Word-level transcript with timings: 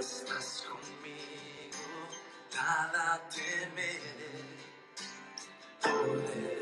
estás 0.00 0.64
conmigo, 0.66 1.76
nada 2.54 3.20
temeré. 3.28 4.00
Poderoso 5.82 6.59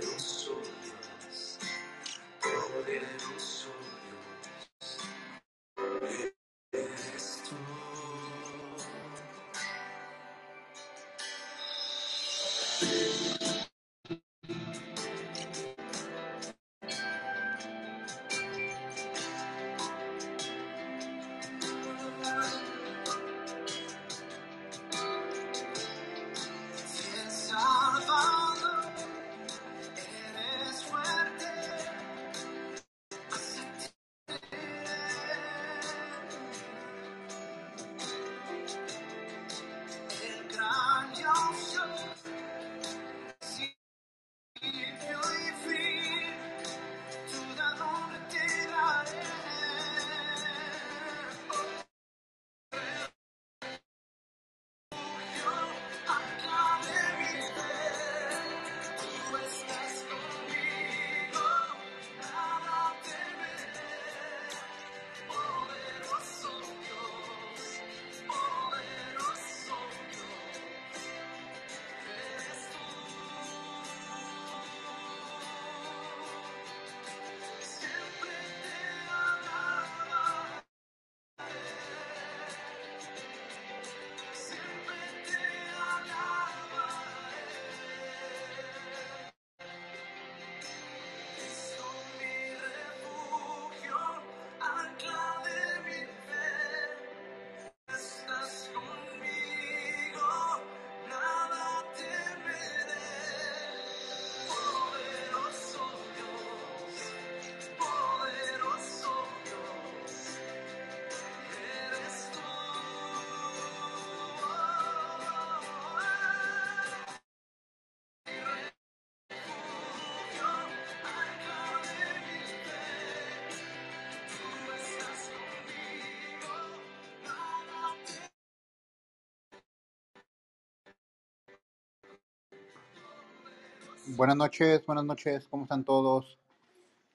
Buenas 134.16 134.36
noches, 134.36 134.84
buenas 134.86 135.04
noches, 135.04 135.46
¿cómo 135.48 135.64
están 135.64 135.84
todos? 135.84 136.38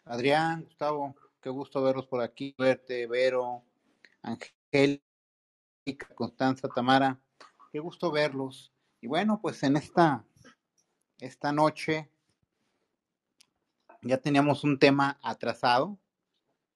Adrián, 0.05 0.63
Gustavo, 0.63 1.15
qué 1.41 1.49
gusto 1.49 1.81
verlos 1.81 2.05
por 2.05 2.21
aquí, 2.21 2.53
verte, 2.57 3.07
Vero, 3.07 3.63
Angélica, 4.21 5.01
Constanza, 6.13 6.67
Tamara, 6.69 7.19
qué 7.71 7.79
gusto 7.79 8.11
verlos. 8.11 8.71
Y 9.01 9.07
bueno, 9.07 9.39
pues 9.41 9.63
en 9.63 9.75
esta, 9.75 10.23
esta 11.19 11.51
noche 11.51 12.09
ya 14.03 14.19
teníamos 14.19 14.63
un 14.63 14.77
tema 14.77 15.19
atrasado. 15.23 15.97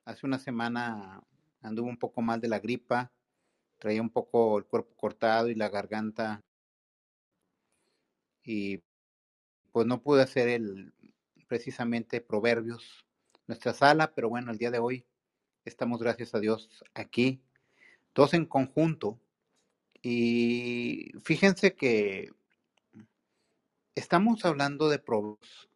Hace 0.03 0.25
una 0.25 0.39
semana 0.39 1.21
anduve 1.61 1.89
un 1.89 1.97
poco 1.97 2.23
mal 2.23 2.41
de 2.41 2.47
la 2.47 2.59
gripa, 2.59 3.11
traía 3.77 4.01
un 4.01 4.09
poco 4.09 4.57
el 4.57 4.65
cuerpo 4.65 4.95
cortado 4.95 5.47
y 5.49 5.55
la 5.55 5.69
garganta 5.69 6.43
y 8.43 8.81
pues 9.77 9.85
no 9.85 10.01
pude 10.01 10.23
hacer 10.23 10.47
el 10.47 10.91
precisamente 11.47 12.19
proverbios 12.19 13.05
nuestra 13.45 13.75
sala, 13.75 14.11
pero 14.15 14.27
bueno, 14.27 14.51
el 14.51 14.57
día 14.57 14.71
de 14.71 14.79
hoy 14.79 15.05
estamos 15.65 16.01
gracias 16.01 16.33
a 16.33 16.39
Dios 16.39 16.83
aquí, 16.95 17.43
todos 18.11 18.33
en 18.33 18.47
conjunto. 18.47 19.19
Y 20.01 21.11
fíjense 21.23 21.75
que 21.75 22.31
estamos 23.93 24.45
hablando 24.45 24.89
de 24.89 24.97
proverbios, 24.97 25.69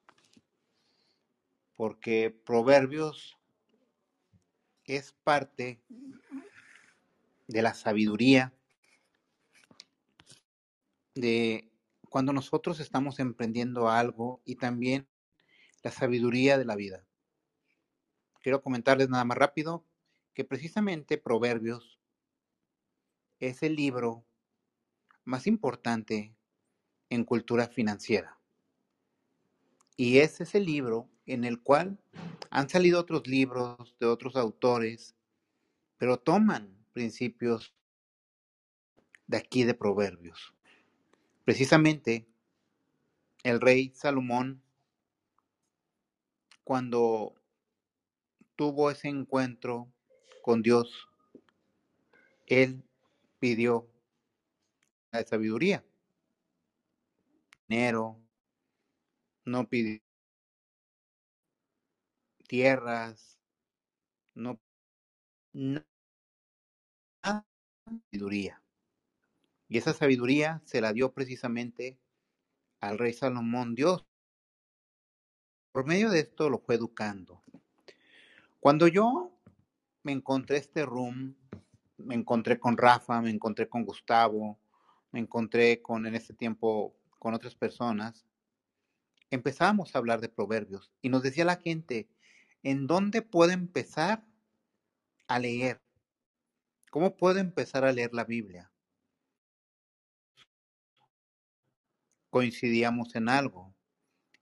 porque 1.76 2.32
proverbios 2.32 3.38
es 4.86 5.14
parte 5.24 5.80
de 7.46 7.62
la 7.62 7.76
sabiduría 7.76 8.52
de 11.14 11.71
cuando 12.12 12.34
nosotros 12.34 12.82
estamos 12.82 13.20
emprendiendo 13.20 13.90
algo 13.90 14.42
y 14.44 14.58
también 14.58 15.08
la 15.82 15.92
sabiduría 15.92 16.58
de 16.58 16.66
la 16.66 16.76
vida. 16.76 17.08
Quiero 18.42 18.62
comentarles 18.62 19.08
nada 19.08 19.24
más 19.24 19.38
rápido 19.38 19.86
que 20.34 20.44
precisamente 20.44 21.18
Proverbios 21.18 22.02
es 23.40 23.64
el 23.64 23.78
libro 23.78 24.26
más 25.24 25.48
importante 25.48 26.36
en 27.10 27.24
cultura 27.24 27.70
financiera. 27.70 28.38
Y 29.96 30.18
es 30.18 30.42
ese 30.42 30.60
libro 30.60 31.10
en 31.26 31.46
el 31.46 31.62
cual 31.62 31.98
han 32.50 32.68
salido 32.68 33.00
otros 33.00 33.26
libros 33.26 33.96
de 34.02 34.08
otros 34.08 34.36
autores, 34.36 35.16
pero 35.96 36.20
toman 36.20 36.86
principios 36.92 37.74
de 39.28 39.38
aquí 39.38 39.64
de 39.64 39.76
Proverbios. 39.76 40.54
Precisamente 41.44 42.28
el 43.44 43.60
rey 43.60 43.92
Salomón, 43.96 44.62
cuando 46.64 47.36
tuvo 48.56 48.92
ese 48.92 49.08
encuentro 49.08 49.92
con 50.44 50.62
Dios, 50.62 51.10
él 52.46 52.84
pidió 53.40 53.88
la 55.12 55.24
sabiduría, 55.24 55.84
dinero, 57.68 58.20
no 59.46 59.68
pidió 59.68 60.00
tierras, 62.48 63.40
no 64.36 64.60
sabiduría. 68.12 68.61
Y 69.72 69.78
esa 69.78 69.94
sabiduría 69.94 70.62
se 70.66 70.82
la 70.82 70.92
dio 70.92 71.14
precisamente 71.14 71.98
al 72.82 72.98
rey 72.98 73.14
Salomón 73.14 73.74
Dios. 73.74 74.06
Por 75.72 75.86
medio 75.86 76.10
de 76.10 76.20
esto 76.20 76.50
lo 76.50 76.60
fue 76.60 76.76
educando. 76.76 77.42
Cuando 78.60 78.90
yo 78.90 79.32
me 80.04 80.12
encontré 80.12 80.58
este 80.58 80.86
room, 80.86 81.38
me 81.96 82.16
encontré 82.16 82.60
con 82.60 82.76
Rafa, 82.76 83.22
me 83.22 83.30
encontré 83.30 83.70
con 83.70 83.86
Gustavo, 83.86 84.60
me 85.14 85.22
encontré 85.22 85.82
con 85.82 86.06
en 86.06 86.16
ese 86.16 86.34
tiempo 86.34 86.94
con 87.18 87.34
otras 87.34 87.56
personas, 87.56 88.26
empezábamos 89.30 89.96
a 89.96 90.00
hablar 90.00 90.20
de 90.20 90.28
proverbios 90.28 90.92
y 91.02 91.08
nos 91.08 91.24
decía 91.24 91.46
la 91.46 91.56
gente, 91.56 92.10
¿en 92.62 92.88
dónde 92.88 93.22
puedo 93.22 93.54
empezar 93.54 94.28
a 95.30 95.40
leer? 95.40 95.82
¿Cómo 96.90 97.16
puedo 97.16 97.40
empezar 97.40 97.86
a 97.86 97.94
leer 97.94 98.14
la 98.14 98.26
Biblia? 98.26 98.71
Coincidíamos 102.32 103.16
en 103.16 103.30
algo 103.30 103.76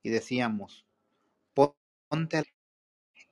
y 0.03 0.09
decíamos, 0.12 0.86
ponte 1.53 2.44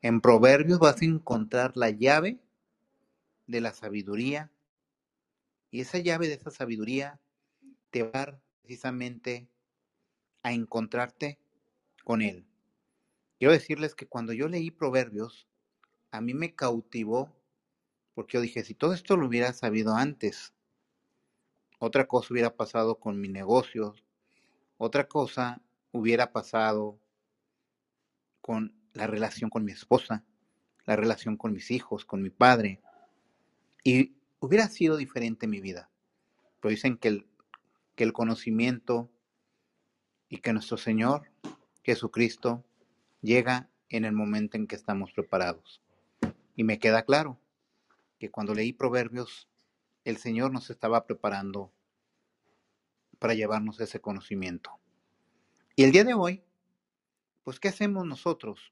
en 0.01 0.21
Proverbios 0.21 0.79
vas 0.79 1.01
a 1.01 1.05
encontrar 1.05 1.77
la 1.77 1.89
llave 1.91 2.39
de 3.47 3.61
la 3.61 3.73
sabiduría 3.73 4.51
Y 5.71 5.81
esa 5.81 5.99
llave 5.99 6.27
de 6.27 6.35
esa 6.35 6.51
sabiduría 6.51 7.19
te 7.91 8.03
va 8.03 8.39
precisamente 8.61 9.49
a 10.43 10.53
encontrarte 10.53 11.39
con 12.03 12.21
Él. 12.21 12.45
Quiero 13.39 13.53
decirles 13.53 13.95
que 13.95 14.07
cuando 14.07 14.33
yo 14.33 14.47
leí 14.47 14.71
Proverbios, 14.71 15.47
a 16.11 16.21
mí 16.21 16.33
me 16.33 16.55
cautivó 16.55 17.35
porque 18.15 18.37
yo 18.37 18.41
dije, 18.41 18.63
si 18.63 18.73
todo 18.73 18.93
esto 18.93 19.17
lo 19.17 19.27
hubiera 19.27 19.53
sabido 19.53 19.95
antes, 19.95 20.53
otra 21.79 22.07
cosa 22.07 22.33
hubiera 22.33 22.55
pasado 22.55 22.99
con 22.99 23.19
mi 23.19 23.29
negocio, 23.29 23.95
otra 24.77 25.07
cosa 25.07 25.61
hubiera 25.91 26.31
pasado 26.31 26.99
con 28.41 28.73
la 28.93 29.07
relación 29.07 29.49
con 29.49 29.63
mi 29.65 29.71
esposa, 29.71 30.23
la 30.85 30.95
relación 30.95 31.37
con 31.37 31.53
mis 31.53 31.71
hijos, 31.71 32.05
con 32.05 32.21
mi 32.21 32.29
padre, 32.29 32.81
y 33.83 34.15
hubiera 34.39 34.67
sido 34.67 34.97
diferente 34.97 35.47
mi 35.47 35.59
vida. 35.59 35.89
Pero 36.59 36.71
dicen 36.71 36.97
que 36.97 37.09
el, 37.09 37.27
que 37.95 38.03
el 38.03 38.13
conocimiento 38.13 39.09
y 40.29 40.37
que 40.37 40.53
nuestro 40.53 40.77
Señor 40.77 41.29
Jesucristo 41.83 42.65
llega 43.21 43.69
en 43.89 44.05
el 44.05 44.13
momento 44.13 44.57
en 44.57 44.67
que 44.67 44.75
estamos 44.75 45.11
preparados. 45.13 45.81
Y 46.55 46.63
me 46.63 46.79
queda 46.79 47.03
claro 47.03 47.39
que 48.19 48.29
cuando 48.29 48.53
leí 48.53 48.73
Proverbios, 48.73 49.47
el 50.03 50.17
Señor 50.17 50.51
nos 50.51 50.69
estaba 50.69 51.05
preparando 51.05 51.71
para 53.19 53.33
llevarnos 53.33 53.79
ese 53.79 53.99
conocimiento. 53.99 54.71
Y 55.75 55.83
el 55.83 55.91
día 55.91 56.03
de 56.03 56.13
hoy, 56.13 56.43
pues, 57.43 57.59
¿qué 57.59 57.69
hacemos 57.69 58.05
nosotros? 58.05 58.69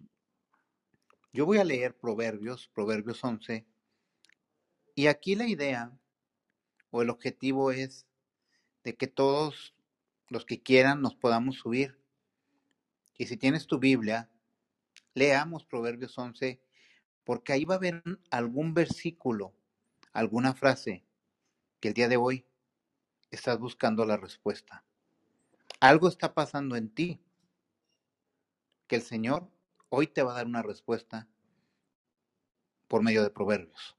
Yo 1.33 1.45
voy 1.45 1.57
a 1.57 1.63
leer 1.63 1.95
Proverbios, 1.95 2.69
Proverbios 2.73 3.23
11, 3.23 3.65
y 4.95 5.07
aquí 5.07 5.35
la 5.35 5.47
idea 5.47 5.91
o 6.89 7.01
el 7.01 7.09
objetivo 7.09 7.71
es 7.71 8.07
de 8.83 8.95
que 8.95 9.07
todos 9.07 9.75
los 10.29 10.45
que 10.45 10.61
quieran 10.61 11.01
nos 11.01 11.15
podamos 11.15 11.57
subir. 11.57 11.99
Y 13.17 13.27
si 13.27 13.35
tienes 13.35 13.67
tu 13.67 13.79
Biblia, 13.79 14.29
leamos 15.13 15.65
Proverbios 15.65 16.17
11, 16.17 16.61
porque 17.25 17.53
ahí 17.53 17.65
va 17.65 17.75
a 17.75 17.77
haber 17.77 18.03
algún 18.31 18.73
versículo, 18.73 19.53
alguna 20.13 20.53
frase 20.53 21.03
que 21.81 21.89
el 21.89 21.93
día 21.93 22.07
de 22.07 22.17
hoy 22.17 22.45
estás 23.35 23.59
buscando 23.59 24.05
la 24.05 24.17
respuesta. 24.17 24.83
Algo 25.79 26.07
está 26.07 26.33
pasando 26.33 26.75
en 26.75 26.89
ti 26.89 27.19
que 28.87 28.95
el 28.95 29.01
Señor 29.01 29.47
hoy 29.89 30.07
te 30.07 30.23
va 30.23 30.31
a 30.31 30.35
dar 30.35 30.45
una 30.45 30.61
respuesta 30.61 31.27
por 32.87 33.03
medio 33.03 33.23
de 33.23 33.29
Proverbios. 33.29 33.95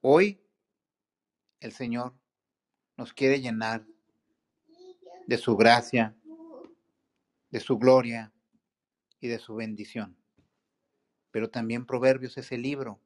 Hoy 0.00 0.40
el 1.60 1.72
Señor 1.72 2.14
nos 2.96 3.12
quiere 3.12 3.40
llenar 3.40 3.86
de 5.26 5.38
su 5.38 5.56
gracia, 5.56 6.14
de 7.50 7.60
su 7.60 7.78
gloria 7.78 8.32
y 9.20 9.28
de 9.28 9.38
su 9.38 9.54
bendición. 9.54 10.16
Pero 11.30 11.48
también 11.48 11.86
Proverbios 11.86 12.36
es 12.36 12.52
el 12.52 12.62
libro 12.62 13.00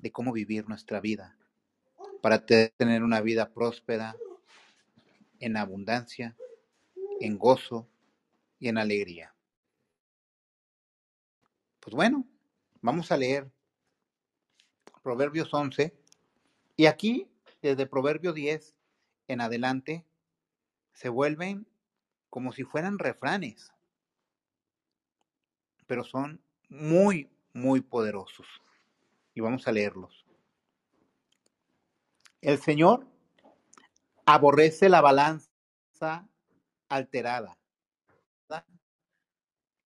de 0.00 0.12
cómo 0.12 0.32
vivir 0.32 0.68
nuestra 0.68 1.00
vida 1.00 1.37
para 2.20 2.44
tener 2.44 3.02
una 3.02 3.20
vida 3.20 3.50
próspera, 3.50 4.16
en 5.40 5.56
abundancia, 5.56 6.36
en 7.20 7.38
gozo 7.38 7.88
y 8.58 8.68
en 8.68 8.78
alegría. 8.78 9.34
Pues 11.80 11.94
bueno, 11.94 12.26
vamos 12.80 13.12
a 13.12 13.16
leer 13.16 13.50
Proverbios 15.02 15.52
11 15.52 15.94
y 16.76 16.86
aquí, 16.86 17.28
desde 17.62 17.86
Proverbio 17.86 18.32
10 18.32 18.74
en 19.28 19.40
adelante, 19.40 20.04
se 20.92 21.08
vuelven 21.08 21.66
como 22.30 22.52
si 22.52 22.64
fueran 22.64 22.98
refranes, 22.98 23.72
pero 25.86 26.04
son 26.04 26.40
muy, 26.68 27.30
muy 27.52 27.80
poderosos. 27.80 28.46
Y 29.34 29.40
vamos 29.40 29.66
a 29.66 29.72
leerlos. 29.72 30.27
El 32.40 32.58
Señor 32.60 33.06
aborrece 34.24 34.88
la 34.88 35.00
balanza 35.00 36.28
alterada, 36.88 37.58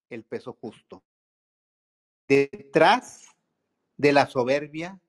el 0.09 0.23
peso 0.23 0.53
justo. 0.53 1.03
Detrás 2.27 3.27
de 3.97 4.13
la 4.13 4.27
soberbia 4.27 4.99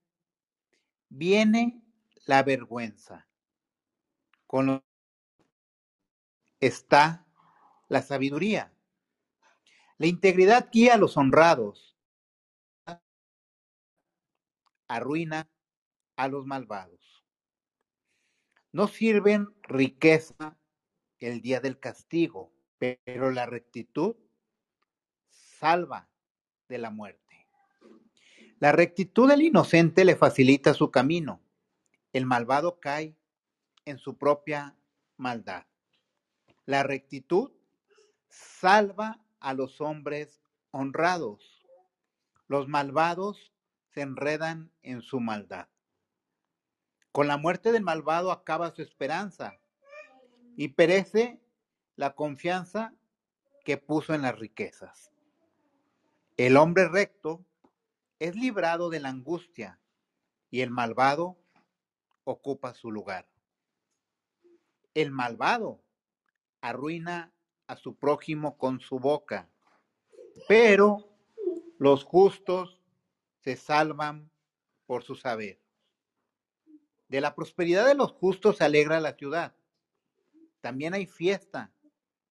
viene 1.08 1.82
la 2.26 2.42
vergüenza. 2.42 3.26
Con 4.46 4.66
lo 4.66 4.84
está 6.60 7.26
la 7.88 8.02
sabiduría. 8.02 8.72
La 9.98 10.06
integridad 10.06 10.70
guía 10.72 10.94
a 10.94 10.98
los 10.98 11.16
honrados, 11.16 11.96
arruina 14.88 15.48
a 16.16 16.28
los 16.28 16.46
malvados. 16.46 17.03
No 18.74 18.88
sirven 18.88 19.54
riqueza 19.62 20.58
el 21.20 21.40
día 21.42 21.60
del 21.60 21.78
castigo, 21.78 22.52
pero 22.76 23.30
la 23.30 23.46
rectitud 23.46 24.16
salva 25.28 26.08
de 26.68 26.78
la 26.78 26.90
muerte. 26.90 27.46
La 28.58 28.72
rectitud 28.72 29.28
del 29.28 29.42
inocente 29.42 30.04
le 30.04 30.16
facilita 30.16 30.74
su 30.74 30.90
camino. 30.90 31.40
El 32.12 32.26
malvado 32.26 32.80
cae 32.80 33.16
en 33.84 33.98
su 33.98 34.18
propia 34.18 34.76
maldad. 35.18 35.66
La 36.66 36.82
rectitud 36.82 37.52
salva 38.28 39.24
a 39.38 39.54
los 39.54 39.80
hombres 39.80 40.42
honrados. 40.72 41.64
Los 42.48 42.66
malvados 42.66 43.52
se 43.90 44.00
enredan 44.00 44.72
en 44.82 45.00
su 45.00 45.20
maldad. 45.20 45.68
Con 47.14 47.28
la 47.28 47.36
muerte 47.36 47.70
del 47.70 47.84
malvado 47.84 48.32
acaba 48.32 48.72
su 48.72 48.82
esperanza 48.82 49.56
y 50.56 50.70
perece 50.70 51.40
la 51.94 52.16
confianza 52.16 52.92
que 53.64 53.76
puso 53.76 54.14
en 54.14 54.22
las 54.22 54.36
riquezas. 54.36 55.12
El 56.36 56.56
hombre 56.56 56.88
recto 56.88 57.44
es 58.18 58.34
librado 58.34 58.90
de 58.90 58.98
la 58.98 59.10
angustia 59.10 59.78
y 60.50 60.62
el 60.62 60.70
malvado 60.70 61.38
ocupa 62.24 62.74
su 62.74 62.90
lugar. 62.90 63.28
El 64.92 65.12
malvado 65.12 65.84
arruina 66.62 67.32
a 67.68 67.76
su 67.76 67.94
prójimo 67.94 68.58
con 68.58 68.80
su 68.80 68.98
boca, 68.98 69.48
pero 70.48 71.16
los 71.78 72.02
justos 72.02 72.80
se 73.38 73.54
salvan 73.54 74.32
por 74.86 75.04
su 75.04 75.14
saber. 75.14 75.63
De 77.14 77.20
la 77.20 77.36
prosperidad 77.36 77.86
de 77.86 77.94
los 77.94 78.10
justos 78.10 78.56
se 78.56 78.64
alegra 78.64 78.98
la 78.98 79.14
ciudad. 79.14 79.54
También 80.60 80.94
hay 80.94 81.06
fiesta 81.06 81.72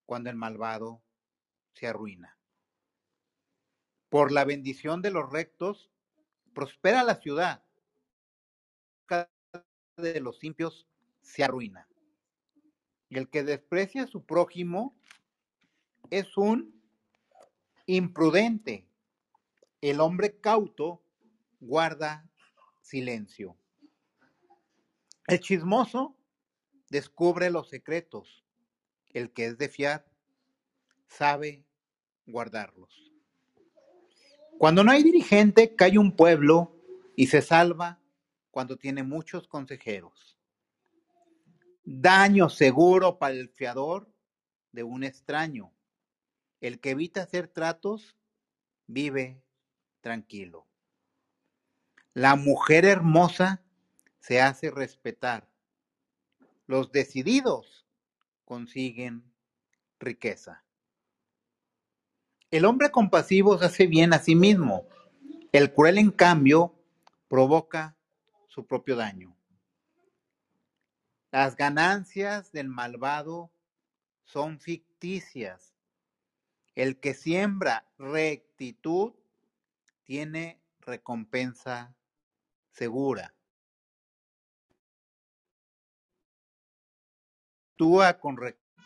cuando 0.06 0.30
el 0.30 0.36
malvado 0.36 1.02
se 1.72 1.88
arruina. 1.88 2.38
Por 4.10 4.34
la 4.34 4.44
bendición 4.44 5.02
de 5.02 5.12
los 5.12 5.32
rectos, 5.32 5.90
prospera 6.54 7.02
la 7.04 7.16
ciudad. 7.16 7.64
Cada 9.06 9.32
de 9.96 10.20
los 10.20 10.44
impios 10.44 10.86
se 11.22 11.46
arruina. 11.46 11.88
Y 13.08 13.20
el 13.20 13.30
que 13.30 13.44
desprecia 13.44 14.04
a 14.04 14.08
su 14.08 14.26
prójimo 14.26 14.98
es 16.10 16.36
un 16.36 16.84
imprudente. 17.86 18.86
El 19.80 20.02
hombre 20.02 20.42
cauto 20.42 21.02
guarda 21.62 22.30
silencio. 22.82 23.58
El 25.28 25.40
chismoso 25.40 26.18
descubre 26.90 27.50
los 27.50 27.70
secretos. 27.70 28.44
El 29.14 29.32
que 29.32 29.46
es 29.46 29.58
de 29.58 29.70
fiar 29.70 30.06
sabe 31.08 31.66
guardarlos. 32.26 33.12
Cuando 34.58 34.84
no 34.84 34.92
hay 34.92 35.04
dirigente, 35.04 35.76
cae 35.76 35.98
un 35.98 36.16
pueblo 36.16 36.76
y 37.16 37.28
se 37.28 37.42
salva 37.42 38.00
cuando 38.52 38.78
tiene 38.78 39.04
muchos 39.04 39.48
consejeros. 39.48 40.38
Daño 41.84 42.50
seguro 42.50 43.18
para 43.20 43.34
el 43.34 43.50
fiador 43.50 44.12
de 44.72 44.84
un 44.84 45.04
extraño. 45.04 45.74
El 46.62 46.80
que 46.80 46.92
evita 46.92 47.24
hacer 47.24 47.48
tratos 47.48 48.16
vive 48.88 49.44
tranquilo. 50.02 50.68
La 52.14 52.36
mujer 52.36 52.86
hermosa 52.86 53.63
se 54.24 54.40
hace 54.42 54.72
respetar. 54.72 55.50
Los 56.66 56.94
decididos 56.94 57.86
consiguen 58.46 59.30
riqueza. 60.00 60.64
El 62.50 62.64
hombre 62.64 62.90
compasivo 62.90 63.58
se 63.58 63.66
hace 63.66 63.88
bien 63.88 64.14
a 64.14 64.20
sí 64.20 64.36
mismo. 64.36 64.88
El 65.52 65.74
cruel, 65.74 65.98
en 65.98 66.10
cambio, 66.10 66.74
provoca 67.28 67.98
su 68.48 68.66
propio 68.66 68.96
daño. 68.96 69.36
Las 71.30 71.58
ganancias 71.58 72.54
del 72.54 72.70
malvado 72.70 73.52
son 74.24 74.62
ficticias. 74.62 75.76
El 76.76 76.98
que 77.02 77.14
siembra 77.14 77.92
rectitud 77.98 79.14
tiene 80.06 80.62
recompensa 80.80 81.94
segura. 82.72 83.34
Actúa 87.74 88.20
con 88.20 88.38
rectitud, 88.38 88.84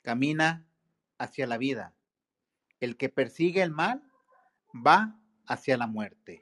camina 0.00 0.66
hacia 1.18 1.46
la 1.46 1.58
vida. 1.58 1.94
El 2.80 2.96
que 2.96 3.10
persigue 3.10 3.60
el 3.60 3.70
mal 3.70 4.10
va 4.74 5.20
hacia 5.46 5.76
la 5.76 5.86
muerte. 5.86 6.40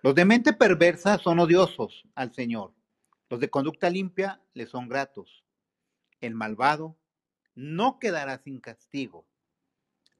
Los 0.00 0.14
de 0.14 0.24
mente 0.24 0.52
perversa 0.52 1.18
son 1.18 1.40
odiosos 1.40 2.04
al 2.14 2.32
Señor. 2.32 2.72
Los 3.28 3.40
de 3.40 3.50
conducta 3.50 3.90
limpia 3.90 4.40
le 4.52 4.66
son 4.66 4.88
gratos. 4.88 5.44
El 6.20 6.36
malvado 6.36 6.96
no 7.56 7.98
quedará 7.98 8.38
sin 8.38 8.60
castigo. 8.60 9.26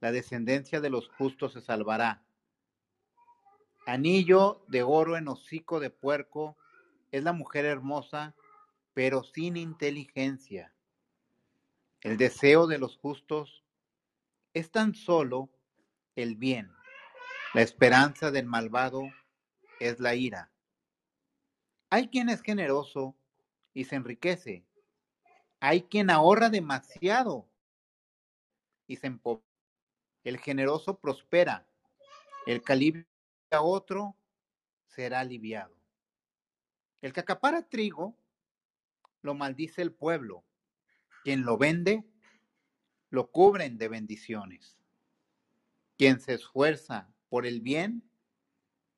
La 0.01 0.11
descendencia 0.11 0.81
de 0.81 0.91
los 0.91 1.09
justos 1.11 1.53
se 1.53 1.61
salvará. 1.61 2.25
Anillo 3.87 4.65
de 4.67 4.83
oro 4.83 5.17
en 5.17 5.29
hocico 5.29 5.79
de 5.79 5.91
puerco 5.91 6.57
es 7.13 7.23
la 7.23 7.33
mujer 7.33 7.67
hermosa, 7.67 8.35
pero 8.95 9.25
sin 9.25 9.57
inteligencia. 9.57 10.73
El 12.01 12.17
deseo 12.17 12.67
de 12.67 12.79
los 12.79 12.97
justos 12.97 13.65
es 14.55 14.71
tan 14.71 14.95
solo 14.95 15.51
el 16.15 16.37
bien. 16.37 16.73
La 17.55 17.63
esperanza 17.63 18.31
del 18.31 18.47
malvado 18.47 19.03
es 19.81 19.99
la 20.01 20.15
ira. 20.15 20.53
Hay 21.91 22.09
quien 22.09 22.29
es 22.29 22.41
generoso 22.41 23.17
y 23.73 23.85
se 23.85 23.97
enriquece. 23.97 24.65
Hay 25.61 25.83
quien 25.83 26.11
ahorra 26.11 26.49
demasiado 26.51 27.49
y 28.87 28.97
se 28.97 29.09
empobrece. 29.09 29.45
El 30.23 30.39
generoso 30.39 30.99
prospera. 30.99 31.67
El 32.47 32.63
alivia 32.67 33.07
a 33.51 33.63
otro 33.63 34.17
será 34.87 35.21
aliviado. 35.21 35.75
El 37.03 37.13
que 37.13 37.21
acapara 37.21 37.69
trigo 37.69 38.17
lo 39.25 39.35
maldice 39.35 39.81
el 39.81 39.93
pueblo. 39.93 40.45
Quien 41.25 41.45
lo 41.45 41.57
vende 41.57 42.05
lo 43.09 43.31
cubren 43.31 43.79
de 43.79 43.89
bendiciones. 43.89 44.79
Quien 45.97 46.21
se 46.21 46.35
esfuerza 46.35 47.11
por 47.31 47.47
el 47.47 47.63
bien 47.63 48.03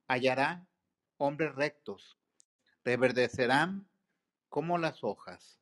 hallará 0.07 0.67
hombres 1.17 1.55
rectos, 1.55 2.17
reverdecerán 2.83 3.87
como 4.49 4.77
las 4.77 5.03
hojas. 5.03 5.61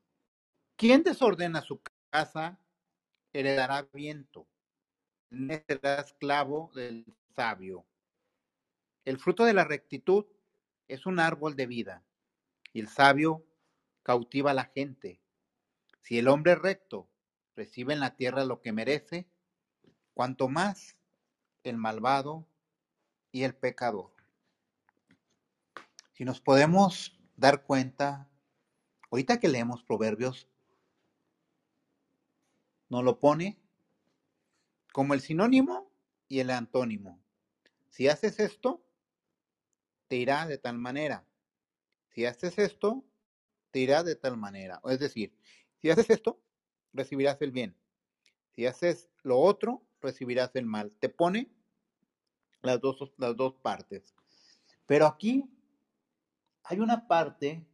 Quien 0.76 1.04
desordena 1.04 1.62
su 1.62 1.82
casa 2.10 2.60
heredará 3.34 3.84
viento, 3.94 4.48
será 5.30 6.00
esclavo 6.00 6.72
del 6.74 7.06
sabio. 7.36 7.86
El 9.04 9.20
fruto 9.20 9.46
de 9.46 9.54
la 9.54 9.66
rectitud 9.66 10.26
es 10.88 11.06
un 11.06 11.20
árbol 11.20 11.56
de 11.56 11.68
vida, 11.68 12.04
y 12.74 12.80
el 12.80 12.88
sabio 12.88 13.46
cautiva 14.06 14.52
a 14.52 14.54
la 14.54 14.66
gente. 14.66 15.20
Si 16.00 16.20
el 16.20 16.28
hombre 16.28 16.54
recto 16.54 17.10
recibe 17.56 17.94
en 17.94 18.00
la 18.00 18.16
tierra 18.16 18.46
lo 18.46 18.62
que 18.62 18.72
merece, 18.72 19.28
cuanto 20.14 20.48
más 20.48 20.96
el 21.64 21.78
malvado 21.78 22.48
y 23.32 23.44
el 23.44 23.56
pecador. 23.56 24.12
Si 26.14 26.24
nos 26.24 26.40
podemos 26.40 27.20
dar 27.36 27.64
cuenta, 27.64 28.30
ahorita 29.10 29.40
que 29.40 29.48
leemos 29.48 29.84
Proverbios, 29.84 30.48
nos 32.90 33.04
lo 33.04 33.20
pone 33.20 33.58
como 34.94 35.16
el 35.16 35.22
sinónimo 35.22 35.92
y 36.28 36.42
el 36.42 36.52
antónimo. 36.52 37.20
Si 37.90 38.08
haces 38.08 38.40
esto, 38.40 38.86
te 40.08 40.18
irá 40.18 40.46
de 40.46 40.60
tal 40.60 40.78
manera. 40.78 41.26
Si 42.10 42.28
haces 42.28 42.60
esto, 42.60 43.04
irá 43.80 44.04
de 44.04 44.16
tal 44.16 44.38
manera. 44.38 44.82
Es 44.86 45.00
decir, 45.00 45.34
si 45.82 45.90
haces 45.90 46.10
esto, 46.10 46.42
recibirás 46.94 47.42
el 47.42 47.52
bien. 47.52 47.76
Si 48.56 48.66
haces 48.66 49.10
lo 49.24 49.40
otro, 49.40 49.86
recibirás 50.02 50.56
el 50.56 50.66
mal. 50.66 50.96
Te 51.00 51.10
pone 51.10 51.52
las 52.62 52.80
dos, 52.80 53.14
las 53.18 53.36
dos 53.36 53.56
partes. 53.56 54.16
Pero 54.86 55.06
aquí 55.06 55.50
hay 56.64 56.80
una 56.80 57.08
parte 57.08 57.66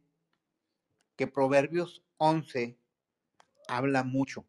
que 1.16 1.26
Proverbios 1.26 2.02
11 2.18 2.78
habla 3.68 4.02
mucho 4.02 4.44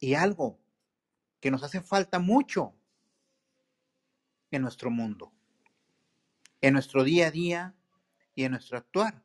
y 0.00 0.14
algo 0.14 0.58
que 1.40 1.50
nos 1.50 1.62
hace 1.62 1.80
falta 1.80 2.18
mucho 2.18 2.74
en 4.50 4.62
nuestro 4.62 4.90
mundo, 4.90 5.32
en 6.60 6.74
nuestro 6.74 7.04
día 7.04 7.28
a 7.28 7.30
día 7.30 7.74
y 8.34 8.44
en 8.44 8.52
nuestro 8.52 8.78
actuar 8.78 9.22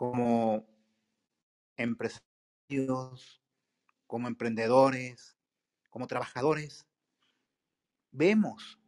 como 0.00 0.66
empresarios, 1.76 3.42
como 4.06 4.28
emprendedores, 4.28 5.36
como 5.90 6.06
trabajadores. 6.06 6.86
Vemos 8.10 8.78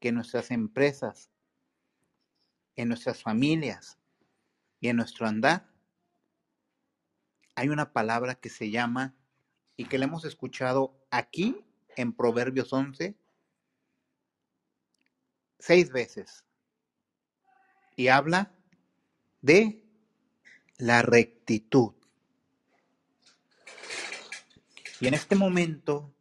que 0.00 0.08
en 0.08 0.16
nuestras 0.16 0.50
empresas, 0.50 1.30
en 2.74 2.88
nuestras 2.88 3.22
familias 3.22 4.00
y 4.80 4.88
en 4.88 4.96
nuestro 4.96 5.28
andar 5.28 5.72
hay 7.54 7.68
una 7.68 7.92
palabra 7.92 8.34
que 8.34 8.48
se 8.48 8.68
llama 8.68 9.14
y 9.76 9.84
que 9.84 9.96
la 9.96 10.06
hemos 10.06 10.24
escuchado 10.24 11.06
aquí 11.12 11.64
en 11.94 12.12
Proverbios 12.12 12.72
11 12.72 13.16
seis 15.60 15.92
veces 15.92 16.44
y 17.94 18.08
habla 18.08 18.52
de 19.40 19.87
la 20.78 21.02
rectitud. 21.02 21.92
Y 25.00 25.06
en 25.06 25.14
este 25.14 25.36
momento, 25.36 26.12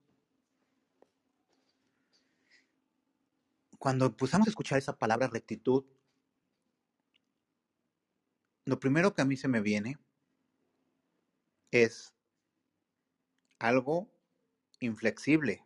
cuando 3.79 4.07
empezamos 4.07 4.47
a 4.47 4.49
escuchar 4.49 4.77
esa 4.77 4.97
palabra 4.97 5.27
rectitud, 5.27 5.85
lo 8.65 8.79
primero 8.79 9.13
que 9.13 9.21
a 9.21 9.25
mí 9.25 9.37
se 9.37 9.47
me 9.47 9.61
viene 9.61 9.97
es 11.71 12.13
algo 13.59 14.11
inflexible, 14.79 15.63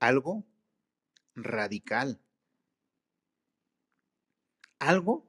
algo 0.00 0.44
radical, 1.34 2.20
algo 4.78 5.26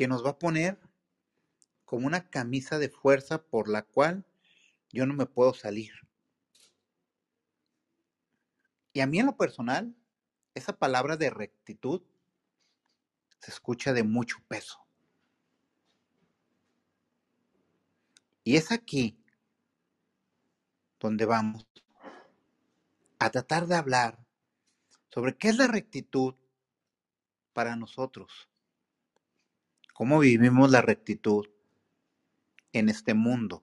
que 0.00 0.08
nos 0.08 0.24
va 0.24 0.30
a 0.30 0.38
poner 0.38 0.78
como 1.84 2.06
una 2.06 2.30
camisa 2.30 2.78
de 2.78 2.88
fuerza 2.88 3.42
por 3.42 3.68
la 3.68 3.82
cual 3.82 4.24
yo 4.88 5.04
no 5.04 5.12
me 5.12 5.26
puedo 5.26 5.52
salir. 5.52 5.92
Y 8.94 9.00
a 9.00 9.06
mí 9.06 9.18
en 9.18 9.26
lo 9.26 9.36
personal, 9.36 9.94
esa 10.54 10.78
palabra 10.78 11.18
de 11.18 11.28
rectitud 11.28 12.00
se 13.40 13.50
escucha 13.50 13.92
de 13.92 14.02
mucho 14.02 14.38
peso. 14.48 14.82
Y 18.42 18.56
es 18.56 18.72
aquí 18.72 19.22
donde 20.98 21.26
vamos 21.26 21.66
a 23.18 23.28
tratar 23.28 23.66
de 23.66 23.74
hablar 23.74 24.18
sobre 25.10 25.36
qué 25.36 25.50
es 25.50 25.58
la 25.58 25.66
rectitud 25.66 26.36
para 27.52 27.76
nosotros. 27.76 28.49
¿Cómo 30.00 30.20
vivimos 30.20 30.70
la 30.70 30.80
rectitud 30.80 31.46
en 32.72 32.88
este 32.88 33.12
mundo? 33.12 33.62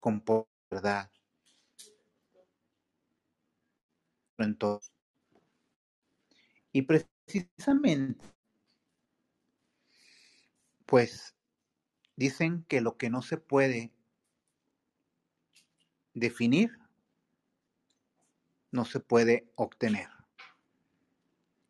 Con 0.00 0.22
verdad. 0.70 1.10
Y 6.72 6.80
precisamente, 6.80 8.24
pues 10.86 11.34
dicen 12.16 12.64
que 12.70 12.80
lo 12.80 12.96
que 12.96 13.10
no 13.10 13.20
se 13.20 13.36
puede 13.36 13.92
definir, 16.14 16.83
no 18.74 18.84
se 18.84 18.98
puede 18.98 19.46
obtener. 19.54 20.08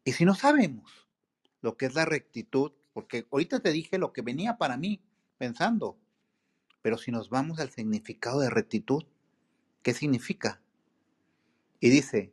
Y 0.04 0.12
si 0.12 0.25
no 0.25 0.34
sabemos 0.34 1.06
lo 1.61 1.76
que 1.76 1.84
es 1.84 1.94
la 1.94 2.06
rectitud, 2.06 2.73
porque 2.94 3.26
ahorita 3.30 3.61
te 3.61 3.73
dije 3.73 3.99
lo 3.99 4.12
que 4.14 4.23
venía 4.23 4.56
para 4.56 4.78
mí 4.78 5.02
pensando, 5.37 5.99
pero 6.80 6.96
si 6.96 7.11
nos 7.11 7.28
vamos 7.28 7.61
al 7.61 7.70
significado 7.70 8.40
de 8.40 8.49
rectitud, 8.49 9.04
¿qué 9.82 9.92
significa? 9.92 10.62
Y 11.78 11.90
dice, 11.90 12.32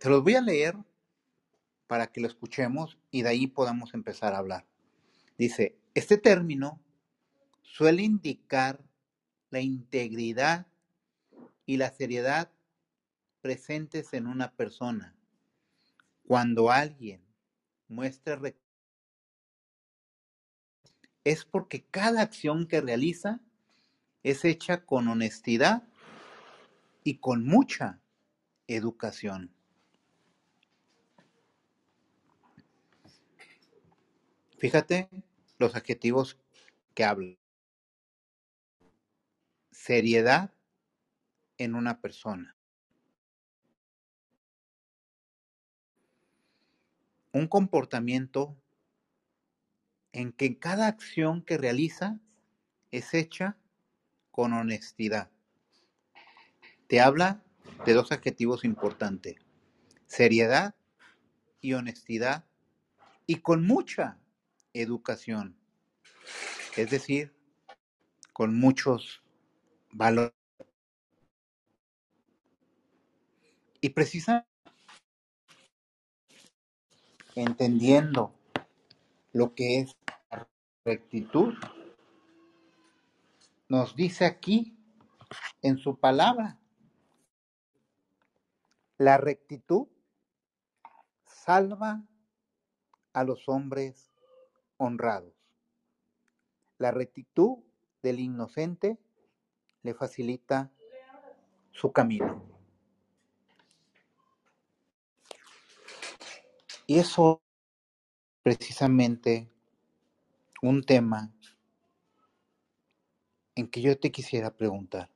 se 0.00 0.08
los 0.08 0.22
voy 0.22 0.36
a 0.36 0.40
leer 0.40 0.74
para 1.86 2.06
que 2.06 2.22
lo 2.22 2.28
escuchemos 2.28 2.98
y 3.10 3.22
de 3.22 3.28
ahí 3.28 3.46
podamos 3.46 3.92
empezar 3.92 4.32
a 4.32 4.38
hablar. 4.38 4.66
Dice, 5.36 5.76
este 5.94 6.16
término 6.16 6.80
suele 7.60 8.02
indicar 8.02 8.82
la 9.50 9.60
integridad 9.60 10.66
y 11.66 11.76
la 11.76 11.90
seriedad 11.92 12.50
presentes 13.40 14.12
en 14.12 14.26
una 14.26 14.52
persona. 14.52 15.14
Cuando 16.26 16.70
alguien 16.70 17.22
muestra 17.88 18.40
es 21.24 21.44
porque 21.44 21.84
cada 21.84 22.22
acción 22.22 22.66
que 22.66 22.80
realiza 22.80 23.40
es 24.22 24.44
hecha 24.44 24.84
con 24.84 25.08
honestidad 25.08 25.88
y 27.04 27.18
con 27.18 27.46
mucha 27.46 28.00
educación. 28.66 29.50
Fíjate 34.58 35.08
los 35.58 35.76
adjetivos 35.76 36.36
que 36.94 37.04
habla. 37.04 37.36
Seriedad 39.70 40.52
en 41.58 41.74
una 41.74 42.00
persona. 42.00 42.57
Un 47.32 47.46
comportamiento 47.46 48.56
en 50.12 50.32
que 50.32 50.58
cada 50.58 50.86
acción 50.86 51.42
que 51.42 51.58
realiza 51.58 52.18
es 52.90 53.14
hecha 53.14 53.56
con 54.30 54.52
honestidad. 54.52 55.30
Te 56.86 57.00
habla 57.00 57.42
de 57.84 57.92
dos 57.92 58.12
adjetivos 58.12 58.64
importantes. 58.64 59.36
Seriedad 60.06 60.74
y 61.60 61.74
honestidad 61.74 62.46
y 63.26 63.36
con 63.36 63.66
mucha 63.66 64.18
educación. 64.72 65.56
Es 66.76 66.90
decir, 66.90 67.34
con 68.32 68.58
muchos 68.58 69.22
valores. 69.90 70.32
Y 73.80 73.90
precisamente 73.90 74.47
entendiendo 77.42 78.34
lo 79.32 79.54
que 79.54 79.78
es 79.78 79.96
la 80.30 80.48
rectitud, 80.84 81.54
nos 83.68 83.94
dice 83.94 84.24
aquí 84.24 84.76
en 85.62 85.78
su 85.78 85.98
palabra, 85.98 86.58
la 88.96 89.18
rectitud 89.18 89.86
salva 91.24 92.02
a 93.12 93.22
los 93.22 93.48
hombres 93.48 94.10
honrados. 94.76 95.34
La 96.78 96.90
rectitud 96.90 97.58
del 98.02 98.18
inocente 98.18 98.98
le 99.82 99.94
facilita 99.94 100.72
su 101.70 101.92
camino. 101.92 102.57
Y 106.90 106.98
eso 106.98 107.42
precisamente 108.42 109.46
un 110.62 110.82
tema 110.82 111.30
en 113.54 113.68
que 113.68 113.82
yo 113.82 114.00
te 114.00 114.10
quisiera 114.10 114.56
preguntar. 114.56 115.10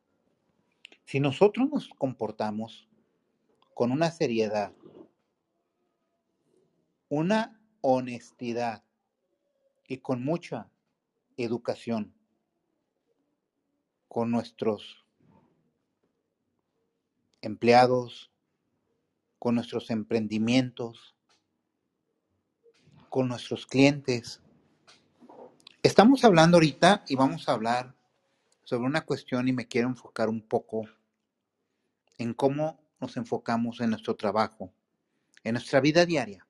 Si 1.07 1.19
nosotros 1.19 1.71
nos 1.71 1.89
comportamos 1.89 2.91
con 3.73 3.91
una 3.91 4.11
seriedad, 4.11 4.75
una 7.09 7.59
honestidad 7.81 8.85
y 9.89 9.97
con 9.97 10.23
mucha 10.23 10.71
educación 11.39 12.15
con 14.09 14.31
nuestros 14.31 15.07
empleados, 17.41 18.31
con 19.39 19.55
nuestros 19.55 19.89
emprendimientos, 19.91 21.17
con 23.13 23.29
nuestros 23.29 23.67
clientes. 23.67 24.41
Estamos 25.83 26.25
hablando 26.25 26.57
ahorita 26.57 27.05
y 27.07 27.15
vamos 27.15 27.47
a 27.47 27.53
hablar 27.53 27.95
sobre 28.65 28.87
una 28.87 29.05
cuestión 29.05 29.47
y 29.49 29.53
me 29.53 29.69
quiero 29.69 29.89
enfocar 29.89 30.31
un 30.31 30.41
poco 30.41 30.89
en 32.17 32.33
cómo 32.33 32.81
nos 33.01 33.19
enfocamos 33.19 33.81
en 33.81 33.91
nuestro 33.91 34.17
trabajo, 34.17 34.73
en 35.45 35.53
nuestra 35.53 35.81
vida 35.81 36.07
diaria. 36.07 36.47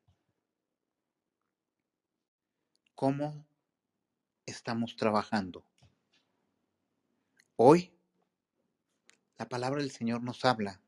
¿Cómo 2.95 3.45
estamos 4.47 4.95
trabajando? 4.95 5.65
Hoy 7.57 7.93
la 9.37 9.49
palabra 9.49 9.81
del 9.81 9.91
Señor 9.91 10.23
nos 10.23 10.45
habla. 10.45 10.81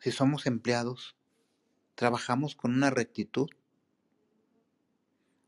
Si 0.00 0.10
somos 0.10 0.44
empleados, 0.46 1.14
¿trabajamos 1.94 2.54
con 2.54 2.74
una 2.74 2.90
rectitud 2.90 3.48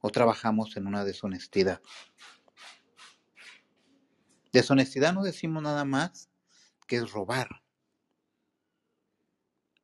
o 0.01 0.11
trabajamos 0.11 0.77
en 0.77 0.87
una 0.87 1.05
deshonestidad? 1.05 1.81
Deshonestidad 4.53 5.13
no 5.13 5.23
decimos 5.23 5.63
nada 5.63 5.85
más 5.85 6.31
que 6.87 6.97
es 6.97 7.11
robar, 7.11 7.63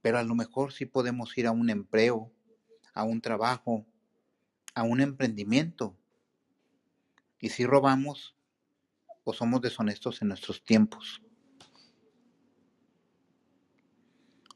pero 0.01 0.18
a 0.18 0.22
lo 0.22 0.35
mejor 0.35 0.72
sí 0.72 0.87
podemos 0.87 1.37
ir 1.37 1.46
a 1.46 1.53
un 1.53 1.70
empleo, 1.70 2.33
a 2.94 3.05
un 3.05 3.20
trabajo, 3.20 3.87
a 4.75 4.83
un 4.83 5.01
emprendimiento. 5.01 5.96
Y 7.38 7.51
si 7.51 7.66
robamos 7.66 8.37
o 9.25 9.33
somos 9.33 9.61
deshonestos 9.61 10.22
en 10.22 10.29
nuestros 10.29 10.64
tiempos. 10.64 11.22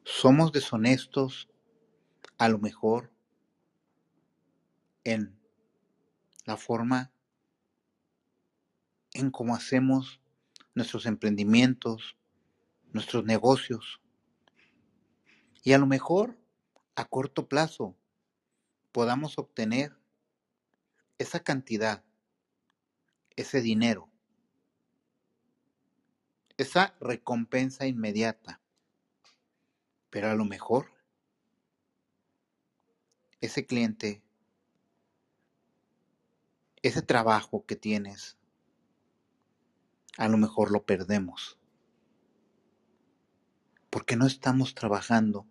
Somos 0.05 0.53
deshonestos 0.53 1.49
a 2.39 2.49
lo 2.49 2.59
mejor 2.59 3.13
en 5.05 5.39
la 6.45 6.57
forma 6.57 7.13
en 9.13 9.31
cómo 9.31 9.55
hacemos 9.55 10.21
nuestros 10.75 11.07
emprendimientos, 11.07 12.17
nuestros 12.93 13.25
negocios. 13.25 14.01
Y 15.63 15.73
a 15.73 15.79
lo 15.79 15.87
mejor 15.87 16.39
a 16.95 17.05
corto 17.07 17.49
plazo 17.49 17.97
podamos 18.93 19.39
obtener 19.39 19.97
esa 21.19 21.41
cantidad, 21.41 22.05
ese 23.37 23.61
dinero, 23.61 24.11
esa 26.57 26.95
recompensa 27.01 27.87
inmediata. 27.87 28.61
Pero 30.11 30.31
a 30.31 30.35
lo 30.35 30.45
mejor 30.45 30.96
ese 33.41 33.67
cliente, 33.67 34.23
ese 36.83 37.03
trabajo 37.03 37.65
que 37.67 37.77
tienes, 37.77 38.37
a 40.17 40.29
lo 40.29 40.39
mejor 40.39 40.71
lo 40.71 40.85
perdemos. 40.85 41.59
Porque 43.91 44.17
no 44.17 44.27
estamos 44.27 44.75
trabajando 44.75 45.47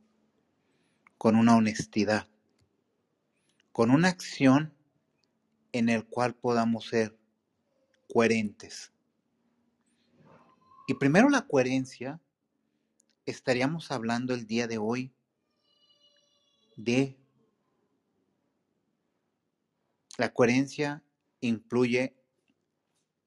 con 1.17 1.36
una 1.36 1.56
honestidad, 1.56 2.28
con 3.71 3.91
una 3.91 4.10
acción 4.10 4.74
en 5.71 5.89
el 5.89 6.06
cual 6.06 6.36
podamos 6.36 6.88
ser 6.88 7.17
coherentes. 8.13 8.93
Y 10.88 10.93
primero 10.93 11.30
la 11.30 11.48
coherencia, 11.48 12.21
estaríamos 13.26 13.91
hablando 13.91 14.34
el 14.34 14.45
día 14.45 14.67
de 14.67 14.78
hoy 14.78 15.12
de 16.76 17.17
la 20.17 20.34
coherencia 20.34 21.04
influye 21.41 22.15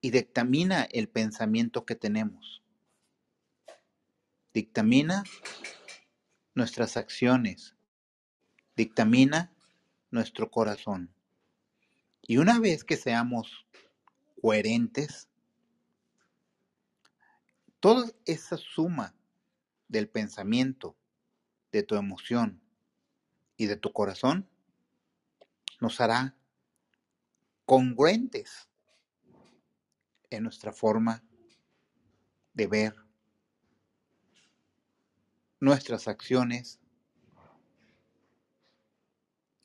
y 0.00 0.10
dictamina 0.10 0.84
el 0.90 1.08
pensamiento 1.08 1.84
que 1.84 1.94
tenemos. 1.94 2.62
Dictamina 4.54 5.24
nuestras 6.54 6.96
acciones. 6.96 7.74
Dictamina 8.76 9.52
nuestro 10.10 10.50
corazón. 10.50 11.12
Y 12.22 12.38
una 12.38 12.58
vez 12.58 12.84
que 12.84 12.96
seamos 12.96 13.66
coherentes, 14.40 15.28
toda 17.80 18.10
esa 18.24 18.56
suma 18.56 19.14
del 19.88 20.08
pensamiento, 20.08 20.96
de 21.72 21.82
tu 21.82 21.96
emoción 21.96 22.62
y 23.56 23.66
de 23.66 23.76
tu 23.76 23.92
corazón 23.92 24.48
nos 25.80 26.00
hará 26.00 26.37
congruentes 27.68 28.66
en 30.30 30.42
nuestra 30.44 30.72
forma 30.72 31.22
de 32.54 32.66
ver 32.66 32.96
nuestras 35.60 36.08
acciones 36.08 36.80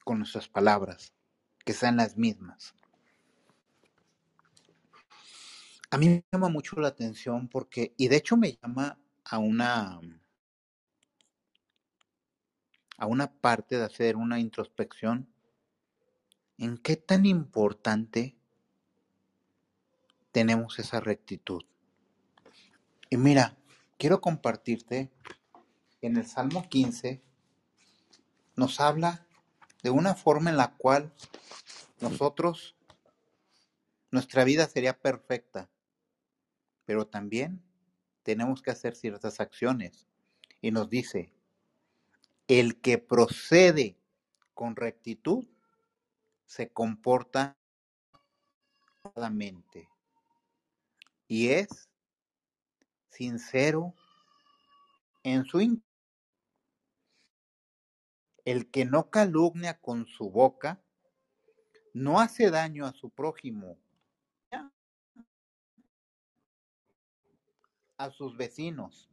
con 0.04 0.18
nuestras 0.18 0.50
palabras, 0.50 1.14
que 1.64 1.72
sean 1.72 1.96
las 1.96 2.18
mismas. 2.18 2.76
A 5.90 5.98
mí 5.98 6.10
me 6.10 6.26
llama 6.30 6.50
mucho 6.50 6.76
la 6.82 6.90
atención 6.90 7.48
porque, 7.48 7.94
y 7.96 8.10
de 8.10 8.18
hecho 8.18 8.36
me 8.36 8.58
llama 8.58 9.00
a 9.24 9.38
una, 9.38 10.02
a 12.98 13.06
una 13.06 13.32
parte 13.32 13.78
de 13.78 13.86
hacer 13.86 14.18
una 14.18 14.42
introspección 14.42 15.33
en 16.58 16.78
qué 16.78 16.96
tan 16.96 17.26
importante 17.26 18.36
tenemos 20.32 20.80
esa 20.80 21.00
rectitud. 21.00 21.64
Y 23.10 23.18
mira, 23.18 23.58
quiero 23.98 24.22
compartirte 24.22 25.12
en 26.02 26.18
el 26.18 26.26
Salmo 26.26 26.68
15 26.70 27.22
nos 28.56 28.80
habla 28.80 29.26
de 29.82 29.90
una 29.90 30.16
forma 30.16 30.50
en 30.50 30.58
la 30.58 30.76
cual 30.76 31.14
nosotros, 32.02 32.76
nuestra 34.12 34.44
vida 34.44 34.68
sería 34.68 35.00
perfecta, 35.00 35.70
pero 36.86 37.08
también 37.08 37.64
tenemos 38.24 38.62
que 38.62 38.72
hacer 38.72 38.96
ciertas 38.96 39.40
acciones. 39.40 40.08
Y 40.62 40.72
nos 40.72 40.90
dice, 40.90 41.34
el 42.48 42.80
que 42.80 42.98
procede 42.98 43.98
con 44.54 44.76
rectitud 44.76 45.46
se 46.46 46.72
comporta 46.72 47.58
adecuadamente 49.04 49.90
y 51.28 51.50
es 51.50 51.90
sincero 53.10 53.94
en 55.24 55.46
su 55.46 55.82
el 58.46 58.70
que 58.70 58.86
no 58.86 59.10
calumnia 59.10 59.80
con 59.80 60.06
su 60.06 60.30
boca 60.30 60.82
no 61.94 62.20
hace 62.20 62.50
daño 62.50 62.86
a 62.86 62.94
su 62.94 63.10
prójimo 63.10 63.78
a 67.98 68.12
sus 68.12 68.36
vecinos. 68.36 69.10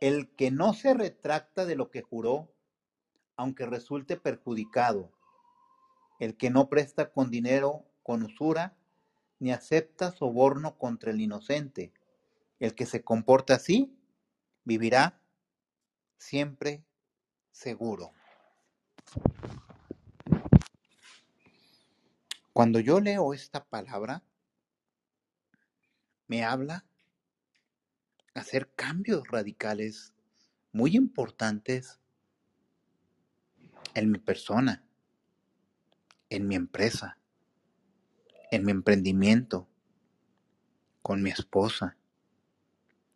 El 0.00 0.34
que 0.36 0.50
no 0.50 0.74
se 0.74 0.94
retracta 0.94 1.66
de 1.66 1.76
lo 1.76 1.90
que 1.90 2.02
juró 2.02 2.52
aunque 3.38 3.66
resulte 3.66 4.16
perjudicado. 4.16 5.10
El 6.18 6.36
que 6.36 6.50
no 6.50 6.68
presta 6.68 7.12
con 7.12 7.30
dinero 7.30 7.84
con 8.02 8.24
usura 8.24 8.76
ni 9.38 9.52
acepta 9.52 10.10
soborno 10.10 10.76
contra 10.76 11.12
el 11.12 11.20
inocente. 11.20 11.92
El 12.58 12.74
que 12.74 12.84
se 12.84 13.04
comporta 13.04 13.54
así 13.54 13.96
vivirá 14.64 15.20
siempre 16.18 16.82
seguro. 17.52 18.10
Cuando 22.52 22.80
yo 22.80 22.98
leo 22.98 23.32
esta 23.32 23.64
palabra 23.64 24.24
me 26.26 26.42
habla 26.42 26.84
hacer 28.34 28.72
cambios 28.74 29.28
radicales 29.28 30.12
muy 30.72 30.96
importantes 30.96 32.00
en 33.98 34.12
mi 34.12 34.18
persona, 34.18 34.84
en 36.30 36.46
mi 36.46 36.54
empresa, 36.54 37.18
en 38.50 38.64
mi 38.64 38.70
emprendimiento, 38.70 39.68
con 41.02 41.22
mi 41.22 41.30
esposa, 41.30 41.96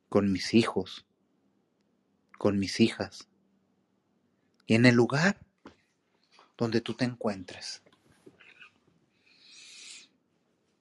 con 0.09 0.33
mis 0.33 0.55
hijos, 0.55 1.07
con 2.39 2.59
mis 2.59 2.81
hijas 2.81 3.29
y 4.67 4.75
en 4.75 4.87
el 4.87 4.95
lugar 4.95 5.39
donde 6.57 6.81
tú 6.81 6.95
te 6.95 7.05
encuentres. 7.05 7.83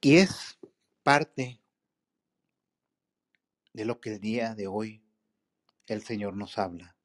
Y 0.00 0.16
es 0.16 0.58
parte 1.02 1.60
de 3.72 3.84
lo 3.84 4.00
que 4.00 4.14
el 4.14 4.20
día 4.20 4.54
de 4.54 4.66
hoy 4.66 5.02
el 5.86 6.02
Señor 6.02 6.36
nos 6.36 6.58
habla. 6.58 6.96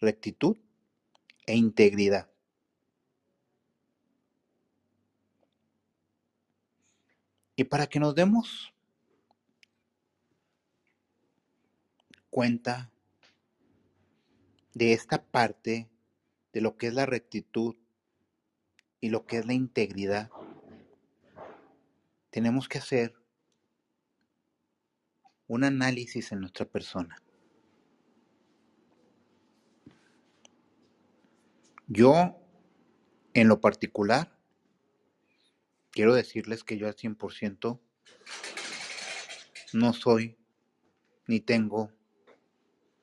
Rectitud 0.00 0.56
e 1.46 1.56
integridad. 1.56 2.30
Y 7.56 7.64
para 7.64 7.86
que 7.86 8.00
nos 8.00 8.14
demos 8.14 8.72
cuenta 12.30 12.90
de 14.74 14.92
esta 14.94 15.22
parte 15.22 15.88
de 16.52 16.60
lo 16.60 16.76
que 16.76 16.88
es 16.88 16.94
la 16.94 17.06
rectitud 17.06 17.76
y 19.00 19.10
lo 19.10 19.26
que 19.26 19.38
es 19.38 19.46
la 19.46 19.52
integridad, 19.52 20.30
tenemos 22.30 22.68
que 22.68 22.78
hacer 22.78 23.14
un 25.46 25.64
análisis 25.64 26.32
en 26.32 26.40
nuestra 26.40 26.64
persona. 26.64 27.22
Yo, 31.94 32.40
en 33.34 33.48
lo 33.48 33.60
particular, 33.60 34.34
quiero 35.90 36.14
decirles 36.14 36.64
que 36.64 36.78
yo 36.78 36.86
al 36.86 36.96
100% 36.96 37.78
no 39.74 39.92
soy 39.92 40.38
ni 41.26 41.40
tengo 41.40 41.92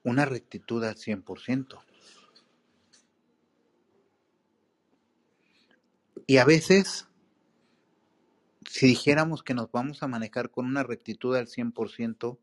una 0.02 0.25
rectitud 0.25 0.84
al 0.84 0.95
100%. 0.95 1.80
Y 6.25 6.38
a 6.38 6.45
veces, 6.45 7.08
si 8.67 8.88
dijéramos 8.88 9.43
que 9.43 9.54
nos 9.54 9.71
vamos 9.71 10.02
a 10.02 10.08
manejar 10.08 10.49
con 10.49 10.65
una 10.65 10.82
rectitud 10.82 11.36
al 11.36 11.45
100%, 11.45 12.39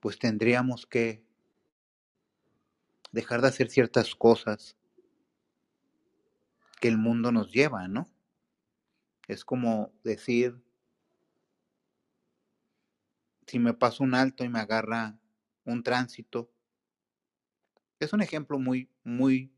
pues 0.00 0.18
tendríamos 0.18 0.84
que 0.84 1.24
dejar 3.12 3.40
de 3.40 3.48
hacer 3.48 3.70
ciertas 3.70 4.14
cosas 4.14 4.77
que 6.80 6.88
el 6.88 6.98
mundo 6.98 7.32
nos 7.32 7.52
lleva, 7.52 7.88
¿no? 7.88 8.08
Es 9.26 9.44
como 9.44 9.92
decir, 10.04 10.62
si 13.46 13.58
me 13.58 13.74
paso 13.74 14.04
un 14.04 14.14
alto 14.14 14.44
y 14.44 14.48
me 14.48 14.60
agarra 14.60 15.18
un 15.64 15.82
tránsito, 15.82 16.50
es 18.00 18.12
un 18.12 18.22
ejemplo 18.22 18.58
muy, 18.58 18.90
muy, 19.04 19.52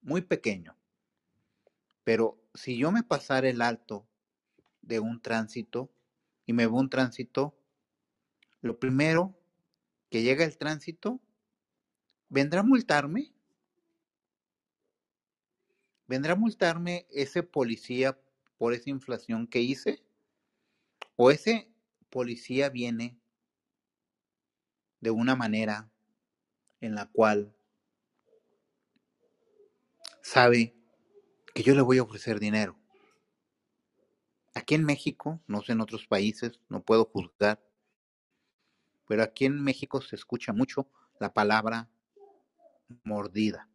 muy 0.00 0.22
pequeño. 0.22 0.76
Pero 2.04 2.42
si 2.54 2.76
yo 2.78 2.92
me 2.92 3.02
pasara 3.02 3.48
el 3.48 3.62
alto 3.62 4.06
de 4.82 5.00
un 5.00 5.20
tránsito 5.20 5.92
y 6.46 6.52
me 6.52 6.66
veo 6.66 6.76
un 6.76 6.90
tránsito, 6.90 7.56
lo 8.60 8.78
primero 8.78 9.38
que 10.08 10.22
llega 10.22 10.44
el 10.44 10.56
tránsito, 10.56 11.20
¿vendrá 12.28 12.60
a 12.60 12.64
multarme? 12.64 13.32
¿Vendrá 16.10 16.32
a 16.32 16.36
multarme 16.36 17.06
ese 17.08 17.44
policía 17.44 18.18
por 18.58 18.72
esa 18.72 18.90
inflación 18.90 19.46
que 19.46 19.60
hice? 19.60 20.02
¿O 21.14 21.30
ese 21.30 21.72
policía 22.10 22.68
viene 22.68 23.16
de 24.98 25.12
una 25.12 25.36
manera 25.36 25.88
en 26.80 26.96
la 26.96 27.06
cual 27.06 27.54
sabe 30.20 30.74
que 31.54 31.62
yo 31.62 31.76
le 31.76 31.82
voy 31.82 31.98
a 31.98 32.02
ofrecer 32.02 32.40
dinero? 32.40 32.76
Aquí 34.54 34.74
en 34.74 34.84
México, 34.84 35.40
no 35.46 35.62
sé 35.62 35.74
en 35.74 35.80
otros 35.80 36.08
países, 36.08 36.58
no 36.68 36.82
puedo 36.82 37.04
juzgar, 37.04 37.62
pero 39.06 39.22
aquí 39.22 39.44
en 39.44 39.62
México 39.62 40.00
se 40.00 40.16
escucha 40.16 40.52
mucho 40.52 40.88
la 41.20 41.32
palabra 41.32 41.88
mordida. 43.04 43.69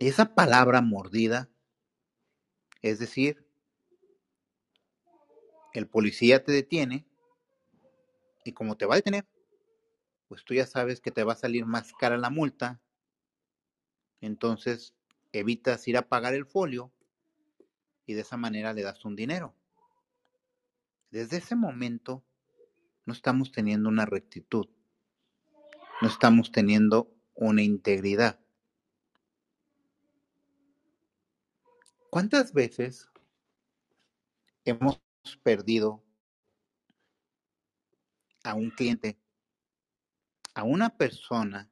Esa 0.00 0.34
palabra 0.34 0.80
mordida, 0.80 1.50
es 2.82 3.00
decir, 3.00 3.44
el 5.74 5.88
policía 5.88 6.44
te 6.44 6.52
detiene 6.52 7.04
y 8.44 8.52
como 8.52 8.76
te 8.76 8.86
va 8.86 8.94
a 8.94 8.98
detener, 8.98 9.26
pues 10.28 10.44
tú 10.44 10.54
ya 10.54 10.66
sabes 10.66 11.00
que 11.00 11.10
te 11.10 11.24
va 11.24 11.32
a 11.32 11.36
salir 11.36 11.66
más 11.66 11.92
cara 11.94 12.16
la 12.16 12.30
multa, 12.30 12.80
entonces 14.20 14.94
evitas 15.32 15.88
ir 15.88 15.96
a 15.96 16.08
pagar 16.08 16.34
el 16.34 16.46
folio 16.46 16.92
y 18.06 18.14
de 18.14 18.20
esa 18.20 18.36
manera 18.36 18.72
le 18.72 18.82
das 18.82 19.04
un 19.04 19.16
dinero. 19.16 19.54
Desde 21.10 21.38
ese 21.38 21.56
momento 21.56 22.24
no 23.04 23.12
estamos 23.12 23.50
teniendo 23.50 23.88
una 23.88 24.06
rectitud, 24.06 24.68
no 26.00 26.08
estamos 26.08 26.52
teniendo 26.52 27.12
una 27.34 27.62
integridad. 27.62 28.38
¿Cuántas 32.10 32.52
veces 32.52 33.10
hemos 34.64 35.00
perdido 35.42 36.02
a 38.42 38.54
un 38.54 38.70
cliente, 38.70 39.18
a 40.54 40.62
una 40.62 40.96
persona 40.96 41.70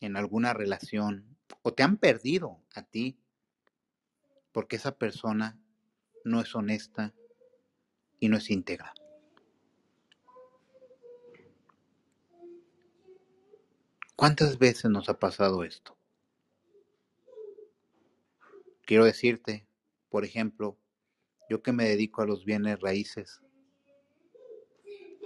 en 0.00 0.16
alguna 0.16 0.52
relación 0.52 1.36
o 1.62 1.72
te 1.72 1.82
han 1.82 1.96
perdido 1.96 2.60
a 2.74 2.82
ti 2.82 3.18
porque 4.52 4.76
esa 4.76 4.96
persona 4.96 5.58
no 6.24 6.40
es 6.40 6.54
honesta 6.54 7.12
y 8.20 8.28
no 8.28 8.36
es 8.36 8.50
íntegra. 8.50 8.94
¿Cuántas 14.16 14.58
veces 14.58 14.90
nos 14.90 15.08
ha 15.08 15.18
pasado 15.18 15.64
esto? 15.64 15.96
Quiero 18.86 19.06
decirte, 19.06 19.66
por 20.10 20.26
ejemplo, 20.26 20.78
yo 21.48 21.62
que 21.62 21.72
me 21.72 21.84
dedico 21.84 22.20
a 22.20 22.26
los 22.26 22.44
bienes 22.44 22.80
raíces, 22.80 23.40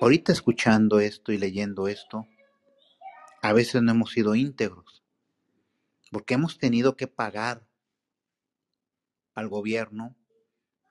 ahorita 0.01 0.31
escuchando 0.31 1.01
esto 1.01 1.33
y 1.33 1.39
leyendo 1.39 1.89
esto, 1.89 2.29
a 3.43 3.53
veces 3.53 3.83
no 3.83 3.91
hemos 3.91 4.13
sido 4.13 4.37
íntegros, 4.37 5.03
porque 6.13 6.35
hemos 6.35 6.59
tenido 6.59 6.97
que 6.97 7.09
pagar 7.09 7.67
al 9.35 9.49
gobierno 9.49 10.15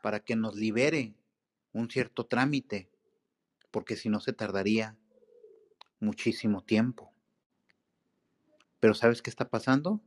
para 0.02 0.20
que 0.20 0.36
nos 0.36 0.56
libere 0.56 1.16
un 1.72 1.90
cierto 1.90 2.26
trámite, 2.26 2.90
porque 3.72 3.96
si 3.96 4.10
no 4.10 4.20
se 4.20 4.34
tardaría 4.34 4.98
muchísimo 6.02 6.64
tiempo. 6.64 7.14
Pero 8.82 8.94
¿sabes 8.94 9.22
qué 9.22 9.30
está 9.30 9.50
pasando? 9.50 10.02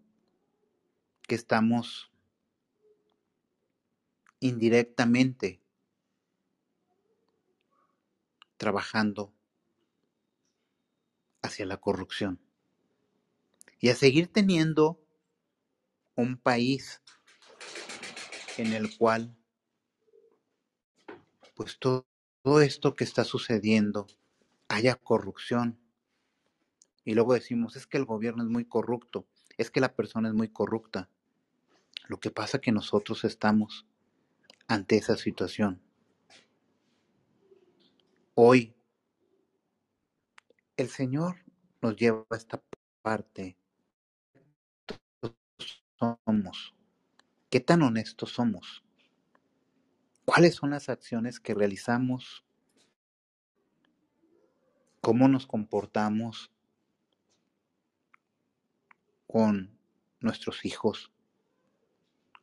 Que 1.26 1.34
estamos 1.34 2.09
indirectamente 4.40 5.60
trabajando 8.56 9.32
hacia 11.42 11.66
la 11.66 11.78
corrupción 11.78 12.40
y 13.78 13.88
a 13.88 13.94
seguir 13.94 14.28
teniendo 14.28 15.00
un 16.14 16.36
país 16.36 17.00
en 18.58 18.72
el 18.74 18.96
cual 18.98 19.34
pues 21.54 21.78
todo, 21.78 22.06
esto 22.62 22.94
que 22.94 23.04
está 23.04 23.24
sucediendo 23.24 24.06
haya 24.68 24.94
corrupción. 24.94 25.78
Y 27.04 27.14
luego 27.14 27.34
decimos 27.34 27.76
es 27.76 27.86
que 27.86 27.98
el 27.98 28.04
gobierno 28.04 28.42
es 28.42 28.48
muy 28.48 28.64
corrupto 28.64 29.26
es 29.56 29.70
que 29.70 29.80
la 29.80 29.94
persona 29.94 30.28
es 30.28 30.34
muy 30.34 30.48
corrupta 30.48 31.10
lo 32.08 32.18
que 32.18 32.30
pasa 32.30 32.60
que 32.60 32.72
nosotros 32.72 33.24
estamos 33.24 33.86
ante 34.70 34.96
esa 34.96 35.16
situación. 35.16 35.82
Hoy 38.34 38.72
el 40.76 40.88
Señor 40.88 41.38
nos 41.82 41.96
lleva 41.96 42.24
a 42.30 42.36
esta 42.36 42.62
parte. 43.02 43.56
Somos. 45.98 46.72
Qué 47.50 47.58
tan 47.58 47.82
honestos 47.82 48.30
somos 48.30 48.84
cuáles 50.24 50.54
son 50.54 50.70
las 50.70 50.88
acciones 50.88 51.40
que 51.40 51.52
realizamos 51.52 52.44
cómo 55.00 55.26
nos 55.26 55.48
comportamos 55.48 56.52
con 59.26 59.76
nuestros 60.20 60.64
hijos, 60.64 61.10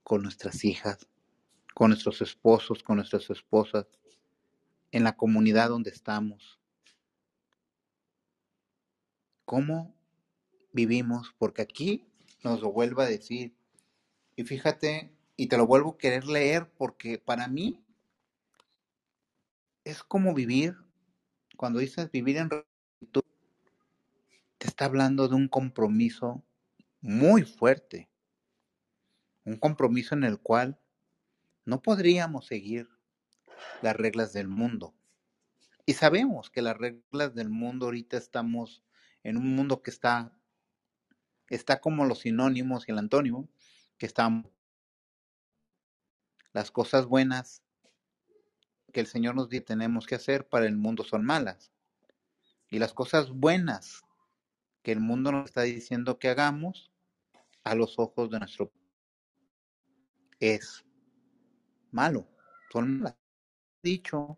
con 0.04 0.24
nuestras 0.24 0.66
hijas, 0.66 1.08
con 1.78 1.92
nuestros 1.92 2.24
esposos, 2.24 2.82
con 2.82 2.96
nuestras 2.96 3.30
esposas, 3.30 3.86
en 4.90 5.04
la 5.04 5.16
comunidad 5.16 5.70
donde 5.70 5.92
estamos. 5.92 6.60
¿Cómo 9.46 9.94
vivimos? 10.74 11.36
Porque 11.38 11.62
aquí 11.62 12.04
nos 12.44 12.62
lo 12.62 12.72
vuelvo 12.72 13.02
a 13.02 13.06
decir. 13.06 13.56
Y 14.36 14.44
fíjate, 14.44 15.16
y 15.36 15.50
te 15.50 15.58
lo 15.58 15.68
vuelvo 15.68 15.92
a 15.92 15.98
querer 16.00 16.26
leer 16.26 16.68
porque 16.68 17.20
para 17.20 17.48
mí 17.48 17.86
es 19.84 20.02
como 20.02 20.34
vivir, 20.34 20.76
cuando 21.58 21.78
dices 21.78 22.10
vivir 22.10 22.38
en 22.38 22.50
rectitud, 22.50 23.22
te 24.58 24.68
está 24.68 24.86
hablando 24.86 25.28
de 25.28 25.36
un 25.36 25.48
compromiso 25.48 26.44
muy 27.02 27.44
fuerte, 27.44 28.10
un 29.46 29.58
compromiso 29.58 30.16
en 30.16 30.24
el 30.24 30.40
cual 30.40 30.80
no 31.68 31.82
podríamos 31.82 32.48
seguir 32.48 32.88
las 33.82 33.94
reglas 33.94 34.32
del 34.32 34.48
mundo. 34.48 34.96
Y 35.86 35.96
sabemos 35.96 36.50
que 36.50 36.62
las 36.62 36.78
reglas 36.78 37.36
del 37.36 37.50
mundo 37.50 37.88
ahorita 37.88 38.16
estamos 38.16 38.86
en 39.22 39.36
un 39.36 39.54
mundo 39.54 39.82
que 39.82 39.92
está, 39.92 40.32
está 41.50 41.82
como 41.82 42.06
los 42.06 42.20
sinónimos 42.20 42.88
y 42.88 42.92
el 42.94 42.98
antónimo, 42.98 43.50
que 43.98 44.06
están 44.06 44.50
las 46.54 46.72
cosas 46.72 47.06
buenas 47.06 47.64
que 48.94 49.02
el 49.02 49.08
Señor 49.08 49.36
nos 49.36 49.50
dice 49.50 49.66
tenemos 49.66 50.08
que 50.08 50.16
hacer 50.16 50.48
para 50.48 50.68
el 50.68 50.78
mundo 50.78 51.04
son 51.04 51.26
malas. 51.26 51.74
Y 52.70 52.80
las 52.80 52.94
cosas 52.94 53.30
buenas 53.30 54.04
que 54.84 54.94
el 54.94 55.02
mundo 55.02 55.34
nos 55.34 55.46
está 55.46 55.64
diciendo 55.64 56.18
que 56.18 56.30
hagamos 56.30 56.94
a 57.66 57.76
los 57.76 58.00
ojos 58.00 58.30
de 58.30 58.40
nuestro 58.40 58.72
es 60.40 60.87
malo, 61.98 62.28
son 62.72 63.00
malas. 63.00 63.18
Dicho 63.82 64.38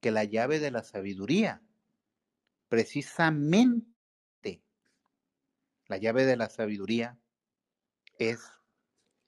que 0.00 0.10
la 0.10 0.24
llave 0.24 0.58
de 0.58 0.70
la 0.70 0.82
sabiduría, 0.82 1.62
precisamente 2.68 4.62
la 5.86 5.98
llave 5.98 6.24
de 6.24 6.36
la 6.36 6.48
sabiduría 6.48 7.18
es 8.18 8.40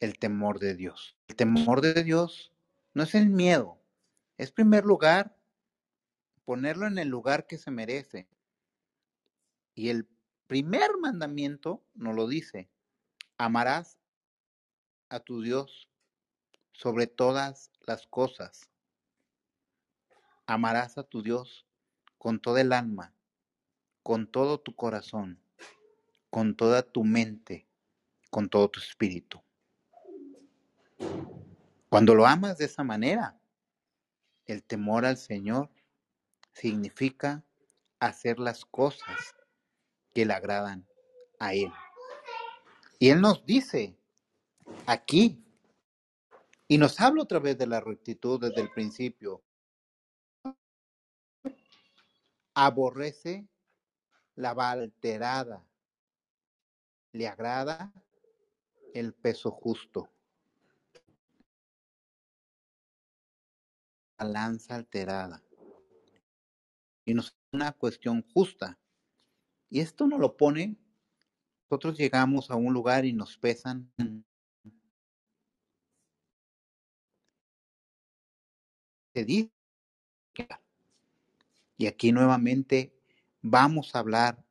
el 0.00 0.18
temor 0.18 0.58
de 0.58 0.74
Dios. 0.74 1.18
El 1.28 1.36
temor 1.36 1.82
de 1.82 2.02
Dios 2.02 2.54
no 2.94 3.02
es 3.02 3.14
el 3.14 3.28
miedo, 3.28 3.78
es 4.38 4.50
primer 4.50 4.84
lugar 4.84 5.36
ponerlo 6.46 6.86
en 6.86 6.96
el 6.96 7.08
lugar 7.08 7.46
que 7.46 7.58
se 7.58 7.70
merece. 7.70 8.26
Y 9.74 9.90
el 9.90 10.08
primer 10.46 10.96
mandamiento 10.98 11.84
nos 11.94 12.16
lo 12.16 12.26
dice, 12.26 12.70
amarás 13.36 13.98
a 15.10 15.20
tu 15.20 15.42
Dios 15.42 15.91
sobre 16.72 17.06
todas 17.06 17.70
las 17.86 18.06
cosas. 18.06 18.68
Amarás 20.46 20.98
a 20.98 21.04
tu 21.04 21.22
Dios 21.22 21.66
con 22.18 22.40
toda 22.40 22.60
el 22.60 22.72
alma, 22.72 23.14
con 24.02 24.26
todo 24.26 24.60
tu 24.60 24.74
corazón, 24.74 25.40
con 26.30 26.56
toda 26.56 26.82
tu 26.82 27.04
mente, 27.04 27.66
con 28.30 28.48
todo 28.48 28.68
tu 28.68 28.80
espíritu. 28.80 29.42
Cuando 31.88 32.14
lo 32.14 32.26
amas 32.26 32.58
de 32.58 32.64
esa 32.64 32.82
manera, 32.82 33.38
el 34.46 34.62
temor 34.64 35.04
al 35.04 35.16
Señor 35.16 35.70
significa 36.52 37.44
hacer 38.00 38.38
las 38.38 38.64
cosas 38.64 39.34
que 40.14 40.24
le 40.24 40.34
agradan 40.34 40.86
a 41.38 41.54
Él. 41.54 41.72
Y 42.98 43.10
Él 43.10 43.20
nos 43.20 43.44
dice 43.44 43.96
aquí, 44.86 45.41
y 46.72 46.78
nos 46.78 46.98
habla 47.02 47.24
otra 47.24 47.38
vez 47.38 47.58
de 47.58 47.66
la 47.66 47.82
rectitud 47.82 48.40
desde 48.40 48.62
el 48.62 48.70
principio, 48.70 49.44
aborrece 52.54 53.46
la 54.36 54.52
alterada, 54.52 55.68
le 57.12 57.28
agrada 57.28 57.92
el 58.94 59.12
peso 59.12 59.50
justo, 59.50 60.08
la 64.18 64.24
lanza 64.24 64.74
alterada. 64.76 65.42
Y 67.04 67.12
nos 67.12 67.36
una 67.52 67.72
cuestión 67.72 68.24
justa. 68.32 68.78
Y 69.68 69.80
esto 69.80 70.06
nos 70.06 70.18
lo 70.18 70.38
pone, 70.38 70.78
nosotros 71.68 71.98
llegamos 71.98 72.50
a 72.50 72.56
un 72.56 72.72
lugar 72.72 73.04
y 73.04 73.12
nos 73.12 73.36
pesan. 73.36 73.92
Y 81.76 81.86
aquí 81.86 82.12
nuevamente 82.12 82.94
vamos 83.42 83.94
a 83.94 83.98
hablar 83.98 84.42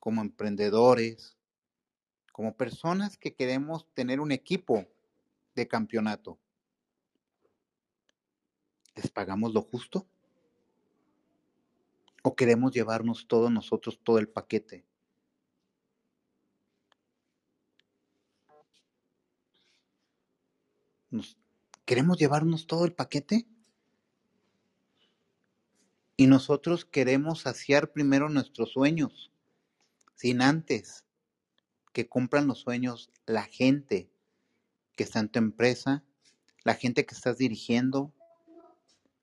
como 0.00 0.22
emprendedores, 0.22 1.36
como 2.32 2.56
personas 2.56 3.16
que 3.16 3.34
queremos 3.34 3.86
tener 3.94 4.20
un 4.20 4.32
equipo 4.32 4.86
de 5.54 5.68
campeonato. 5.68 6.38
¿Les 8.94 9.10
pagamos 9.10 9.52
lo 9.52 9.62
justo? 9.62 10.06
¿O 12.22 12.34
queremos 12.34 12.72
llevarnos 12.72 13.26
todos 13.28 13.50
nosotros 13.50 14.00
todo 14.02 14.18
el 14.18 14.28
paquete? 14.28 14.84
¿Nos, 21.10 21.36
¿Queremos 21.84 22.18
llevarnos 22.18 22.66
todo 22.66 22.84
el 22.84 22.92
paquete? 22.92 23.46
Y 26.20 26.26
nosotros 26.26 26.84
queremos 26.84 27.42
saciar 27.42 27.92
primero 27.92 28.28
nuestros 28.28 28.72
sueños, 28.72 29.30
sin 30.16 30.42
antes 30.42 31.06
que 31.92 32.08
cumplan 32.08 32.48
los 32.48 32.58
sueños 32.58 33.12
la 33.24 33.44
gente 33.44 34.10
que 34.96 35.04
está 35.04 35.20
en 35.20 35.28
tu 35.28 35.38
empresa, 35.38 36.02
la 36.64 36.74
gente 36.74 37.06
que 37.06 37.14
estás 37.14 37.38
dirigiendo, 37.38 38.12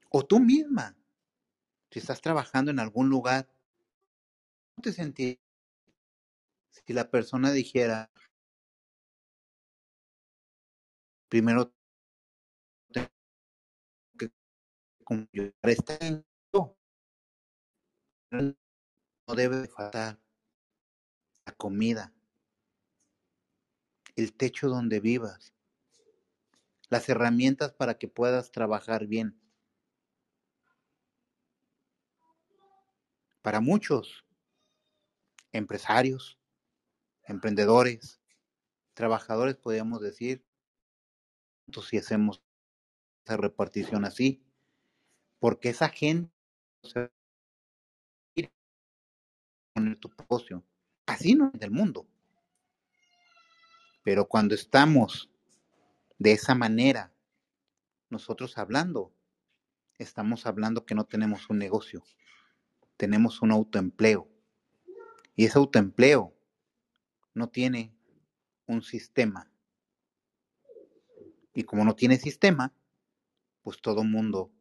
o 0.09 0.25
tú 0.25 0.39
misma, 0.39 0.95
si 1.91 1.99
estás 1.99 2.21
trabajando 2.21 2.71
en 2.71 2.79
algún 2.79 3.09
lugar. 3.09 3.53
¿Cómo 4.75 4.83
te 4.83 4.93
sentirías 4.93 5.41
si 6.69 6.93
la 6.93 7.11
persona 7.11 7.51
dijera, 7.51 8.09
primero 11.27 11.73
que 14.17 14.31
cumplir 15.03 15.53
esta 15.63 15.97
no 18.31 18.55
debe 19.35 19.57
de 19.57 19.67
faltar 19.67 20.19
la 21.45 21.53
comida, 21.53 22.13
el 24.15 24.33
techo 24.33 24.67
donde 24.69 24.99
vivas, 24.99 25.53
las 26.89 27.09
herramientas 27.09 27.73
para 27.73 27.97
que 27.97 28.07
puedas 28.07 28.51
trabajar 28.51 29.07
bien. 29.07 29.39
Para 33.41 33.59
muchos 33.59 34.25
empresarios, 35.51 36.39
emprendedores, 37.23 38.19
trabajadores, 38.93 39.55
podríamos 39.55 40.01
decir, 40.01 40.43
si 41.87 41.97
hacemos 41.97 42.41
esa 43.25 43.37
repartición 43.37 44.05
así, 44.05 44.43
porque 45.39 45.69
esa 45.69 45.89
gente 45.89 46.31
se 46.83 47.11
con 49.75 49.95
tu 49.97 50.09
negocio. 50.17 50.63
Así 51.05 51.35
no 51.35 51.51
es 51.53 51.59
del 51.59 51.71
mundo. 51.71 52.07
Pero 54.03 54.27
cuando 54.27 54.55
estamos 54.55 55.29
de 56.17 56.31
esa 56.31 56.55
manera, 56.55 57.11
nosotros 58.09 58.57
hablando, 58.57 59.13
estamos 59.97 60.45
hablando 60.45 60.85
que 60.85 60.95
no 60.95 61.03
tenemos 61.03 61.49
un 61.49 61.57
negocio, 61.57 62.03
tenemos 62.97 63.41
un 63.41 63.51
autoempleo. 63.51 64.29
Y 65.35 65.45
ese 65.45 65.57
autoempleo 65.57 66.33
no 67.33 67.49
tiene 67.49 67.93
un 68.67 68.81
sistema. 68.81 69.51
Y 71.53 71.63
como 71.63 71.83
no 71.83 71.95
tiene 71.95 72.17
sistema, 72.17 72.73
pues 73.61 73.81
todo 73.81 74.03
mundo 74.03 74.51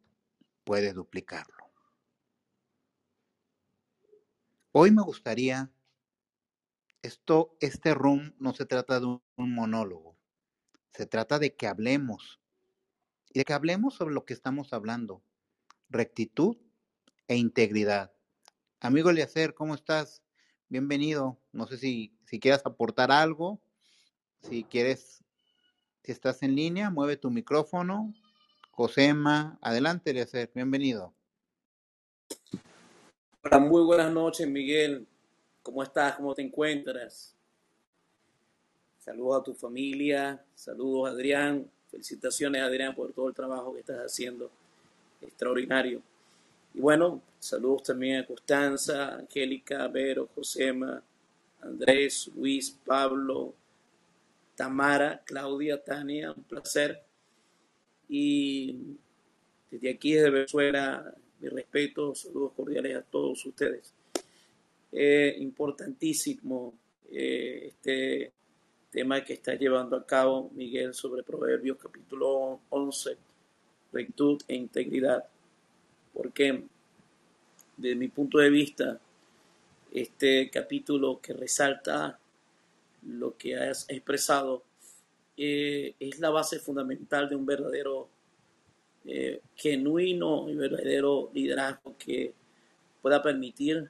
puede 0.65 0.91
duplicarlo. 0.91 1.64
Hoy 4.77 4.91
me 4.91 5.03
gustaría, 5.03 5.71
esto, 7.01 7.55
este 7.61 7.93
room 7.93 8.35
no 8.39 8.53
se 8.53 8.65
trata 8.65 8.99
de 8.99 9.05
un, 9.05 9.21
monólogo, 9.55 10.17
se 10.91 11.05
trata 11.05 11.39
de 11.39 11.55
que 11.55 11.65
hablemos 11.65 12.41
y 13.29 13.39
de 13.39 13.45
que 13.45 13.53
hablemos 13.53 13.93
sobre 13.93 14.13
lo 14.13 14.25
que 14.25 14.33
estamos 14.33 14.73
hablando, 14.73 15.23
rectitud 15.87 16.57
e 17.29 17.37
integridad. 17.37 18.11
Amigo 18.81 19.09
Eliacer, 19.09 19.53
¿cómo 19.53 19.75
estás? 19.75 20.21
Bienvenido. 20.67 21.39
No 21.53 21.67
sé 21.67 21.77
si, 21.77 22.13
si 22.25 22.41
quieras 22.41 22.63
aportar 22.65 23.13
algo, 23.13 23.61
si 24.41 24.65
quieres, 24.65 25.23
si 26.03 26.11
estás 26.11 26.43
en 26.43 26.53
línea, 26.53 26.89
mueve 26.89 27.15
tu 27.15 27.31
micrófono. 27.31 28.13
Josema, 28.71 29.57
adelante 29.61 30.11
Eliacer, 30.11 30.51
bienvenido. 30.53 31.15
Hola, 33.47 33.59
muy 33.59 33.83
buenas 33.83 34.11
noches, 34.11 34.47
Miguel. 34.47 35.05
¿Cómo 35.61 35.83
estás? 35.83 36.15
¿Cómo 36.15 36.33
te 36.33 36.41
encuentras? 36.41 37.35
Saludos 38.97 39.39
a 39.39 39.43
tu 39.43 39.53
familia, 39.53 40.43
saludos 40.55 41.11
Adrián. 41.11 41.69
Felicitaciones, 41.91 42.63
Adrián, 42.63 42.95
por 42.95 43.13
todo 43.13 43.27
el 43.27 43.35
trabajo 43.35 43.71
que 43.71 43.81
estás 43.81 43.99
haciendo. 43.99 44.49
Extraordinario. 45.21 46.01
Y 46.73 46.79
bueno, 46.79 47.21
saludos 47.37 47.83
también 47.83 48.21
a 48.21 48.25
Constanza, 48.25 49.13
Angélica, 49.13 49.87
Vero, 49.89 50.27
Josema, 50.33 51.03
Andrés, 51.61 52.31
Luis, 52.35 52.75
Pablo, 52.83 53.53
Tamara, 54.55 55.21
Claudia, 55.23 55.83
Tania, 55.83 56.31
un 56.31 56.43
placer. 56.45 56.99
Y 58.09 58.97
desde 59.69 59.91
aquí, 59.91 60.13
desde 60.13 60.31
Venezuela, 60.31 61.13
mi 61.39 61.49
respeto, 61.49 62.15
saludos 62.15 62.53
cordiales 62.55 62.95
a 62.95 63.01
todos 63.01 63.45
ustedes. 63.45 63.93
Eh, 64.91 65.35
importantísimo 65.39 66.73
eh, 67.11 67.67
este 67.67 68.31
tema 68.89 69.23
que 69.23 69.33
está 69.33 69.55
llevando 69.55 69.97
a 69.97 70.05
cabo 70.05 70.49
Miguel 70.53 70.93
sobre 70.93 71.23
Proverbios 71.23 71.77
capítulo 71.77 72.61
11, 72.69 73.17
rectitud 73.91 74.41
e 74.47 74.55
integridad. 74.55 75.25
Porque, 76.13 76.63
desde 77.75 77.95
mi 77.95 78.07
punto 78.07 78.37
de 78.37 78.49
vista, 78.49 78.99
este 79.91 80.49
capítulo 80.49 81.19
que 81.21 81.33
resalta 81.33 82.19
lo 83.05 83.37
que 83.37 83.57
has 83.57 83.85
expresado 83.89 84.63
eh, 85.37 85.95
es 85.99 86.19
la 86.19 86.29
base 86.29 86.59
fundamental 86.59 87.27
de 87.27 87.35
un 87.35 87.45
verdadero 87.45 88.09
eh, 89.05 89.41
genuino 89.55 90.49
y 90.49 90.55
verdadero 90.55 91.29
liderazgo 91.33 91.95
que 91.97 92.33
pueda 93.01 93.21
permitir 93.21 93.89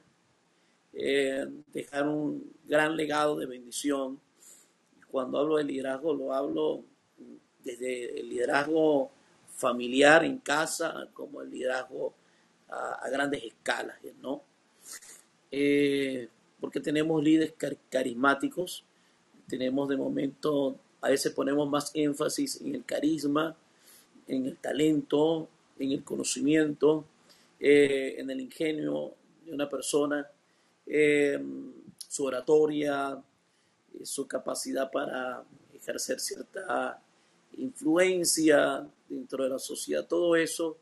eh, 0.92 1.46
dejar 1.72 2.08
un 2.08 2.52
gran 2.64 2.96
legado 2.96 3.36
de 3.36 3.46
bendición. 3.46 4.20
Cuando 5.10 5.38
hablo 5.38 5.56
de 5.56 5.64
liderazgo, 5.64 6.14
lo 6.14 6.32
hablo 6.32 6.84
desde 7.64 8.20
el 8.20 8.28
liderazgo 8.28 9.10
familiar 9.50 10.24
en 10.24 10.38
casa 10.38 11.08
como 11.14 11.40
el 11.42 11.50
liderazgo 11.50 12.12
a, 12.68 13.08
grandes 13.10 13.42
escalas, 13.44 13.96
¿no? 14.20 14.42
Eh, 15.50 16.28
porque 16.60 16.80
tenemos 16.80 17.22
líderes 17.22 17.52
car- 17.56 17.76
carismáticos, 17.88 18.84
tenemos 19.48 19.88
de 19.88 19.96
momento, 19.96 20.76
a 21.00 21.08
veces 21.10 21.32
ponemos 21.32 21.68
más 21.68 21.90
énfasis 21.94 22.60
en 22.60 22.74
el 22.74 22.84
carisma, 22.84 23.56
en 24.26 24.46
el 24.46 24.56
talento, 24.58 25.48
en 25.78 25.92
el 25.92 26.02
conocimiento, 26.04 27.04
eh, 27.58 28.16
en 28.18 28.30
el 28.30 28.40
ingenio 28.40 29.14
de 29.44 29.52
una 29.52 29.68
persona, 29.68 30.26
eh, 30.86 31.42
su 32.08 32.24
oratoria, 32.24 33.22
eh, 33.94 34.04
su 34.04 34.26
capacidad 34.26 34.90
para 34.90 35.42
ejercer 35.74 36.20
cierta 36.20 37.00
influencia 37.58 38.86
dentro 39.08 39.44
de 39.44 39.50
la 39.50 39.58
sociedad, 39.58 40.06
todo 40.06 40.36
eso 40.36 40.76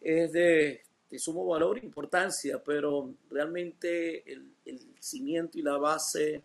es 0.00 0.32
de, 0.32 0.82
sumo 1.18 1.46
valor 1.46 1.78
e 1.78 1.84
importancia, 1.84 2.62
pero 2.62 3.10
realmente 3.30 4.22
el, 4.30 4.46
cimiento 5.00 5.58
y 5.58 5.62
la 5.62 5.78
base 5.78 6.42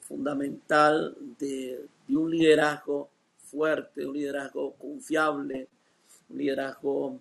fundamental 0.00 1.16
de 1.38 1.86
un 2.08 2.28
liderazgo 2.28 3.08
fuerte, 3.52 4.06
un 4.06 4.14
liderazgo 4.14 4.74
confiable, 4.74 5.68
un 6.30 6.38
liderazgo 6.38 7.20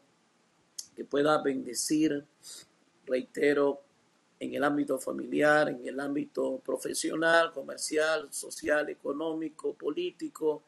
que 0.95 1.03
pueda 1.03 1.43
bendecir, 1.43 2.25
reitero, 3.05 3.81
en 4.39 4.55
el 4.55 4.63
ámbito 4.63 4.97
familiar, 4.97 5.69
en 5.69 5.87
el 5.87 5.99
ámbito 5.99 6.59
profesional, 6.65 7.53
comercial, 7.53 8.33
social, 8.33 8.89
económico, 8.89 9.75
político, 9.75 10.63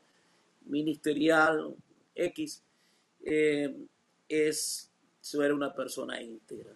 ministerial, 0.65 1.75
X, 2.13 2.61
eh, 3.25 3.75
es 4.29 4.91
ser 5.19 5.53
una 5.53 5.73
persona 5.73 6.21
íntegra. 6.21 6.75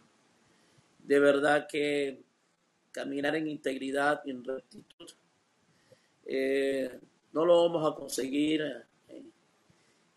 De 0.97 1.19
verdad 1.19 1.67
que 1.69 2.23
caminar 2.91 3.35
en 3.35 3.47
integridad 3.47 4.21
y 4.25 4.31
en 4.31 4.43
rectitud 4.43 5.11
eh, 6.25 6.99
no 7.37 7.45
lo 7.45 7.69
vamos 7.69 7.87
a 7.87 7.95
conseguir 7.95 8.63
eh, 9.09 9.21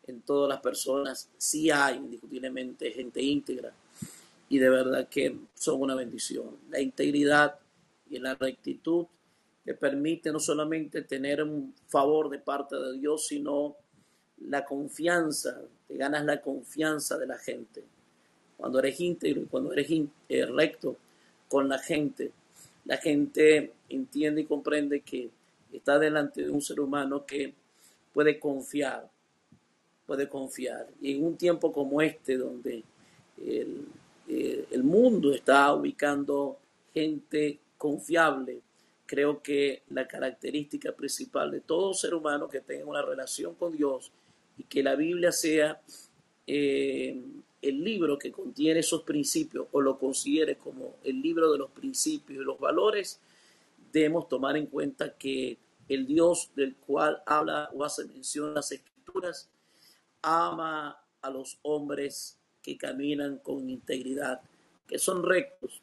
en 0.06 0.22
todas 0.22 0.48
las 0.48 0.60
personas. 0.62 1.28
Sí 1.36 1.70
hay 1.70 1.98
indiscutiblemente 1.98 2.90
gente 2.92 3.20
íntegra 3.20 3.74
y 4.48 4.56
de 4.56 4.70
verdad 4.70 5.06
que 5.06 5.36
son 5.54 5.82
una 5.82 5.94
bendición. 5.94 6.56
La 6.70 6.80
integridad 6.80 7.58
y 8.08 8.18
la 8.20 8.36
rectitud 8.36 9.04
te 9.66 9.74
permite 9.74 10.32
no 10.32 10.40
solamente 10.40 11.02
tener 11.02 11.42
un 11.42 11.74
favor 11.88 12.30
de 12.30 12.38
parte 12.38 12.76
de 12.76 12.98
Dios, 12.98 13.26
sino 13.26 13.76
la 14.38 14.64
confianza, 14.64 15.60
te 15.86 15.98
ganas 15.98 16.24
la 16.24 16.40
confianza 16.40 17.18
de 17.18 17.26
la 17.26 17.36
gente. 17.36 17.84
Cuando 18.56 18.78
eres 18.78 18.98
íntegro 18.98 19.42
y 19.42 19.44
cuando 19.44 19.74
eres 19.74 19.90
eh, 19.90 20.46
recto 20.46 20.96
con 21.50 21.68
la 21.68 21.78
gente, 21.78 22.32
la 22.86 22.96
gente 22.96 23.74
entiende 23.90 24.40
y 24.40 24.46
comprende 24.46 25.00
que 25.02 25.28
está 25.72 25.98
delante 25.98 26.42
de 26.42 26.50
un 26.50 26.62
ser 26.62 26.80
humano 26.80 27.24
que 27.26 27.54
puede 28.12 28.38
confiar, 28.38 29.08
puede 30.06 30.28
confiar. 30.28 30.88
Y 31.00 31.16
en 31.16 31.24
un 31.24 31.36
tiempo 31.36 31.72
como 31.72 32.02
este, 32.02 32.36
donde 32.36 32.82
el, 33.38 34.82
mundo 34.82 35.32
está 35.32 35.72
ubicando 35.74 36.58
gente 36.92 37.58
confiable. 37.76 38.60
Creo 39.06 39.42
que 39.42 39.82
la 39.90 40.06
característica 40.06 40.92
principal 40.92 41.50
de 41.50 41.60
todo 41.60 41.94
ser 41.94 42.14
humano 42.14 42.48
que 42.48 42.60
tenga 42.60 42.86
una 42.86 43.02
relación 43.02 43.54
con 43.54 43.76
Dios 43.76 44.10
y 44.58 44.64
que 44.64 44.82
la 44.82 44.94
Biblia 44.94 45.32
sea 45.32 45.80
eh, 46.46 47.20
el 47.62 47.84
libro 47.84 48.18
que 48.18 48.32
contiene 48.32 48.80
esos 48.80 49.02
principios 49.02 49.66
o 49.72 49.80
lo 49.80 49.98
considere 49.98 50.56
como 50.56 50.96
el 51.04 51.20
libro 51.20 51.50
de 51.52 51.58
los 51.58 51.70
principios 51.70 52.40
y 52.40 52.44
los 52.44 52.58
valores, 52.58 53.20
debemos 53.92 54.28
tomar 54.28 54.56
en 54.56 54.66
cuenta 54.66 55.16
que 55.16 55.58
el 55.88 56.06
Dios 56.06 56.50
del 56.54 56.76
cual 56.76 57.22
habla 57.26 57.70
o 57.74 57.84
hace 57.84 58.04
mención 58.04 58.54
las 58.54 58.70
escrituras 58.70 59.48
ama 60.22 61.02
a 61.20 61.30
los 61.30 61.58
hombres 61.62 62.38
que 62.62 62.76
caminan 62.76 63.38
con 63.38 63.68
integridad, 63.68 64.40
que 64.86 64.98
son 64.98 65.24
rectos. 65.24 65.82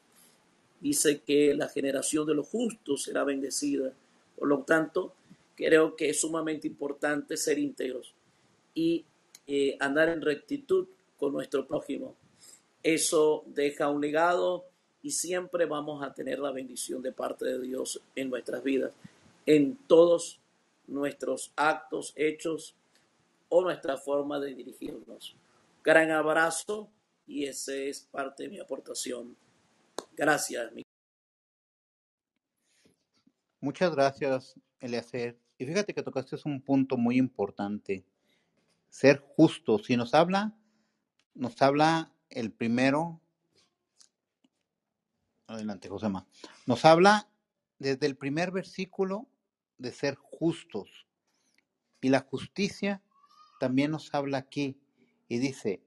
Dice 0.80 1.20
que 1.20 1.54
la 1.54 1.68
generación 1.68 2.26
de 2.26 2.34
los 2.34 2.48
justos 2.48 3.02
será 3.02 3.24
bendecida. 3.24 3.92
Por 4.36 4.48
lo 4.48 4.62
tanto, 4.62 5.14
creo 5.56 5.96
que 5.96 6.10
es 6.10 6.20
sumamente 6.20 6.68
importante 6.68 7.36
ser 7.36 7.58
íntegros 7.58 8.14
y 8.74 9.04
eh, 9.46 9.76
andar 9.80 10.08
en 10.08 10.22
rectitud 10.22 10.86
con 11.16 11.32
nuestro 11.32 11.66
prójimo. 11.66 12.14
Eso 12.82 13.42
deja 13.46 13.90
un 13.90 14.00
legado 14.00 14.67
y 15.02 15.10
siempre 15.10 15.66
vamos 15.66 16.02
a 16.02 16.12
tener 16.12 16.38
la 16.38 16.50
bendición 16.50 17.02
de 17.02 17.12
parte 17.12 17.44
de 17.44 17.60
Dios 17.60 18.00
en 18.14 18.30
nuestras 18.30 18.62
vidas, 18.62 18.92
en 19.46 19.76
todos 19.86 20.40
nuestros 20.86 21.52
actos, 21.56 22.12
hechos 22.16 22.74
o 23.48 23.62
nuestra 23.62 23.96
forma 23.96 24.40
de 24.40 24.54
dirigirnos. 24.54 25.36
Gran 25.84 26.10
abrazo 26.10 26.90
y 27.26 27.44
esa 27.44 27.74
es 27.74 28.00
parte 28.00 28.44
de 28.44 28.48
mi 28.48 28.58
aportación. 28.58 29.36
Gracias. 30.16 30.72
Muchas 33.60 33.94
gracias, 33.94 34.54
Eleazer. 34.80 35.38
Y 35.58 35.66
fíjate 35.66 35.92
que 35.92 36.02
tocaste 36.02 36.36
un 36.44 36.62
punto 36.62 36.96
muy 36.96 37.16
importante, 37.16 38.04
ser 38.88 39.18
justo. 39.18 39.78
Si 39.78 39.96
nos 39.96 40.14
habla, 40.14 40.56
nos 41.34 41.60
habla 41.60 42.12
el 42.30 42.52
primero, 42.52 43.20
adelante, 45.48 45.88
Josema, 45.88 46.26
nos 46.66 46.84
habla 46.84 47.28
desde 47.78 48.06
el 48.06 48.16
primer 48.16 48.52
versículo 48.52 49.26
de 49.78 49.92
ser 49.92 50.14
justos. 50.14 51.06
Y 52.00 52.10
la 52.10 52.20
justicia 52.20 53.02
también 53.58 53.90
nos 53.90 54.14
habla 54.14 54.38
aquí 54.38 54.78
y 55.26 55.38
dice, 55.38 55.82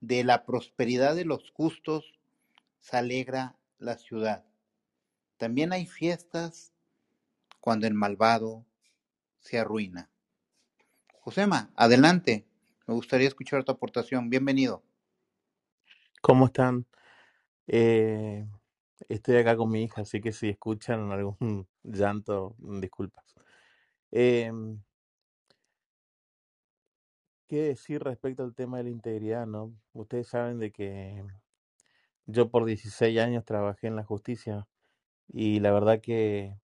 de 0.00 0.24
la 0.24 0.44
prosperidad 0.44 1.14
de 1.14 1.24
los 1.24 1.50
justos 1.50 2.18
se 2.80 2.96
alegra 2.96 3.56
la 3.78 3.96
ciudad. 3.96 4.44
También 5.36 5.72
hay 5.72 5.86
fiestas 5.86 6.72
cuando 7.60 7.86
el 7.86 7.94
malvado 7.94 8.64
se 9.40 9.58
arruina. 9.58 10.10
Josema, 11.20 11.70
adelante. 11.76 12.46
Me 12.86 12.94
gustaría 12.94 13.28
escuchar 13.28 13.62
tu 13.62 13.72
aportación. 13.72 14.30
Bienvenido. 14.30 14.82
¿Cómo 16.22 16.46
están? 16.46 16.86
Eh, 17.66 18.46
estoy 19.08 19.36
acá 19.36 19.56
con 19.56 19.70
mi 19.70 19.84
hija, 19.84 20.02
así 20.02 20.20
que 20.20 20.32
si 20.32 20.48
escuchan 20.48 21.10
algún 21.12 21.66
llanto, 21.82 22.56
disculpas. 22.58 23.24
Em, 24.10 24.82
¿qué 27.48 27.62
decir 27.62 28.02
respecto 28.02 28.42
al 28.44 28.54
tema 28.54 28.78
de 28.78 28.84
la 28.84 28.90
integridad, 28.90 29.46
no? 29.46 29.74
Ustedes 29.92 30.28
saben 30.28 30.58
de 30.58 30.72
que 30.72 31.24
yo 32.26 32.50
por 32.50 32.64
16 32.64 33.18
años 33.18 33.44
trabajé 33.44 33.88
en 33.88 33.96
la 33.96 34.04
justicia 34.04 34.68
y 35.28 35.60
la 35.60 35.72
verdad 35.72 36.00
que 36.00 36.56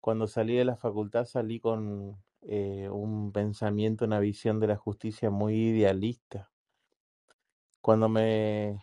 cuando 0.00 0.26
salí 0.26 0.56
de 0.56 0.64
la 0.64 0.76
facultad 0.76 1.26
salí 1.26 1.60
con 1.60 2.22
eh, 2.42 2.88
un 2.90 3.32
pensamiento, 3.32 4.04
una 4.06 4.20
visión 4.20 4.60
de 4.60 4.68
la 4.68 4.76
justicia 4.76 5.30
muy 5.30 5.54
idealista. 5.56 6.50
Cuando 7.82 8.08
me 8.08 8.82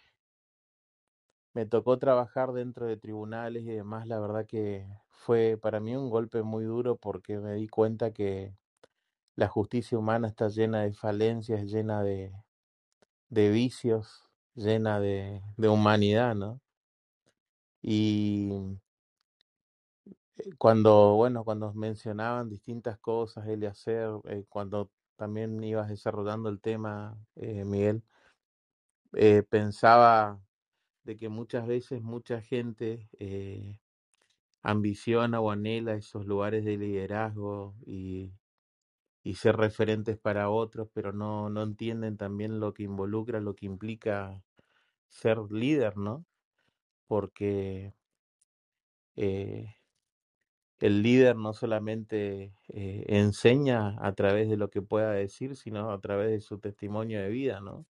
Me 1.57 1.65
tocó 1.65 1.97
trabajar 1.97 2.51
dentro 2.53 2.85
de 2.85 2.97
tribunales 2.97 3.63
y 3.63 3.71
demás, 3.71 4.05
la 4.05 4.19
verdad 4.19 4.45
que 4.45 4.85
fue 5.09 5.57
para 5.59 5.79
mí 5.79 5.95
un 5.95 6.11
golpe 6.11 6.43
muy 6.43 6.63
duro 6.65 6.97
porque 6.97 7.39
me 7.39 7.53
di 7.55 7.67
cuenta 7.67 8.11
que 8.13 8.53
la 9.35 9.47
justicia 9.47 9.97
humana 9.97 10.27
está 10.27 10.49
llena 10.49 10.83
de 10.83 10.93
falencias, 10.93 11.63
llena 11.65 12.03
de, 12.03 12.31
de 13.29 13.49
vicios, 13.49 14.29
llena 14.53 14.99
de, 14.99 15.41
de 15.57 15.67
humanidad, 15.67 16.35
¿no? 16.35 16.61
Y 17.81 18.51
eh, 20.35 20.49
cuando, 20.59 21.15
bueno, 21.15 21.43
cuando 21.43 21.73
mencionaban 21.73 22.49
distintas 22.49 22.99
cosas, 22.99 23.47
Eliezer, 23.47 24.11
eh, 24.25 24.45
cuando 24.47 24.91
también 25.15 25.63
ibas 25.63 25.89
desarrollando 25.89 26.49
el 26.49 26.61
tema, 26.61 27.17
eh, 27.35 27.65
Miguel, 27.65 28.03
pensaba 29.49 30.39
de 31.07 31.17
que 31.17 31.29
muchas 31.29 31.65
veces 31.67 32.01
mucha 32.03 32.41
gente 32.41 33.09
eh, 33.19 33.79
ambiciona 34.63 35.41
o 35.41 35.51
anhela 35.51 35.95
esos 35.95 36.25
lugares 36.27 36.65
de 36.65 36.77
liderazgo 36.77 37.75
y, 37.85 38.33
y 39.23 39.35
ser 39.35 39.57
referentes 39.57 40.17
para 40.19 40.49
otros, 40.49 40.89
pero 40.93 41.13
no, 41.13 41.49
no 41.49 41.63
entienden 41.63 42.17
también 42.17 42.59
lo 42.59 42.73
que 42.73 42.83
involucra, 42.83 43.41
lo 43.41 43.55
que 43.55 43.67
implica 43.67 44.43
ser 45.09 45.39
líder, 45.51 45.97
¿no? 45.97 46.25
Porque 47.07 47.93
eh, 49.15 49.75
el 50.79 51.03
líder 51.03 51.35
no 51.35 51.53
solamente 51.53 52.55
eh, 52.69 53.05
enseña 53.09 53.95
a 54.03 54.13
través 54.15 54.49
de 54.49 54.57
lo 54.57 54.69
que 54.71 54.81
pueda 54.81 55.11
decir, 55.11 55.55
sino 55.55 55.91
a 55.91 56.01
través 56.01 56.29
de 56.31 56.41
su 56.41 56.59
testimonio 56.59 57.21
de 57.21 57.29
vida, 57.29 57.59
¿no? 57.61 57.85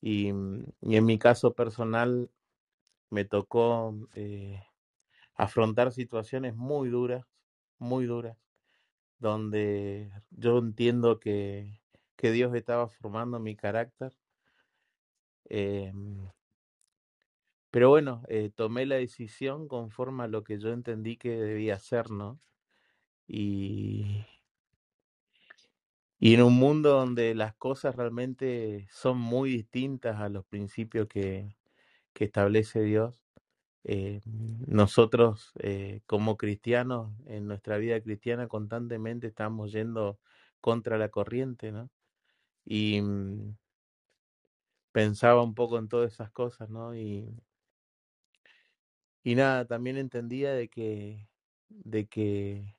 Y, 0.00 0.32
mm, 0.32 0.64
y 0.82 0.96
en 0.96 1.04
mi 1.06 1.18
caso 1.18 1.54
personal 1.54 2.30
me 3.10 3.24
tocó 3.24 3.94
eh, 4.14 4.62
afrontar 5.34 5.92
situaciones 5.92 6.56
muy 6.56 6.88
duras, 6.90 7.26
muy 7.78 8.06
duras, 8.06 8.38
donde 9.18 10.12
yo 10.30 10.58
entiendo 10.58 11.20
que, 11.20 11.80
que 12.16 12.32
Dios 12.32 12.54
estaba 12.54 12.88
formando 12.88 13.40
mi 13.40 13.56
carácter. 13.56 14.14
em, 15.50 16.30
pero 17.70 17.88
bueno, 17.88 18.22
eh, 18.28 18.50
tomé 18.54 18.86
la 18.86 18.96
decisión 18.96 19.68
conforme 19.68 20.24
a 20.24 20.28
lo 20.28 20.42
que 20.42 20.58
yo 20.58 20.70
entendí 20.72 21.16
que 21.16 21.30
debía 21.30 21.74
hacer, 21.76 22.10
¿no? 22.10 22.38
Y, 23.28 24.24
y 26.20 26.34
en 26.34 26.42
un 26.42 26.54
mundo 26.58 26.90
donde 26.92 27.34
las 27.34 27.54
cosas 27.56 27.96
realmente 27.96 28.88
son 28.92 29.18
muy 29.18 29.50
distintas 29.52 30.20
a 30.20 30.28
los 30.30 30.46
principios 30.46 31.08
que, 31.08 31.56
que 32.14 32.24
establece 32.26 32.82
Dios, 32.82 33.22
eh, 33.84 34.20
nosotros 34.26 35.52
eh, 35.60 36.02
como 36.06 36.36
cristianos 36.38 37.12
en 37.26 37.46
nuestra 37.48 37.78
vida 37.78 38.00
cristiana 38.02 38.48
constantemente 38.48 39.28
estamos 39.28 39.72
yendo 39.72 40.20
contra 40.60 40.98
la 40.98 41.10
corriente, 41.10 41.72
¿no? 41.72 41.90
Y 42.66 43.00
mm, 43.02 43.56
pensaba 44.92 45.42
un 45.42 45.54
poco 45.54 45.78
en 45.78 45.88
todas 45.88 46.12
esas 46.12 46.30
cosas, 46.30 46.70
¿no? 46.70 46.94
Y, 46.94 47.42
y 49.22 49.34
nada, 49.34 49.66
también 49.66 49.96
entendía 49.96 50.52
de 50.54 50.68
que, 50.68 51.28
de 51.68 52.06
que, 52.08 52.76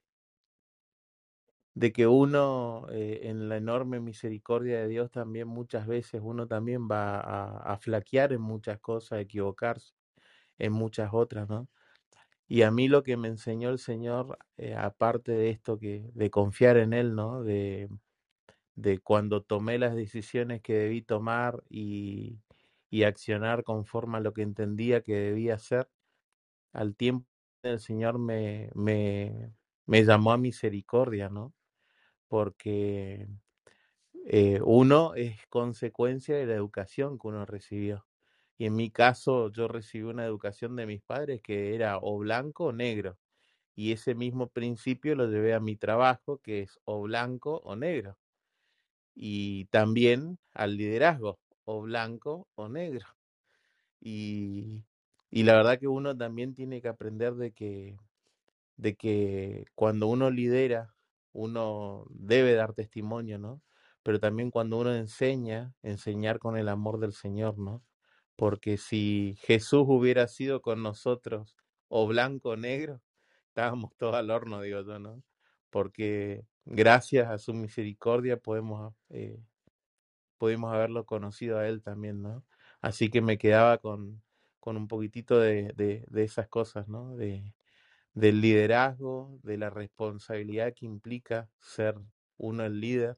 de 1.74 1.92
que 1.94 2.08
uno 2.08 2.88
eh, 2.92 3.22
en 3.24 3.50
la 3.50 3.58
enorme 3.58 4.00
misericordia 4.00 4.80
de 4.82 4.88
Dios 4.88 5.12
también 5.12 5.48
muchas 5.48 5.88
veces 5.88 6.22
uno 6.24 6.48
también 6.48 6.88
va 6.90 7.20
a, 7.20 7.78
flaquear 7.78 8.34
en 8.34 8.42
muchas 8.42 8.80
cosas, 8.80 9.14
a 9.14 9.22
equivocarse 9.22 9.94
en 10.60 10.74
muchas 10.74 11.12
otras, 11.14 11.50
¿no? 11.50 11.70
Y 12.48 12.64
a 12.64 12.72
mí 12.72 12.88
lo 12.90 13.04
que 13.04 13.18
me 13.18 13.30
enseñó 13.30 13.70
el 13.70 13.80
Señor, 13.80 14.38
eh, 14.58 14.76
aparte 14.76 15.32
de 15.34 15.50
esto 15.52 15.80
que, 15.80 16.12
de 16.14 16.30
confiar 16.32 16.78
en 16.78 16.94
Él, 16.94 17.16
¿no? 17.16 17.44
De, 17.44 17.90
de 18.76 19.00
cuando 19.00 19.44
tomé 19.44 19.80
las 19.80 19.96
decisiones 19.96 20.62
que 20.62 20.74
debí 20.74 21.02
tomar 21.02 21.64
y, 21.70 22.40
y 22.90 23.04
accionar 23.04 23.64
conforme 23.64 24.18
a 24.18 24.22
lo 24.22 24.34
que 24.34 24.44
entendía 24.44 25.02
que 25.02 25.16
debía 25.16 25.56
hacer, 25.56 25.90
al 26.74 26.96
tiempo 26.96 27.28
el 27.64 27.80
Señor 27.80 28.20
me, 28.20 28.72
me, 28.76 29.54
me 29.86 30.04
llamó 30.06 30.32
a 30.34 30.38
misericordia, 30.38 31.30
¿no? 31.30 31.54
Porque 32.32 33.28
eh, 34.26 34.62
uno 34.64 35.14
es 35.16 35.46
consecuencia 35.50 36.36
de 36.38 36.46
la 36.46 36.56
educación 36.56 37.20
que 37.20 37.28
uno 37.28 37.46
recibió. 37.46 38.06
Y 38.58 38.66
en 38.68 38.76
mi 38.76 38.92
caso, 38.92 39.52
yo 39.52 39.68
recibí 39.68 40.04
una 40.06 40.26
educación 40.26 40.76
de 40.76 40.86
mis 40.88 41.02
padres 41.02 41.42
que 41.42 41.76
era 41.76 41.98
o 42.02 42.20
blanco 42.20 42.66
o 42.68 42.74
negro. 42.74 43.20
Y 43.76 43.94
ese 43.94 44.16
mismo 44.16 44.50
principio 44.50 45.16
lo 45.16 45.28
llevé 45.28 45.54
a 45.56 45.60
mi 45.62 45.78
trabajo, 45.78 46.40
que 46.40 46.62
es 46.64 46.80
o 46.86 47.02
blanco 47.04 47.62
o 47.66 47.76
negro. 47.76 48.18
Y 49.16 49.66
también 49.66 50.40
al 50.54 50.78
liderazgo, 50.78 51.40
o 51.66 51.82
blanco 51.82 52.48
o 52.56 52.70
negro. 52.70 53.08
Y, 54.00 54.86
y 55.30 55.44
la 55.44 55.54
verdad 55.56 55.80
que 55.80 55.88
uno 55.88 56.18
también 56.18 56.54
tiene 56.56 56.82
que 56.82 56.88
aprender 56.88 57.36
de 57.36 57.52
que, 57.54 57.98
de 58.78 58.96
que 58.96 59.66
cuando 59.76 60.08
uno 60.08 60.32
lidera, 60.32 60.96
uno 61.34 62.06
debe 62.10 62.54
dar 62.54 62.74
testimonio, 62.74 63.40
¿no? 63.40 63.62
Pero 64.04 64.20
también 64.20 64.52
cuando 64.52 64.80
uno 64.80 64.94
enseña, 64.96 65.74
enseñar 65.84 66.40
con 66.40 66.58
el 66.58 66.70
amor 66.70 67.00
del 67.00 67.14
Señor, 67.14 67.58
¿no? 67.58 67.84
Porque 68.36 68.78
si 68.78 69.38
Jesús 69.42 69.86
hubiera 69.88 70.28
sido 70.28 70.62
con 70.62 70.82
nosotros 70.82 71.56
o 71.88 72.08
blanco 72.08 72.50
o 72.50 72.58
negro, 72.58 73.02
estábamos 73.48 73.92
todos 73.98 74.16
al 74.16 74.32
horno, 74.32 74.62
digo 74.62 74.82
yo, 74.82 75.00
¿no? 75.00 75.24
Porque 75.70 76.46
gracias 76.66 77.30
a 77.30 77.38
su 77.38 77.54
misericordia 77.54 78.38
podemos, 78.38 78.94
eh, 79.10 79.40
pudimos 80.38 80.74
haberlo 80.74 81.06
conocido 81.06 81.60
a 81.60 81.68
Él 81.68 81.82
también, 81.84 82.22
¿no? 82.22 82.44
Así 82.82 83.10
que 83.10 83.22
me 83.22 83.38
quedaba 83.38 83.78
con, 83.78 84.24
con 84.60 84.78
un 84.78 84.88
poquitito 84.88 85.40
de, 85.40 85.72
de, 85.76 86.06
de 86.10 86.24
esas 86.24 86.48
cosas, 86.48 86.88
¿no? 86.88 87.16
De, 87.16 87.54
del 88.14 88.42
liderazgo, 88.42 89.40
de 89.44 89.58
la 89.58 89.70
responsabilidad 89.70 90.74
que 90.76 90.86
implica 90.86 91.50
ser 91.60 91.96
uno 92.38 92.66
el 92.66 92.80
líder 92.82 93.18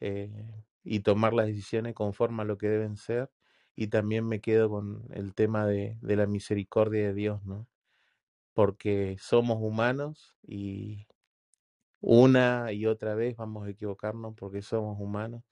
eh, 0.00 0.64
y 0.84 1.00
tomar 1.00 1.34
las 1.34 1.46
decisiones 1.46 1.94
conforme 1.94 2.42
a 2.42 2.46
lo 2.46 2.58
que 2.58 2.68
deben 2.68 2.96
ser. 2.96 3.30
Y 3.76 3.88
también 3.88 4.26
me 4.28 4.40
quedo 4.40 4.70
con 4.70 5.06
el 5.12 5.34
tema 5.34 5.66
de, 5.66 5.98
de 6.02 6.16
la 6.16 6.26
misericordia 6.26 7.08
de 7.08 7.14
Dios, 7.14 7.44
¿no? 7.44 7.68
Porque 8.54 9.16
somos 9.20 9.58
humanos 9.60 10.38
y 10.46 11.06
una 12.00 12.72
y 12.72 12.86
otra 12.86 13.14
vez 13.14 13.36
vamos 13.36 13.66
a 13.66 13.70
equivocarnos 13.70 14.34
porque 14.36 14.62
somos 14.62 14.98
humanos, 15.00 15.44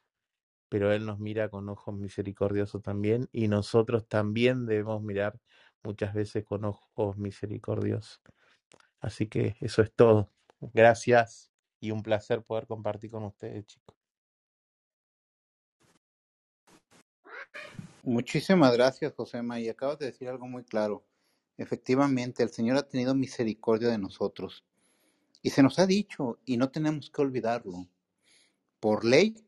pero 0.69 0.93
Él 0.93 1.07
nos 1.07 1.19
mira 1.21 1.49
con 1.51 1.69
ojos 1.71 1.95
misericordiosos 1.97 2.83
también 2.83 3.29
y 3.33 3.49
nosotros 3.49 4.09
también 4.09 4.67
debemos 4.67 5.03
mirar 5.03 5.41
muchas 5.85 6.15
veces 6.15 6.45
con 6.45 6.65
ojos 6.67 7.17
misericordiosos. 7.19 8.21
Así 9.01 9.27
que 9.27 9.57
eso 9.61 9.83
es 9.83 9.93
todo. 9.93 10.31
Gracias 10.61 11.51
y 11.81 11.91
un 11.91 12.03
placer 12.03 12.43
poder 12.43 12.67
compartir 12.67 13.11
con 13.11 13.25
ustedes, 13.25 13.67
chicos. 13.67 13.97
Muchísimas 18.03 18.73
gracias, 18.73 19.13
Josema, 19.15 19.61
y 19.61 19.69
acabas 19.69 19.99
de 19.99 20.07
decir 20.07 20.29
algo 20.29 20.47
muy 20.47 20.65
claro. 20.65 21.05
Efectivamente, 21.59 22.43
el 22.43 22.51
Señor 22.51 22.77
ha 22.77 22.89
tenido 22.89 23.15
misericordia 23.15 23.89
de 23.89 23.99
nosotros 23.99 24.65
y 25.43 25.51
se 25.51 25.63
nos 25.63 25.79
ha 25.79 25.87
dicho 25.87 26.39
y 26.45 26.57
no 26.57 26.71
tenemos 26.71 27.11
que 27.11 27.23
olvidarlo. 27.23 27.87
Por 28.81 29.05
ley, 29.05 29.45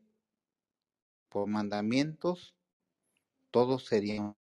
por 1.29 1.47
mandamientos, 1.47 2.55
todos 3.51 3.87
seríamos, 3.87 4.37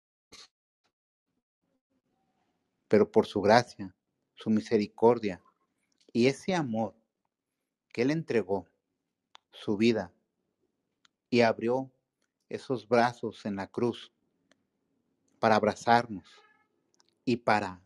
pero 2.88 3.10
por 3.10 3.26
su 3.26 3.40
gracia, 3.42 3.94
su 4.38 4.50
misericordia 4.50 5.42
y 6.12 6.28
ese 6.28 6.54
amor 6.54 6.94
que 7.92 8.02
Él 8.02 8.10
entregó, 8.10 8.66
su 9.50 9.76
vida, 9.76 10.12
y 11.30 11.40
abrió 11.40 11.90
esos 12.48 12.88
brazos 12.88 13.44
en 13.44 13.56
la 13.56 13.66
cruz 13.66 14.12
para 15.40 15.56
abrazarnos 15.56 16.24
y 17.24 17.36
para 17.36 17.82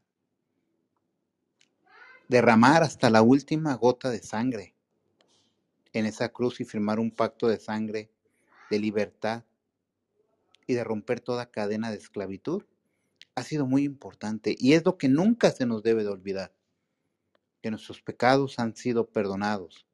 derramar 2.29 2.83
hasta 2.83 3.11
la 3.11 3.23
última 3.23 3.75
gota 3.75 4.11
de 4.11 4.23
sangre 4.23 4.75
en 5.93 6.07
esa 6.07 6.29
cruz 6.29 6.61
y 6.61 6.65
firmar 6.65 7.01
un 7.01 7.11
pacto 7.11 7.49
de 7.49 7.59
sangre, 7.59 8.11
de 8.71 8.79
libertad 8.79 9.45
y 10.67 10.75
de 10.75 10.85
romper 10.85 11.21
toda 11.21 11.51
cadena 11.51 11.91
de 11.91 11.97
esclavitud, 11.97 12.63
ha 13.35 13.43
sido 13.43 13.67
muy 13.67 13.85
importante 13.85 14.55
y 14.59 14.75
es 14.75 14.85
lo 14.85 14.99
que 14.99 15.09
nunca 15.09 15.51
se 15.51 15.67
nos 15.67 15.83
debe 15.83 16.05
de 16.05 16.11
olvidar, 16.11 16.55
que 17.61 17.71
nuestros 17.71 18.03
pecados 18.03 18.59
han 18.59 18.77
sido 18.77 19.09
perdonados, 19.11 19.87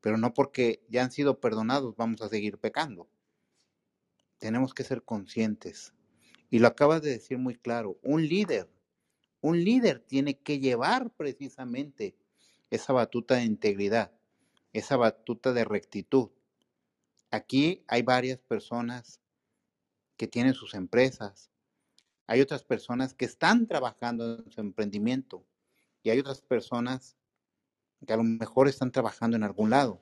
pero 0.00 0.18
no 0.18 0.34
porque 0.34 0.84
ya 0.88 1.02
han 1.02 1.10
sido 1.10 1.40
perdonados 1.40 1.96
vamos 1.96 2.20
a 2.22 2.28
seguir 2.28 2.58
pecando. 2.58 3.08
Tenemos 4.38 4.74
que 4.74 4.84
ser 4.84 5.02
conscientes. 5.02 5.94
Y 6.50 6.58
lo 6.58 6.68
acabas 6.68 7.02
de 7.02 7.10
decir 7.10 7.38
muy 7.38 7.56
claro, 7.56 7.98
un 8.02 8.26
líder, 8.26 8.70
un 9.40 9.64
líder 9.64 10.00
tiene 10.00 10.38
que 10.38 10.60
llevar 10.60 11.10
precisamente 11.10 12.16
esa 12.70 12.92
batuta 12.92 13.36
de 13.36 13.44
integridad, 13.44 14.12
esa 14.72 14.96
batuta 14.96 15.52
de 15.52 15.64
rectitud. 15.64 16.30
Aquí 17.30 17.84
hay 17.88 18.02
varias 18.02 18.38
personas 18.38 19.20
que 20.16 20.28
tienen 20.28 20.54
sus 20.54 20.74
empresas, 20.74 21.50
hay 22.26 22.40
otras 22.40 22.64
personas 22.64 23.14
que 23.14 23.24
están 23.24 23.66
trabajando 23.66 24.38
en 24.38 24.50
su 24.50 24.60
emprendimiento 24.60 25.44
y 26.02 26.10
hay 26.10 26.18
otras 26.18 26.40
personas 26.40 27.16
que 28.06 28.12
a 28.12 28.16
lo 28.16 28.24
mejor 28.24 28.68
están 28.68 28.90
trabajando 28.90 29.36
en 29.36 29.42
algún 29.42 29.70
lado. 29.70 29.98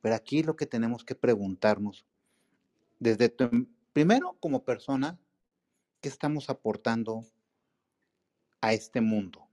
Pero 0.00 0.14
aquí 0.14 0.42
lo 0.42 0.56
que 0.56 0.66
tenemos 0.66 1.04
que 1.04 1.14
preguntarnos, 1.14 2.06
desde 2.98 3.28
tu, 3.28 3.44
em, 3.44 3.66
primero 3.92 4.36
como 4.40 4.64
persona, 4.64 5.18
¿qué 6.00 6.08
estamos 6.08 6.48
aportando 6.50 7.24
a 8.60 8.72
este 8.72 9.00
mundo? 9.00 9.46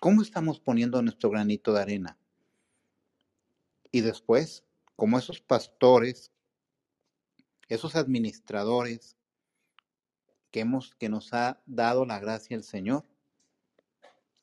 ¿Cómo 0.00 0.22
estamos 0.22 0.60
poniendo 0.60 1.00
nuestro 1.02 1.30
granito 1.30 1.72
de 1.72 1.82
arena? 1.82 2.18
Y 3.92 4.00
después, 4.02 4.64
como 4.96 5.18
esos 5.18 5.40
pastores, 5.40 6.30
esos 7.68 7.96
administradores 7.96 9.16
que, 10.50 10.60
hemos, 10.60 10.94
que 10.96 11.08
nos 11.08 11.32
ha 11.32 11.60
dado 11.66 12.04
la 12.04 12.18
gracia 12.18 12.56
el 12.56 12.64
Señor, 12.64 13.04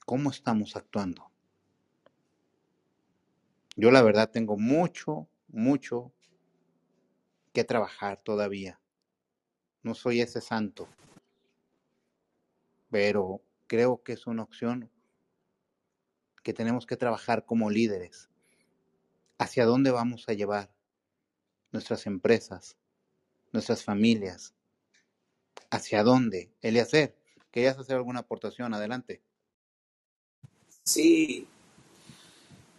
¿cómo 0.06 0.30
estamos 0.30 0.76
actuando? 0.76 1.30
Yo 3.76 3.92
la 3.92 4.02
verdad 4.02 4.32
tengo 4.32 4.58
mucho, 4.58 5.28
mucho 5.48 6.12
que 7.54 7.64
trabajar 7.64 8.18
todavía. 8.24 8.80
No 9.84 9.94
soy 9.94 10.22
ese 10.22 10.42
santo, 10.42 10.88
pero 12.90 13.42
creo 13.68 14.02
que 14.02 14.14
es 14.14 14.26
una 14.28 14.44
opción 14.44 14.90
que 16.42 16.54
tenemos 16.54 16.86
que 16.86 16.98
trabajar 16.98 17.46
como 17.46 17.70
líderes. 17.70 18.30
¿Hacia 19.38 19.66
dónde 19.66 19.92
vamos 19.92 20.28
a 20.28 20.34
llevar 20.34 20.74
nuestras 21.72 22.08
empresas, 22.08 22.78
nuestras 23.52 23.84
familias? 23.84 24.57
¿Hacia 25.70 26.04
dónde? 26.04 26.50
Eliezer, 26.62 27.16
¿querías 27.52 27.78
hacer 27.78 27.98
alguna 27.98 28.22
aportación? 28.22 28.74
Adelante. 28.74 29.22
Sí, 30.84 31.46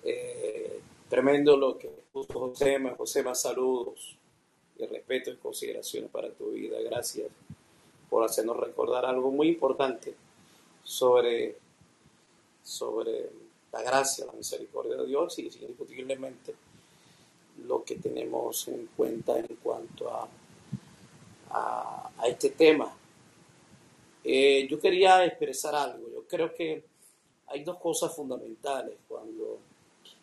eh, 0.05 0.80
tremendo 1.09 1.57
lo 1.57 1.76
que 1.76 1.89
puso 2.12 2.32
Josema. 2.32 2.95
Josema, 2.97 3.34
saludos 3.34 4.16
y 4.78 4.86
respeto 4.86 5.30
y 5.30 5.36
consideraciones 5.36 6.11
para 6.11 6.30
tu 6.30 6.53
vida. 6.53 6.80
Gracias 6.80 7.28
por 8.09 8.24
hacernos 8.24 8.57
recordar 8.57 9.05
algo 9.05 9.30
muy 9.30 9.49
importante 9.49 10.14
sobre, 10.82 11.59
sobre 12.62 13.30
la 13.72 13.82
gracia, 13.82 14.24
la 14.24 14.32
misericordia 14.32 14.97
de 14.97 15.07
Dios 15.07 15.39
y 15.39 15.43
indiscutiblemente 15.43 16.55
lo 17.66 17.84
que 17.84 17.97
tenemos 17.97 18.68
en 18.68 18.89
cuenta 18.97 19.39
en 19.39 19.57
cuanto 19.62 20.11
a, 20.14 20.28
a, 21.51 22.11
este 22.26 22.51
tema. 22.51 22.94
Eh, 24.24 24.66
yo 24.68 24.78
quería 24.78 25.24
expresar 25.24 25.74
algo. 25.74 26.09
Yo 26.12 26.26
creo 26.26 26.55
que 26.55 26.84
hay 27.46 27.64
dos 27.64 27.78
cosas 27.78 28.14
fundamentales 28.14 28.96
cuando 29.09 29.59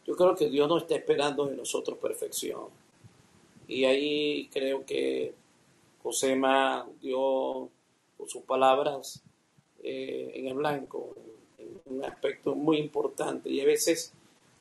yo 0.06 0.16
creo 0.16 0.36
que 0.36 0.50
Dios 0.50 0.68
no 0.68 0.78
está 0.78 0.96
esperando 0.96 1.48
de 1.48 1.56
nosotros 1.56 1.98
perfección. 1.98 2.68
Y 3.68 3.86
ahí 3.86 4.48
creo 4.52 4.86
que 4.86 5.34
Josema 6.04 6.88
dio 7.02 7.70
sus 8.28 8.44
palabras 8.44 9.24
eh, 9.84 10.32
en 10.36 10.48
el 10.48 10.54
blanco 10.54 11.16
un 11.86 12.04
aspecto 12.04 12.56
muy 12.56 12.78
importante. 12.78 13.50
Y 13.50 13.62
a 13.62 13.66
veces 13.66 14.14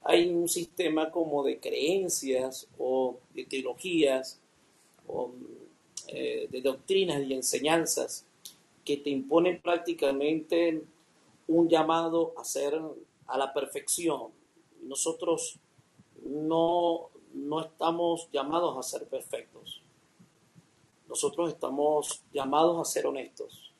hay 0.03 0.29
un 0.29 0.49
sistema 0.49 1.11
como 1.11 1.43
de 1.43 1.59
creencias 1.59 2.69
o 2.79 3.19
de 3.35 3.45
teologías 3.45 4.41
eh, 6.09 6.49
de 6.51 6.61
doctrinas 6.61 7.23
y 7.23 7.35
enseñanzas 7.35 8.27
que 8.85 8.97
te 8.99 9.11
imponen 9.11 9.61
prácticamente 9.61 10.83
un 11.49 11.69
llamado 11.69 12.33
a 12.39 12.45
ser 12.45 12.81
a 13.27 13.39
la 13.39 13.53
perfección. 13.53 14.31
Nosotros 14.83 15.59
no, 16.25 17.11
no 17.33 17.61
estamos 17.61 18.29
llamados 18.33 18.77
a 18.79 18.83
ser 18.83 19.07
perfectos. 19.09 19.83
Nosotros 21.09 21.51
estamos 21.51 22.23
llamados 22.33 22.81
a 22.81 22.91
ser 22.91 23.07
honestos, 23.07 23.73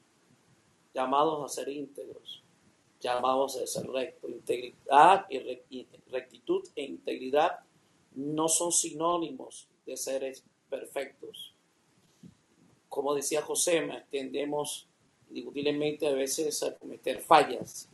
llamados 0.95 1.45
a 1.45 1.49
ser 1.55 1.69
íntegros, 1.69 2.43
llamados 3.01 3.57
a 3.57 3.67
ser 3.67 3.87
rectos. 3.89 4.31
Integridad 4.31 5.27
y 5.31 5.39
re- 5.39 5.65
y 5.71 5.87
rectitud 6.11 6.63
e 6.77 6.85
integridad 6.85 7.61
no 8.15 8.49
son 8.49 8.73
sinónimos 8.73 9.69
de 9.87 9.97
seres 9.97 10.45
perfectos. 10.71 11.54
Como 12.95 13.13
decía 13.13 13.43
José, 13.43 13.85
tendemos 14.09 14.87
indiscutiblemente 15.29 16.07
a 16.07 16.13
veces 16.13 16.63
a 16.63 16.77
cometer 16.77 17.21
fallas, 17.21 17.89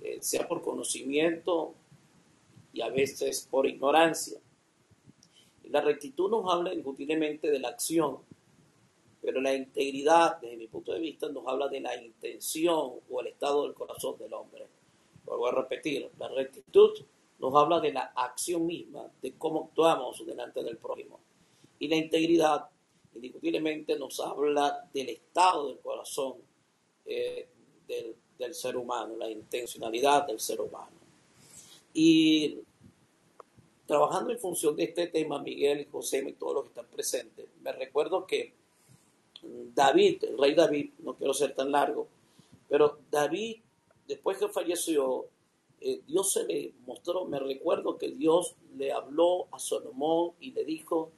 eh, 0.00 0.16
sea 0.22 0.48
por 0.48 0.62
conocimiento 0.62 1.74
y 2.72 2.80
a 2.80 2.88
veces 2.88 3.46
por 3.50 3.66
ignorancia. 3.66 4.40
La 5.64 5.82
rectitud 5.82 6.30
nos 6.30 6.50
habla 6.50 6.70
indiscutiblemente 6.70 7.50
de 7.50 7.58
la 7.58 7.68
acción, 7.68 8.20
pero 9.20 9.42
la 9.42 9.54
integridad, 9.54 10.40
desde 10.40 10.56
mi 10.56 10.68
punto 10.68 10.94
de 10.94 11.00
vista, 11.00 11.28
nos 11.28 11.46
habla 11.46 11.68
de 11.68 11.80
la 11.80 11.94
intención 12.02 12.92
o 13.10 13.20
el 13.20 13.26
estado 13.26 13.64
del 13.64 13.74
corazón 13.74 14.16
del 14.16 14.32
hombre. 14.32 14.66
Lo 15.26 15.36
voy 15.36 15.50
a 15.50 15.54
repetir, 15.54 16.10
la 16.18 16.28
rectitud 16.28 16.92
nos 17.40 17.54
habla 17.54 17.78
de 17.78 17.92
la 17.92 18.10
acción 18.16 18.64
misma, 18.64 19.06
de 19.20 19.34
cómo 19.34 19.66
actuamos 19.68 20.24
delante 20.24 20.64
del 20.64 20.78
prójimo. 20.78 21.20
Y 21.78 21.88
la 21.88 21.96
integridad, 21.96 22.70
indiscutiblemente, 23.14 23.98
nos 23.98 24.20
habla 24.20 24.88
del 24.92 25.10
estado 25.10 25.68
del 25.68 25.78
corazón 25.78 26.34
eh, 27.06 27.48
del, 27.86 28.54
ser 28.54 28.76
humano, 28.76 29.16
la 29.16 29.30
intencionalidad 29.30 30.26
del 30.26 30.38
ser 30.38 30.60
humano. 30.60 30.92
Y 31.94 32.58
trabajando 33.86 34.32
en 34.32 34.38
función 34.38 34.76
de 34.76 34.84
este 34.84 35.06
tema, 35.06 35.38
Miguel 35.38 35.80
y 35.80 35.84
José 35.86 36.24
y 36.28 36.32
todos 36.34 36.54
los 36.54 36.62
que 36.64 36.68
están 36.68 36.86
presentes, 36.86 37.46
me 37.62 37.72
recuerdo 37.72 38.26
que 38.26 38.52
David, 39.74 40.24
el 40.24 40.38
rey 40.38 40.54
David, 40.54 40.90
no 40.98 41.14
quiero 41.14 41.32
ser 41.32 41.54
tan 41.54 41.70
largo, 41.70 42.06
pero 42.68 42.98
David, 43.10 43.56
después 44.06 44.38
que 44.38 44.48
falleció, 44.48 45.26
eh, 45.80 46.00
Dios 46.06 46.32
se 46.32 46.44
le 46.44 46.72
mostró, 46.86 47.24
me 47.24 47.38
recuerdo 47.38 47.96
que 47.96 48.10
Dios 48.10 48.54
le 48.76 48.92
habló 48.92 49.46
a 49.52 49.58
Salomón 49.58 50.32
y 50.40 50.52
le 50.52 50.64
dijo, 50.64 51.10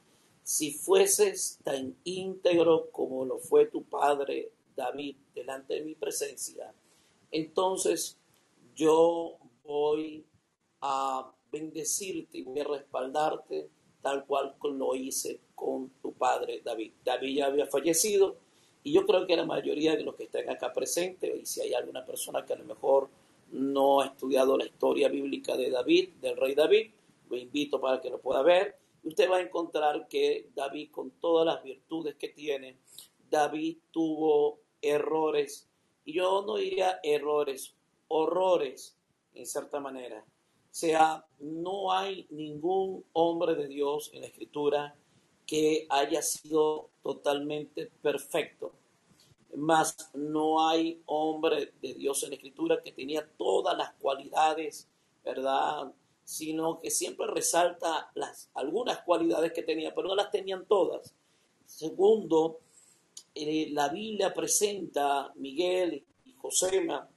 si 0.47 0.71
fueses 0.71 1.59
tan 1.61 1.93
íntegro 2.05 2.89
como 2.89 3.25
lo 3.25 3.37
fue 3.37 3.65
tu 3.65 3.83
padre 3.83 4.49
David 4.77 5.17
delante 5.35 5.73
de 5.73 5.81
mi 5.81 5.93
presencia, 5.93 6.73
entonces 7.29 8.17
yo 8.73 9.39
voy 9.65 10.23
a 10.79 11.29
bendecirte 11.51 12.37
y 12.37 12.43
voy 12.43 12.61
a 12.61 12.63
respaldarte 12.63 13.67
tal 14.01 14.25
cual 14.25 14.55
lo 14.61 14.95
hice 14.95 15.41
con 15.53 15.89
tu 16.01 16.13
padre 16.13 16.61
David. 16.63 16.93
David 17.03 17.35
ya 17.35 17.47
había 17.47 17.65
fallecido 17.65 18.37
y 18.85 18.93
yo 18.93 19.05
creo 19.05 19.27
que 19.27 19.35
la 19.35 19.45
mayoría 19.45 19.97
de 19.97 20.03
los 20.03 20.15
que 20.15 20.23
están 20.23 20.49
acá 20.49 20.71
presentes, 20.71 21.41
y 21.41 21.45
si 21.45 21.59
hay 21.59 21.73
alguna 21.73 22.05
persona 22.05 22.45
que 22.45 22.53
a 22.53 22.57
lo 22.57 22.63
mejor 22.63 23.09
no 23.51 23.99
ha 23.99 24.05
estudiado 24.05 24.57
la 24.57 24.65
historia 24.65 25.09
bíblica 25.09 25.57
de 25.57 25.71
David, 25.71 26.11
del 26.21 26.37
rey 26.37 26.55
David, 26.55 26.91
lo 27.29 27.35
invito 27.35 27.81
para 27.81 27.99
que 27.99 28.09
lo 28.09 28.21
pueda 28.21 28.41
ver. 28.43 28.86
Usted 29.03 29.29
va 29.29 29.37
a 29.37 29.41
encontrar 29.41 30.07
que 30.07 30.49
David, 30.55 30.91
con 30.91 31.11
todas 31.11 31.45
las 31.45 31.63
virtudes 31.63 32.15
que 32.15 32.29
tiene, 32.29 32.77
David 33.29 33.77
tuvo 33.91 34.59
errores, 34.81 35.67
y 36.05 36.13
yo 36.13 36.43
no 36.45 36.55
diría 36.57 36.99
errores, 37.03 37.73
horrores, 38.07 38.95
en 39.33 39.45
cierta 39.45 39.79
manera. 39.79 40.23
O 40.23 40.79
sea, 40.79 41.25
no 41.39 41.91
hay 41.91 42.27
ningún 42.29 43.03
hombre 43.13 43.55
de 43.55 43.67
Dios 43.67 44.11
en 44.13 44.21
la 44.21 44.27
escritura 44.27 44.95
que 45.45 45.87
haya 45.89 46.21
sido 46.21 46.89
totalmente 47.01 47.89
perfecto. 48.01 48.73
Más 49.55 50.11
no 50.13 50.67
hay 50.67 51.01
hombre 51.05 51.73
de 51.81 51.93
Dios 51.93 52.21
en 52.23 52.29
la 52.29 52.35
escritura 52.35 52.81
que 52.83 52.91
tenía 52.91 53.27
todas 53.37 53.77
las 53.77 53.93
cualidades, 53.93 54.87
¿verdad? 55.23 55.91
Sino 56.27 56.81
que 56.81 56.91
siempre 56.91 57.25
resalta 57.27 58.11
las, 58.13 58.49
algunas 58.53 59.01
cualidades 59.03 59.53
que 59.53 59.63
tenía, 59.63 59.95
pero 59.95 60.09
no 60.09 60.15
las 60.15 60.29
tenían 60.29 60.65
todas. 60.65 61.15
Segundo, 61.65 62.59
eh, 63.33 63.69
la 63.71 63.87
Biblia 63.87 64.33
presenta 64.33 65.31
Miguel 65.35 66.03
y 66.25 66.33
Josema, 66.33 67.09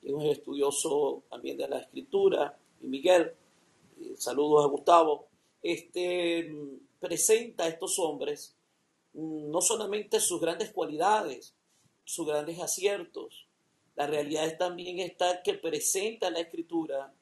que 0.00 0.08
es 0.08 0.12
un 0.12 0.26
estudioso 0.26 1.22
también 1.30 1.56
de 1.56 1.66
la 1.66 1.78
escritura, 1.78 2.58
y 2.82 2.88
Miguel, 2.88 3.32
eh, 4.00 4.14
saludos 4.16 4.64
a 4.64 4.68
Gustavo, 4.68 5.28
este, 5.62 6.52
presenta 7.00 7.64
a 7.64 7.68
estos 7.68 7.98
hombres 7.98 8.54
mm, 9.14 9.50
no 9.50 9.62
solamente 9.62 10.20
sus 10.20 10.40
grandes 10.40 10.72
cualidades, 10.72 11.54
sus 12.04 12.26
grandes 12.26 12.60
aciertos, 12.60 13.48
la 13.98 14.06
realidad 14.06 14.56
también 14.56 15.00
está 15.00 15.42
que 15.42 15.54
presenta 15.54 16.30
la 16.30 16.40
escritura 16.40 17.12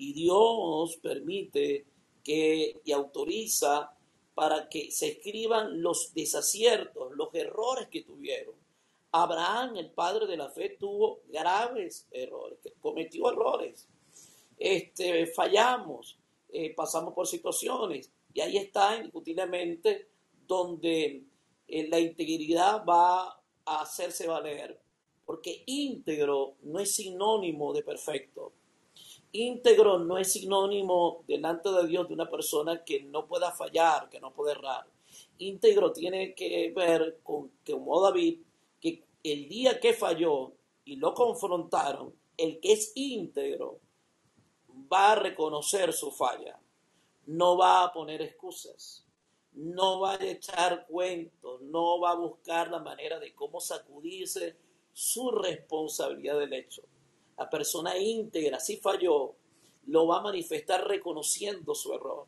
y 0.00 0.14
Dios 0.14 0.96
permite 1.02 1.84
que 2.24 2.80
y 2.82 2.92
autoriza 2.92 3.92
para 4.34 4.66
que 4.70 4.90
se 4.90 5.08
escriban 5.08 5.82
los 5.82 6.14
desaciertos, 6.14 7.12
los 7.14 7.28
errores 7.34 7.88
que 7.88 8.00
tuvieron. 8.02 8.54
Abraham, 9.12 9.76
el 9.76 9.90
padre 9.90 10.26
de 10.26 10.38
la 10.38 10.48
fe, 10.48 10.70
tuvo 10.80 11.20
graves 11.28 12.08
errores, 12.10 12.60
cometió 12.80 13.30
errores. 13.30 13.86
Este, 14.56 15.26
fallamos, 15.26 16.18
eh, 16.48 16.72
pasamos 16.74 17.12
por 17.12 17.26
situaciones. 17.26 18.10
Y 18.32 18.40
ahí 18.40 18.56
está 18.56 18.96
indiscutiblemente 18.96 20.08
donde 20.46 21.24
eh, 21.68 21.88
la 21.88 22.00
integridad 22.00 22.86
va 22.86 23.38
a 23.66 23.82
hacerse 23.82 24.26
valer. 24.26 24.80
Porque 25.26 25.62
íntegro 25.66 26.54
no 26.62 26.80
es 26.80 26.94
sinónimo 26.94 27.74
de 27.74 27.82
perfecto. 27.82 28.54
Íntegro 29.32 29.98
no 29.98 30.18
es 30.18 30.32
sinónimo 30.32 31.22
delante 31.28 31.70
de 31.70 31.86
Dios 31.86 32.08
de 32.08 32.14
una 32.14 32.28
persona 32.28 32.84
que 32.84 33.02
no 33.02 33.26
pueda 33.26 33.52
fallar, 33.52 34.08
que 34.08 34.20
no 34.20 34.32
puede 34.32 34.52
errar. 34.52 34.86
Íntegro 35.38 35.92
tiene 35.92 36.34
que 36.34 36.72
ver 36.74 37.20
con 37.22 37.50
que, 37.64 37.72
como 37.72 38.00
David, 38.00 38.40
que 38.80 39.04
el 39.22 39.48
día 39.48 39.78
que 39.78 39.92
falló 39.92 40.52
y 40.84 40.96
lo 40.96 41.14
confrontaron, 41.14 42.12
el 42.36 42.58
que 42.58 42.72
es 42.72 42.92
íntegro 42.94 43.78
va 44.92 45.12
a 45.12 45.16
reconocer 45.16 45.92
su 45.92 46.10
falla, 46.10 46.58
no 47.26 47.56
va 47.56 47.84
a 47.84 47.92
poner 47.92 48.22
excusas, 48.22 49.06
no 49.52 50.00
va 50.00 50.14
a 50.14 50.24
echar 50.24 50.86
cuentos, 50.86 51.60
no 51.62 52.00
va 52.00 52.12
a 52.12 52.16
buscar 52.16 52.70
la 52.70 52.80
manera 52.80 53.20
de 53.20 53.34
cómo 53.34 53.60
sacudirse 53.60 54.56
su 54.92 55.30
responsabilidad 55.30 56.38
del 56.38 56.52
hecho. 56.54 56.82
La 57.40 57.48
persona 57.48 57.96
íntegra, 57.96 58.60
si 58.60 58.76
falló, 58.76 59.34
lo 59.86 60.06
va 60.06 60.18
a 60.18 60.20
manifestar 60.20 60.86
reconociendo 60.86 61.74
su 61.74 61.94
error. 61.94 62.26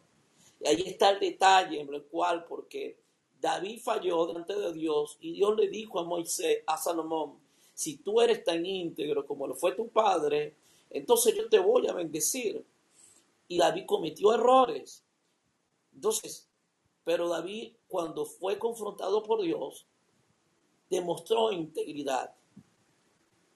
Y 0.58 0.66
ahí 0.66 0.84
está 0.86 1.10
el 1.10 1.20
detalle 1.20 1.82
en 1.82 1.92
el 1.92 2.04
cual, 2.04 2.46
porque 2.46 2.96
David 3.38 3.82
falló 3.82 4.24
delante 4.24 4.54
de 4.54 4.72
Dios 4.72 5.18
y 5.20 5.34
Dios 5.34 5.54
le 5.54 5.68
dijo 5.68 6.00
a 6.00 6.04
Moisés, 6.04 6.62
a 6.66 6.78
Salomón, 6.78 7.38
si 7.74 7.98
tú 7.98 8.22
eres 8.22 8.42
tan 8.42 8.64
íntegro 8.64 9.26
como 9.26 9.46
lo 9.46 9.54
fue 9.54 9.72
tu 9.72 9.90
padre, 9.90 10.56
entonces 10.88 11.36
yo 11.36 11.46
te 11.46 11.58
voy 11.58 11.86
a 11.88 11.92
bendecir. 11.92 12.64
Y 13.48 13.58
David 13.58 13.84
cometió 13.84 14.32
errores. 14.32 15.04
Entonces, 15.92 16.48
pero 17.04 17.28
David 17.28 17.74
cuando 17.86 18.24
fue 18.24 18.58
confrontado 18.58 19.22
por 19.22 19.42
Dios, 19.42 19.84
demostró 20.88 21.52
integridad 21.52 22.34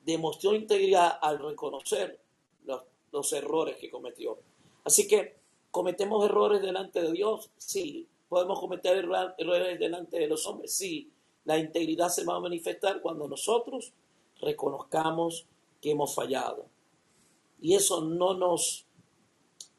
demostró 0.07 0.55
integridad 0.55 1.19
al 1.21 1.41
reconocer 1.41 2.21
los, 3.11 3.33
errores 3.33 3.77
que 3.79 3.91
cometió. 3.91 4.39
Así 4.85 5.09
que, 5.09 5.37
¿cometemos 5.71 6.25
errores 6.25 6.63
delante 6.63 7.03
de 7.03 7.13
Dios? 7.13 7.51
Sí. 7.57 8.07
¿Podemos 8.29 8.61
cometer 8.61 9.09
errores 9.39 9.79
delante 9.79 10.19
de 10.19 10.29
los 10.29 10.47
hombres? 10.47 10.73
Sí. 10.73 11.11
La 11.45 11.59
integridad 11.59 12.09
se 12.09 12.25
va 12.25 12.37
a 12.37 12.41
manifestar 12.41 13.01
cuando 13.01 13.27
nosotros 13.27 13.93
reconozcamos 14.41 15.47
que 15.81 15.93
hemos 15.93 16.15
fallado. 16.15 16.67
Y 17.61 17.75
eso 17.75 18.03
no 18.03 18.35
nos 18.35 18.87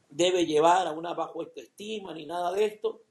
debe 0.09 0.45
llevar 0.45 0.87
a 0.87 0.91
una 0.91 1.13
bajo 1.13 1.41
autoestima 1.41 2.13
ni 2.13 2.25
nada 2.25 2.51
de 2.51 2.65
esto. 2.65 3.01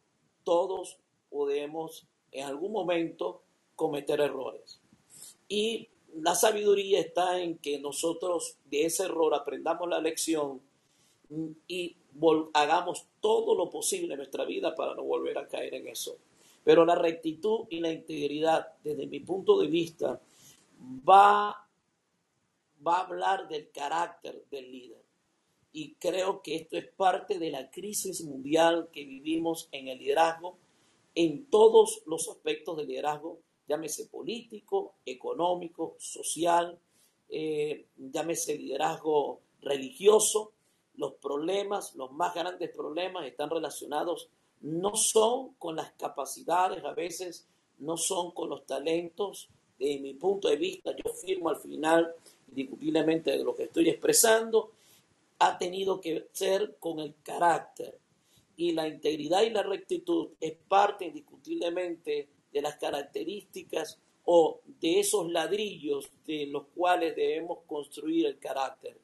Todos 0.42 0.98
podemos 1.30 2.06
en 2.32 2.46
algún 2.46 2.72
momento 2.72 3.42
cometer 3.74 4.20
errores. 4.20 4.80
Y 5.48 5.88
la 6.20 6.34
sabiduría 6.34 7.00
está 7.00 7.40
en 7.40 7.58
que 7.58 7.78
nosotros 7.78 8.56
de 8.70 8.86
ese 8.86 9.04
error 9.04 9.34
aprendamos 9.34 9.88
la 9.88 10.00
lección 10.00 10.60
y 11.66 11.96
hagamos 12.54 13.06
todo 13.20 13.54
lo 13.54 13.68
posible 13.68 14.14
en 14.14 14.18
nuestra 14.18 14.44
vida 14.44 14.74
para 14.74 14.94
no 14.94 15.02
volver 15.02 15.38
a 15.38 15.48
caer 15.48 15.74
en 15.74 15.88
eso. 15.88 16.18
Pero 16.64 16.84
la 16.84 16.94
rectitud 16.94 17.66
y 17.70 17.80
la 17.80 17.92
integridad, 17.92 18.74
desde 18.82 19.06
mi 19.06 19.20
punto 19.20 19.58
de 19.58 19.68
vista, 19.68 20.20
va, 21.08 21.68
va 22.86 22.96
a 22.96 23.06
hablar 23.06 23.48
del 23.48 23.70
carácter 23.70 24.44
del 24.50 24.72
líder. 24.72 25.02
Y 25.72 25.94
creo 25.94 26.42
que 26.42 26.56
esto 26.56 26.78
es 26.78 26.86
parte 26.88 27.38
de 27.38 27.50
la 27.50 27.70
crisis 27.70 28.24
mundial 28.24 28.88
que 28.92 29.04
vivimos 29.04 29.68
en 29.72 29.88
el 29.88 29.98
liderazgo, 29.98 30.56
en 31.14 31.46
todos 31.46 32.02
los 32.06 32.28
aspectos 32.28 32.76
del 32.76 32.88
liderazgo, 32.88 33.38
llámese 33.68 34.06
político, 34.06 34.94
económico, 35.04 35.96
social, 35.98 36.78
eh, 37.28 37.86
llámese 37.96 38.56
liderazgo 38.56 39.40
religioso, 39.60 40.52
los 40.94 41.14
problemas, 41.14 41.94
los 41.94 42.12
más 42.12 42.34
grandes 42.34 42.70
problemas 42.70 43.26
están 43.26 43.50
relacionados, 43.50 44.28
no 44.60 44.96
son 44.96 45.54
con 45.54 45.76
las 45.76 45.92
capacidades 45.92 46.84
a 46.84 46.92
veces, 46.92 47.46
no 47.78 47.96
son 47.96 48.30
con 48.30 48.48
los 48.48 48.64
talentos 48.66 49.48
de 49.78 49.98
mi 49.98 50.14
punto 50.14 50.48
de 50.48 50.56
vista, 50.56 50.94
yo 50.96 51.12
firmo 51.12 51.50
al 51.50 51.56
final, 51.56 52.14
indiscutiblemente 52.48 53.32
de 53.32 53.44
lo 53.44 53.54
que 53.54 53.64
estoy 53.64 53.90
expresando, 53.90 54.72
ha 55.38 55.58
tenido 55.58 56.00
que 56.00 56.28
ser 56.32 56.76
con 56.78 57.00
el 57.00 57.14
carácter. 57.22 57.98
Y 58.56 58.72
la 58.72 58.88
integridad 58.88 59.42
y 59.42 59.50
la 59.50 59.62
rectitud 59.62 60.28
es 60.40 60.54
parte 60.66 61.06
indiscutiblemente 61.06 62.28
de 62.56 62.62
las 62.62 62.76
características 62.76 63.98
o 64.24 64.60
de 64.80 65.00
esos 65.00 65.30
ladrillos 65.30 66.08
de 66.26 66.46
los 66.46 66.64
cuales 66.74 67.14
debemos 67.14 67.58
construir 67.66 68.24
el 68.24 68.38
carácter, 68.38 68.96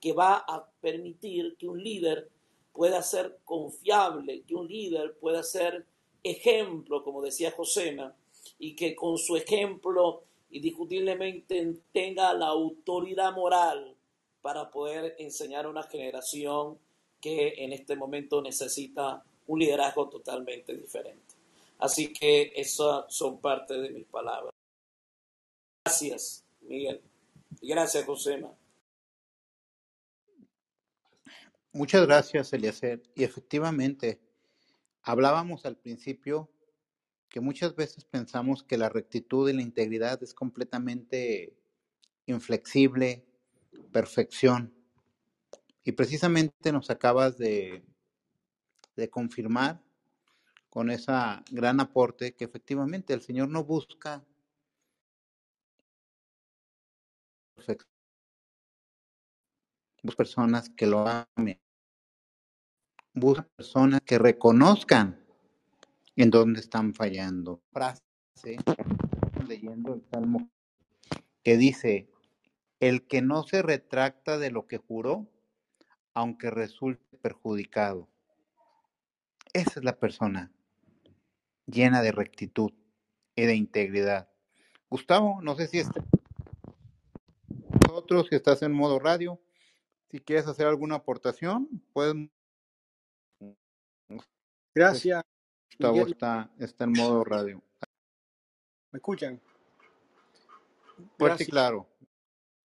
que 0.00 0.12
va 0.12 0.36
a 0.36 0.64
permitir 0.80 1.56
que 1.58 1.66
un 1.66 1.82
líder 1.82 2.28
pueda 2.72 3.02
ser 3.02 3.40
confiable, 3.44 4.42
que 4.46 4.54
un 4.54 4.68
líder 4.68 5.14
pueda 5.14 5.42
ser 5.42 5.86
ejemplo, 6.22 7.02
como 7.02 7.20
decía 7.20 7.50
Josema, 7.50 8.14
y 8.60 8.76
que 8.76 8.94
con 8.94 9.18
su 9.18 9.36
ejemplo 9.36 10.22
indiscutiblemente 10.52 11.74
tenga 11.92 12.32
la 12.32 12.46
autoridad 12.46 13.34
moral 13.34 13.96
para 14.40 14.70
poder 14.70 15.16
enseñar 15.18 15.64
a 15.64 15.70
una 15.70 15.82
generación 15.82 16.78
que 17.20 17.54
en 17.58 17.72
este 17.72 17.96
momento 17.96 18.40
necesita 18.40 19.24
un 19.48 19.58
liderazgo 19.58 20.08
totalmente 20.08 20.76
diferente. 20.76 21.29
Así 21.80 22.12
que 22.12 22.52
esas 22.56 23.04
son 23.08 23.40
parte 23.40 23.74
de 23.74 23.90
mis 23.90 24.06
palabras. 24.06 24.52
Gracias, 25.84 26.44
Miguel. 26.60 27.00
Y 27.60 27.70
gracias, 27.70 28.04
Josema. 28.04 28.54
Muchas 31.72 32.06
gracias, 32.06 32.52
Eliezer. 32.52 33.02
Y 33.14 33.24
efectivamente, 33.24 34.20
hablábamos 35.02 35.64
al 35.64 35.76
principio 35.76 36.50
que 37.30 37.40
muchas 37.40 37.74
veces 37.74 38.04
pensamos 38.04 38.62
que 38.62 38.76
la 38.76 38.88
rectitud 38.88 39.48
y 39.48 39.54
la 39.54 39.62
integridad 39.62 40.22
es 40.22 40.34
completamente 40.34 41.56
inflexible, 42.26 43.24
perfección. 43.92 44.74
Y 45.84 45.92
precisamente 45.92 46.72
nos 46.72 46.90
acabas 46.90 47.38
de, 47.38 47.82
de 48.96 49.08
confirmar 49.08 49.80
con 50.70 50.88
esa 50.90 51.44
gran 51.50 51.80
aporte 51.80 52.32
que 52.34 52.44
efectivamente 52.44 53.12
el 53.12 53.20
Señor 53.20 53.48
no 53.48 53.64
busca 53.64 54.24
personas 60.16 60.70
que 60.70 60.86
lo 60.86 61.06
amen, 61.06 61.60
busca 63.12 63.46
personas 63.56 64.00
que 64.00 64.18
reconozcan 64.18 65.22
en 66.16 66.30
dónde 66.30 66.60
están 66.60 66.94
fallando. 66.94 67.60
Frase 67.72 68.02
leyendo 69.46 69.94
el 69.94 70.04
Salmo 70.10 70.50
que 71.42 71.56
dice, 71.56 72.10
el 72.80 73.06
que 73.06 73.22
no 73.22 73.42
se 73.42 73.62
retracta 73.62 74.38
de 74.38 74.50
lo 74.50 74.66
que 74.66 74.78
juró, 74.78 75.26
aunque 76.14 76.50
resulte 76.50 77.16
perjudicado. 77.18 78.08
Esa 79.52 79.80
es 79.80 79.84
la 79.84 79.98
persona 79.98 80.52
llena 81.70 82.02
de 82.02 82.12
rectitud 82.12 82.72
y 83.34 83.42
de 83.42 83.54
integridad. 83.54 84.28
Gustavo, 84.88 85.40
no 85.42 85.54
sé 85.54 85.68
si 85.68 85.78
está 85.78 86.04
nosotros, 87.90 88.26
si 88.28 88.36
estás 88.36 88.62
en 88.62 88.72
modo 88.72 88.98
radio, 88.98 89.40
si 90.10 90.20
quieres 90.20 90.46
hacer 90.46 90.66
alguna 90.66 90.96
aportación, 90.96 91.68
puedes. 91.92 92.14
Gracias, 94.74 95.24
Gustavo 95.70 95.94
Miguel. 95.94 96.12
está, 96.12 96.50
está 96.58 96.84
en 96.84 96.92
modo 96.92 97.24
radio. 97.24 97.62
¿Me 98.92 98.98
escuchan? 98.98 99.40
Fuerte 101.18 101.44
y 101.44 101.46
claro. 101.46 101.88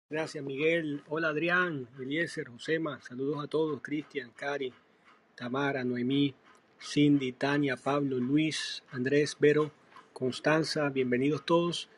gracias, 0.09 0.43
Miguel. 0.43 1.03
Hola, 1.09 1.29
Adrián, 1.29 1.87
Eliezer, 1.99 2.49
Josema. 2.49 2.99
Saludos 3.01 3.43
a 3.43 3.47
todos. 3.47 3.81
Cristian, 3.81 4.31
Cari, 4.31 4.73
Tamara, 5.35 5.83
Noemí, 5.83 6.33
Cindy, 6.83 7.31
Tania, 7.31 7.77
Pablo, 7.77 8.17
Luis, 8.17 8.83
Andrés, 8.91 9.37
Vero, 9.39 9.71
Constanza. 10.13 10.89
Bienvenidos 10.89 11.45
todos. 11.45 11.89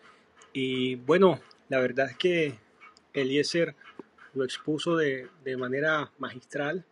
Y 0.52 0.96
bueno, 0.96 1.40
la 1.70 1.80
verdad 1.80 2.10
es 2.10 2.18
que 2.18 2.60
Eliezer 3.14 3.76
lo 4.34 4.44
expuso 4.44 4.98
de, 4.98 5.30
de 5.44 5.58
manera 5.58 6.12
magistral. 6.20 6.86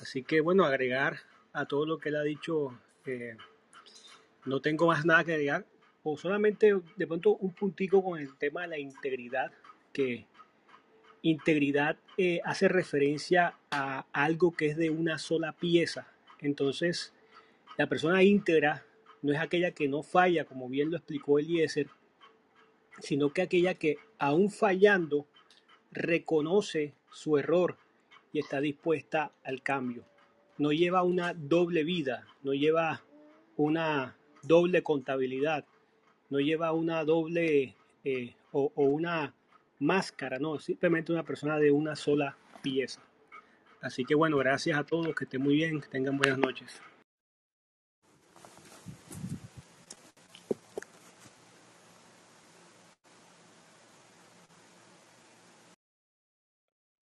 Así 0.00 0.22
que 0.22 0.40
bueno, 0.40 0.64
agregar 0.64 1.20
a 1.52 1.64
todo 1.66 1.86
lo 1.86 1.98
que 1.98 2.10
él 2.10 2.16
ha 2.16 2.22
dicho, 2.22 2.78
eh, 3.06 3.36
no 4.44 4.60
tengo 4.60 4.86
más 4.86 5.04
nada 5.06 5.24
que 5.24 5.32
agregar. 5.32 5.64
O 6.02 6.16
solamente 6.16 6.78
de 6.96 7.06
pronto 7.06 7.36
un 7.36 7.52
puntico 7.52 8.04
con 8.04 8.20
el 8.20 8.36
tema 8.36 8.62
de 8.62 8.68
la 8.68 8.78
integridad, 8.78 9.50
que 9.92 10.26
integridad 11.22 11.96
eh, 12.18 12.40
hace 12.44 12.68
referencia 12.68 13.54
a 13.70 14.04
algo 14.12 14.54
que 14.54 14.66
es 14.66 14.76
de 14.76 14.90
una 14.90 15.18
sola 15.18 15.52
pieza. 15.52 16.06
Entonces, 16.40 17.12
la 17.76 17.88
persona 17.88 18.22
íntegra 18.22 18.84
no 19.22 19.32
es 19.32 19.38
aquella 19.38 19.72
que 19.72 19.88
no 19.88 20.02
falla, 20.02 20.44
como 20.44 20.68
bien 20.68 20.90
lo 20.90 20.96
explicó 20.96 21.38
Eliezer, 21.38 21.88
sino 23.00 23.32
que 23.32 23.42
aquella 23.42 23.74
que 23.74 23.98
aún 24.18 24.50
fallando 24.50 25.26
reconoce 25.90 26.94
su 27.10 27.38
error 27.38 27.76
y 28.32 28.40
está 28.40 28.60
dispuesta 28.60 29.32
al 29.44 29.62
cambio. 29.62 30.04
No 30.58 30.72
lleva 30.72 31.02
una 31.02 31.34
doble 31.34 31.84
vida, 31.84 32.26
no 32.42 32.52
lleva 32.52 33.04
una 33.56 34.16
doble 34.42 34.82
contabilidad, 34.82 35.64
no 36.30 36.40
lleva 36.40 36.72
una 36.72 37.04
doble 37.04 37.76
eh, 38.04 38.34
o, 38.52 38.70
una 38.76 39.34
máscara, 39.78 40.38
no, 40.38 40.58
simplemente 40.58 41.12
una 41.12 41.24
persona 41.24 41.58
de 41.58 41.70
una 41.70 41.96
sola 41.96 42.36
pieza. 42.62 43.02
Así 43.80 44.04
que 44.04 44.14
bueno, 44.14 44.36
gracias 44.38 44.78
a 44.78 44.84
todos, 44.84 45.14
que 45.14 45.24
estén 45.24 45.42
muy 45.42 45.54
bien, 45.54 45.80
que 45.80 45.88
tengan 45.88 46.18
buenas 46.18 46.38
noches. 46.38 46.80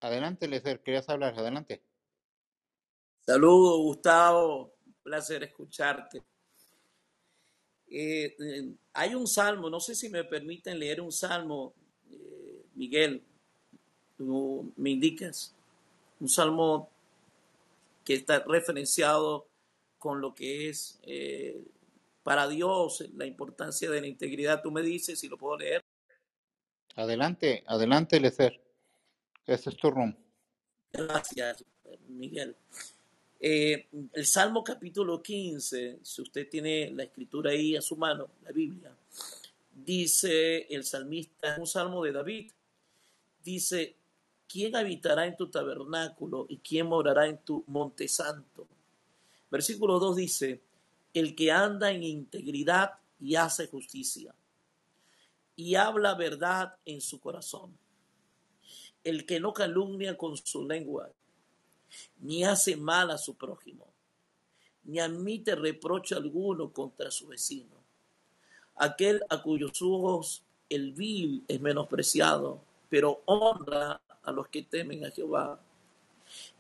Adelante, 0.00 0.46
Lecer, 0.46 0.80
querías 0.80 1.08
hablar, 1.08 1.34
adelante. 1.36 1.82
Saludos, 3.26 3.78
Gustavo. 3.78 4.76
Un 4.86 4.94
placer 5.02 5.42
escucharte. 5.42 6.22
Eh, 7.88 8.36
eh, 8.38 8.74
hay 8.92 9.16
un 9.16 9.26
salmo, 9.26 9.68
no 9.68 9.80
sé 9.80 9.96
si 9.96 10.08
me 10.08 10.22
permiten 10.22 10.78
leer 10.78 11.00
un 11.00 11.10
salmo, 11.10 11.74
eh, 12.08 12.66
Miguel, 12.74 13.24
tú 14.16 14.72
me 14.76 14.90
indicas, 14.90 15.55
un 16.20 16.28
salmo 16.28 16.90
que 18.04 18.14
está 18.14 18.40
referenciado 18.40 19.46
con 19.98 20.20
lo 20.20 20.34
que 20.34 20.68
es 20.68 20.98
eh, 21.02 21.60
para 22.22 22.48
Dios 22.48 23.04
la 23.16 23.26
importancia 23.26 23.90
de 23.90 24.00
la 24.00 24.06
integridad. 24.06 24.62
Tú 24.62 24.70
me 24.70 24.82
dices 24.82 25.18
si 25.18 25.28
lo 25.28 25.36
puedo 25.36 25.58
leer. 25.58 25.84
Adelante, 26.94 27.62
adelante, 27.66 28.20
Lecer. 28.20 28.60
Este 29.46 29.70
es 29.70 29.76
tu 29.76 29.90
room. 29.90 30.16
Gracias, 30.92 31.64
Miguel. 32.08 32.56
Eh, 33.38 33.86
el 34.12 34.26
Salmo 34.26 34.64
capítulo 34.64 35.22
15, 35.22 35.98
si 36.02 36.22
usted 36.22 36.48
tiene 36.48 36.90
la 36.90 37.02
escritura 37.02 37.50
ahí 37.50 37.76
a 37.76 37.82
su 37.82 37.96
mano, 37.96 38.28
la 38.42 38.50
Biblia, 38.50 38.90
dice 39.72 40.66
el 40.70 40.84
salmista, 40.84 41.56
un 41.58 41.66
salmo 41.66 42.02
de 42.02 42.12
David, 42.12 42.50
dice, 43.44 43.94
¿quién 44.48 44.76
habitará 44.76 45.26
en 45.26 45.36
tu 45.36 45.48
tabernáculo 45.48 46.46
y 46.48 46.58
quién 46.58 46.86
morará 46.86 47.26
en 47.26 47.38
tu 47.38 47.64
monte 47.66 48.08
santo? 48.08 48.66
Versículo 49.50 49.98
2 49.98 50.16
dice, 50.16 50.60
el 51.14 51.34
que 51.34 51.50
anda 51.50 51.90
en 51.90 52.02
integridad 52.02 52.94
y 53.20 53.36
hace 53.36 53.66
justicia 53.68 54.34
y 55.56 55.74
habla 55.74 56.14
verdad 56.14 56.76
en 56.84 57.00
su 57.00 57.18
corazón, 57.18 57.76
el 59.02 59.24
que 59.24 59.40
no 59.40 59.54
calumnia 59.54 60.16
con 60.18 60.36
su 60.36 60.66
lengua, 60.66 61.10
ni 62.20 62.44
hace 62.44 62.76
mal 62.76 63.10
a 63.10 63.18
su 63.18 63.34
prójimo, 63.34 63.86
ni 64.84 65.00
admite 65.00 65.54
reproche 65.54 66.14
alguno 66.14 66.70
contra 66.72 67.10
su 67.10 67.28
vecino. 67.28 67.74
Aquel 68.76 69.22
a 69.30 69.42
cuyos 69.42 69.80
ojos 69.80 70.42
el 70.68 70.92
vil 70.92 71.44
es 71.48 71.60
menospreciado, 71.60 72.60
pero 72.90 73.22
honra 73.24 74.00
a 74.26 74.32
los 74.32 74.48
que 74.48 74.62
temen 74.62 75.04
a 75.06 75.10
Jehová. 75.10 75.58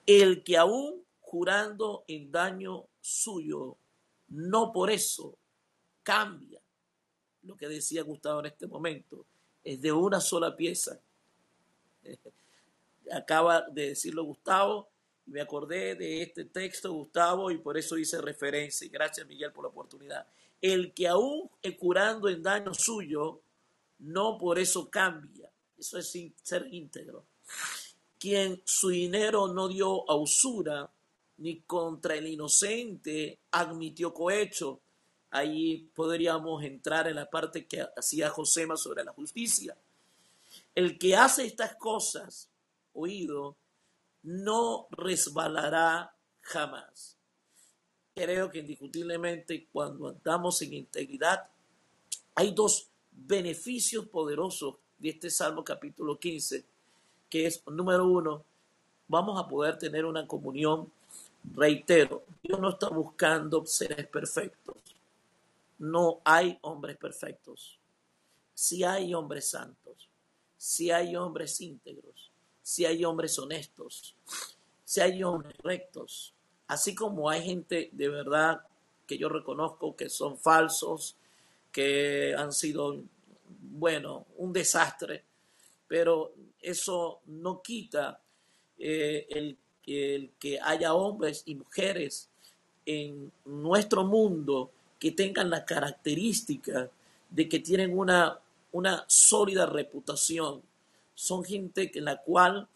El 0.06 0.42
que 0.44 0.56
aún 0.56 1.04
jurando 1.20 2.04
en 2.06 2.30
daño 2.30 2.86
suyo, 3.00 3.76
no 4.28 4.72
por 4.72 4.90
eso 4.90 5.36
cambia. 6.02 6.60
Lo 7.42 7.56
que 7.56 7.68
decía 7.68 8.02
Gustavo 8.02 8.40
en 8.40 8.46
este 8.46 8.66
momento, 8.66 9.26
es 9.64 9.80
de 9.80 9.90
una 9.92 10.20
sola 10.20 10.56
pieza. 10.56 11.00
Acaba 13.12 13.62
de 13.62 13.88
decirlo 13.88 14.24
Gustavo, 14.24 14.88
me 15.26 15.40
acordé 15.40 15.96
de 15.96 16.22
este 16.22 16.44
texto, 16.44 16.92
Gustavo, 16.92 17.50
y 17.50 17.58
por 17.58 17.76
eso 17.76 17.98
hice 17.98 18.20
referencia. 18.20 18.86
Y 18.86 18.90
gracias, 18.90 19.26
Miguel, 19.26 19.52
por 19.52 19.64
la 19.64 19.70
oportunidad. 19.70 20.26
El 20.60 20.94
que 20.94 21.08
aún 21.08 21.50
curando 21.76 22.28
en 22.28 22.42
daño 22.42 22.72
suyo, 22.72 23.40
no 23.98 24.38
por 24.38 24.60
eso 24.60 24.88
cambia. 24.88 25.50
Eso 25.76 25.98
es 25.98 26.16
ser 26.42 26.68
íntegro. 26.70 27.24
Quien 28.18 28.62
su 28.64 28.88
dinero 28.88 29.48
no 29.48 29.68
dio 29.68 30.08
a 30.10 30.14
usura, 30.14 30.90
ni 31.38 31.60
contra 31.60 32.14
el 32.14 32.26
inocente 32.26 33.38
admitió 33.50 34.12
cohecho. 34.14 34.80
Ahí 35.30 35.90
podríamos 35.94 36.64
entrar 36.64 37.08
en 37.08 37.16
la 37.16 37.28
parte 37.28 37.66
que 37.66 37.86
hacía 37.96 38.30
Josema 38.30 38.76
sobre 38.76 39.04
la 39.04 39.12
justicia. 39.12 39.76
El 40.74 40.98
que 40.98 41.16
hace 41.16 41.44
estas 41.44 41.76
cosas, 41.76 42.48
oído, 42.94 43.56
no 44.22 44.88
resbalará 44.90 46.14
jamás. 46.40 47.16
Creo 48.14 48.50
que 48.50 48.60
indiscutiblemente 48.60 49.68
cuando 49.70 50.08
andamos 50.08 50.62
en 50.62 50.72
integridad, 50.72 51.50
hay 52.34 52.52
dos 52.52 52.88
beneficios 53.10 54.06
poderosos 54.08 54.76
de 54.98 55.10
este 55.10 55.30
Salmo 55.30 55.62
capítulo 55.62 56.18
15, 56.18 56.64
es, 57.44 57.62
número 57.66 58.06
uno, 58.06 58.44
vamos 59.08 59.38
a 59.38 59.48
poder 59.48 59.78
tener 59.78 60.04
una 60.04 60.26
comunión. 60.26 60.90
Reitero, 61.54 62.24
Dios 62.42 62.58
no 62.58 62.70
está 62.70 62.88
buscando 62.88 63.64
seres 63.66 64.06
perfectos. 64.06 64.76
No 65.78 66.20
hay 66.24 66.58
hombres 66.62 66.96
perfectos. 66.96 67.78
Si 68.54 68.82
hay 68.82 69.12
hombres 69.14 69.50
santos, 69.50 70.08
si 70.56 70.90
hay 70.90 71.14
hombres 71.14 71.60
íntegros, 71.60 72.30
si 72.62 72.84
hay 72.86 73.04
hombres 73.04 73.38
honestos, 73.38 74.14
si 74.84 75.00
hay 75.00 75.22
hombres 75.22 75.56
rectos, 75.58 76.32
así 76.66 76.94
como 76.94 77.28
hay 77.28 77.42
gente 77.44 77.90
de 77.92 78.08
verdad 78.08 78.62
que 79.06 79.18
yo 79.18 79.28
reconozco 79.28 79.94
que 79.94 80.08
son 80.08 80.36
falsos, 80.38 81.16
que 81.70 82.34
han 82.36 82.52
sido, 82.52 82.96
bueno, 83.60 84.26
un 84.38 84.52
desastre, 84.52 85.22
pero 85.88 86.34
eso 86.60 87.20
no 87.26 87.62
quita 87.62 88.20
eh, 88.78 89.26
el, 89.30 89.58
que 90.40 90.58
haya 90.60 90.94
hombres 90.94 91.44
y 91.46 91.54
mujeres 91.54 92.28
en 92.84 93.30
nuestro 93.44 94.04
mundo 94.04 94.72
que 94.98 95.12
tengan 95.12 95.48
la 95.48 95.64
característica 95.64 96.90
de 97.30 97.48
que 97.48 97.60
tienen 97.60 97.96
una, 97.96 98.40
una 98.72 99.04
sólida 99.06 99.66
reputación. 99.66 100.60
Son 101.14 101.44
gente 101.44 101.92
en 101.94 102.04
la 102.04 102.20
cual 102.20 102.68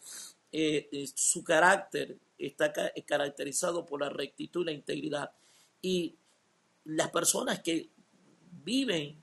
eh, 0.53 0.89
eh, 0.93 1.09
su 1.13 1.43
carácter 1.43 2.17
está 2.39 2.73
ca- 2.73 2.93
caracterizado 3.05 3.85
por 3.85 4.01
la 4.01 4.09
rectitud 4.09 4.63
y 4.63 4.67
la 4.67 4.73
integridad. 4.73 5.33
Y 5.83 6.15
las 6.85 7.11
personas 7.11 7.61
que 7.61 7.89
viven 8.65 9.17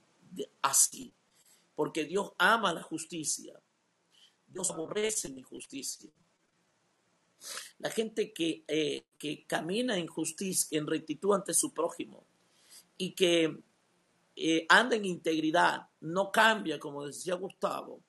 así, 0.60 1.10
porque 1.74 2.04
Dios 2.04 2.32
ama 2.38 2.74
la 2.74 2.82
justicia, 2.82 3.58
Dios 4.58 4.72
aborrece 4.72 5.28
la 5.28 5.38
injusticia. 5.38 6.10
La 7.78 7.90
gente 7.90 8.32
que, 8.32 8.64
eh, 8.66 9.04
que 9.16 9.46
camina 9.46 9.96
en 9.96 10.08
justicia, 10.08 10.76
en 10.76 10.88
rectitud 10.88 11.32
ante 11.32 11.54
su 11.54 11.72
prójimo 11.72 12.24
y 12.96 13.12
que 13.12 13.56
eh, 14.34 14.66
anda 14.68 14.96
en 14.96 15.04
integridad, 15.04 15.86
no 16.00 16.32
cambia, 16.32 16.80
como 16.80 17.06
decía 17.06 17.34
Gustavo, 17.34 18.00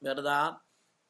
¿verdad? 0.00 0.58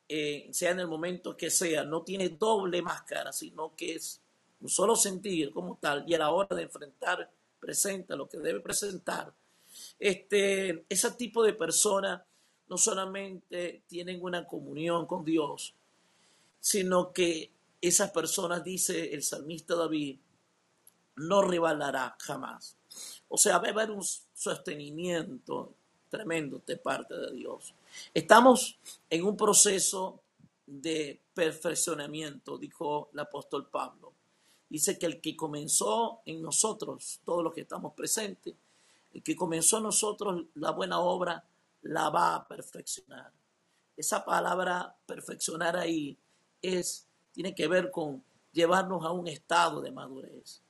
Eh, 0.07 0.51
sea 0.53 0.72
en 0.72 0.80
el 0.80 0.89
momento 0.89 1.34
que 1.34 1.49
sea, 1.49 1.82
no 1.84 2.03
tiene 2.03 2.28
doble 2.28 2.82
máscara, 2.82 3.32
sino 3.32 3.74
que 3.74 3.95
es 3.95 4.20
un 4.61 4.68
solo 4.68 4.97
sentido 4.97 5.51
como 5.51 5.78
tal, 5.80 6.05
y 6.07 6.12
a 6.12 6.18
la 6.18 6.30
hora 6.30 6.55
de 6.55 6.64
enfrentar, 6.64 7.30
presenta 7.59 8.14
lo 8.14 8.28
que 8.28 8.37
debe 8.37 8.61
presentar. 8.61 9.32
Este, 9.99 10.84
ese 10.91 11.11
tipo 11.12 11.43
de 11.43 11.55
personas 11.55 12.20
no 12.69 12.79
solamente 12.79 13.83
tienen 13.87 14.23
una 14.23 14.47
comunión 14.47 15.07
con 15.07 15.25
Dios, 15.25 15.75
sino 16.61 17.12
que 17.12 17.51
esas 17.81 18.11
personas, 18.11 18.64
dice 18.64 19.14
el 19.14 19.23
salmista 19.23 19.77
David, 19.77 20.19
no 21.17 21.43
rebalará 21.43 22.17
jamás. 22.21 22.77
O 23.29 23.39
sea, 23.39 23.59
va 23.59 23.69
a 23.69 23.71
haber 23.71 23.91
un 23.91 24.03
sostenimiento 24.35 25.75
tremendo 26.09 26.62
de 26.67 26.77
parte 26.77 27.14
de 27.14 27.33
Dios. 27.33 27.75
Estamos 28.14 28.79
en 29.11 29.25
un 29.25 29.37
proceso 29.37 30.21
de 30.67 31.21
perfeccionamiento, 31.35 32.59
dijo 32.59 33.11
el 33.12 33.21
apóstol 33.21 33.69
Pablo. 33.69 34.12
Dice 34.69 34.99
que 34.99 35.07
el 35.07 35.21
que 35.21 35.37
comenzó 35.37 36.21
en 36.27 36.43
nosotros, 36.43 37.21
todos 37.25 37.45
los 37.45 37.55
que 37.55 37.61
estamos 37.61 37.95
presentes, 37.95 38.55
el 39.14 39.23
que 39.23 39.37
comenzó 39.37 39.79
en 39.79 39.85
nosotros 39.85 40.45
la 40.55 40.73
buena 40.73 40.99
obra, 40.99 41.45
la 41.89 42.11
va 42.11 42.34
a 42.37 42.47
perfeccionar. 42.49 43.30
Esa 43.97 44.24
palabra 44.24 44.95
perfeccionar 45.07 45.76
ahí 45.76 46.16
es, 46.61 47.07
tiene 47.32 47.55
que 47.55 47.66
ver 47.68 47.91
con 47.91 48.22
llevarnos 48.53 49.05
a 49.05 49.11
un 49.12 49.26
estado 49.26 49.80
de 49.80 49.91
madurez. 49.91 50.61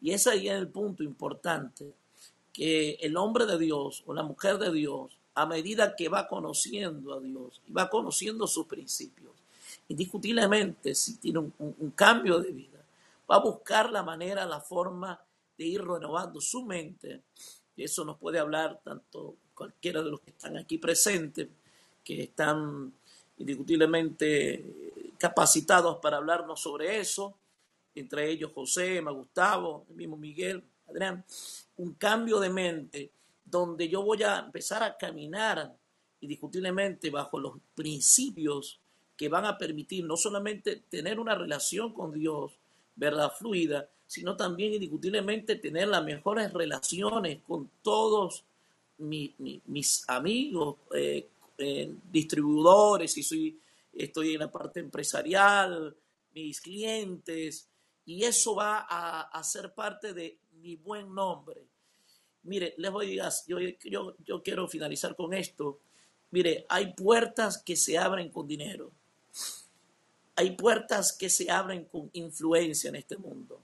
Y 0.00 0.12
ese 0.12 0.30
ahí 0.30 0.48
es 0.48 0.54
el 0.54 0.68
punto 0.68 1.02
importante, 1.02 1.92
que 2.52 2.92
el 3.00 3.16
hombre 3.16 3.46
de 3.46 3.58
Dios 3.58 4.02
o 4.06 4.12
la 4.12 4.22
mujer 4.22 4.58
de 4.58 4.70
Dios, 4.72 5.16
a 5.34 5.46
medida 5.46 5.96
que 5.96 6.08
va 6.08 6.28
conociendo 6.28 7.14
a 7.14 7.20
Dios 7.20 7.60
y 7.66 7.72
va 7.72 7.88
conociendo 7.88 8.46
sus 8.46 8.66
principios, 8.66 9.32
indiscutiblemente 9.88 10.94
si 10.94 11.16
tiene 11.16 11.38
un, 11.38 11.54
un- 11.58 11.90
cambio 11.92 12.38
de 12.40 12.52
vida, 12.52 12.78
va 13.30 13.36
a 13.36 13.40
buscar 13.40 13.90
la 13.90 14.02
manera, 14.02 14.44
la 14.44 14.60
forma 14.60 15.18
de 15.56 15.64
ir 15.64 15.82
renovando 15.82 16.40
su 16.40 16.62
mente. 16.64 17.22
Y 17.76 17.84
eso 17.84 18.04
nos 18.04 18.18
puede 18.18 18.38
hablar 18.38 18.80
tanto 18.84 19.36
cualquiera 19.62 20.02
de 20.02 20.10
los 20.10 20.20
que 20.20 20.30
están 20.30 20.56
aquí 20.56 20.76
presentes, 20.76 21.46
que 22.02 22.24
están 22.24 22.92
indiscutiblemente 23.38 24.64
capacitados 25.16 25.98
para 25.98 26.16
hablarnos 26.16 26.60
sobre 26.60 26.98
eso, 26.98 27.36
entre 27.94 28.28
ellos 28.28 28.50
José, 28.52 29.00
Ma 29.00 29.12
Gustavo, 29.12 29.86
el 29.88 29.94
mismo 29.94 30.16
Miguel, 30.16 30.64
Adrián, 30.88 31.24
un 31.76 31.94
cambio 31.94 32.40
de 32.40 32.50
mente 32.50 33.12
donde 33.44 33.88
yo 33.88 34.02
voy 34.02 34.24
a 34.24 34.40
empezar 34.40 34.82
a 34.82 34.96
caminar 34.96 35.72
indiscutiblemente 36.20 37.08
bajo 37.10 37.38
los 37.38 37.54
principios 37.76 38.80
que 39.16 39.28
van 39.28 39.44
a 39.44 39.56
permitir 39.56 40.04
no 40.04 40.16
solamente 40.16 40.82
tener 40.90 41.20
una 41.20 41.36
relación 41.36 41.92
con 41.92 42.12
Dios, 42.12 42.50
¿verdad? 42.96 43.32
Fluida, 43.38 43.88
sino 44.08 44.36
también 44.36 44.72
indiscutiblemente 44.72 45.54
tener 45.54 45.86
las 45.86 46.02
mejores 46.02 46.52
relaciones 46.52 47.38
con 47.46 47.70
todos 47.80 48.44
mi- 49.02 49.34
mi- 49.38 49.60
mis 49.66 50.08
amigos, 50.08 50.76
eh, 50.94 51.28
eh, 51.58 51.94
distribuidores, 52.10 53.12
si 53.12 53.22
soy, 53.22 53.58
estoy 53.92 54.34
en 54.34 54.40
la 54.40 54.50
parte 54.50 54.80
empresarial, 54.80 55.94
mis 56.34 56.60
clientes, 56.60 57.68
y 58.06 58.24
eso 58.24 58.54
va 58.54 58.86
a, 58.88 59.44
ser 59.44 59.72
parte 59.74 60.12
de 60.12 60.38
mi 60.62 60.76
buen 60.76 61.14
nombre. 61.14 61.62
Mire, 62.44 62.74
les 62.78 62.90
voy 62.90 63.18
a 63.20 63.26
decir, 63.26 63.46
yo, 63.48 63.58
yo, 63.90 64.16
yo 64.24 64.42
quiero 64.42 64.66
finalizar 64.66 65.14
con 65.14 65.32
esto. 65.34 65.78
Mire, 66.30 66.66
hay 66.68 66.92
puertas 66.94 67.62
que 67.62 67.76
se 67.76 67.98
abren 67.98 68.30
con 68.30 68.48
dinero. 68.48 68.90
Hay 70.34 70.56
puertas 70.56 71.12
que 71.16 71.28
se 71.28 71.50
abren 71.50 71.84
con 71.84 72.10
influencia 72.14 72.88
en 72.88 72.96
este 72.96 73.16
mundo. 73.16 73.60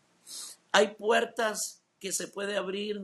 Hay 0.71 0.95
puertas 0.95 1.83
que 1.99 2.13
se 2.13 2.29
puede 2.29 2.57
abrir 2.57 3.01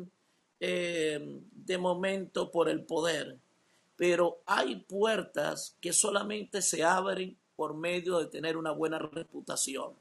eh, 0.60 1.40
de 1.52 1.78
momento 1.78 2.50
por 2.50 2.68
el 2.68 2.84
poder, 2.84 3.38
pero 3.96 4.40
hay 4.46 4.76
puertas 4.76 5.76
que 5.80 5.92
solamente 5.92 6.62
se 6.62 6.82
abren 6.82 7.36
por 7.56 7.74
medio 7.74 8.18
de 8.18 8.26
tener 8.26 8.56
una 8.56 8.72
buena 8.72 8.98
reputación. 8.98 9.92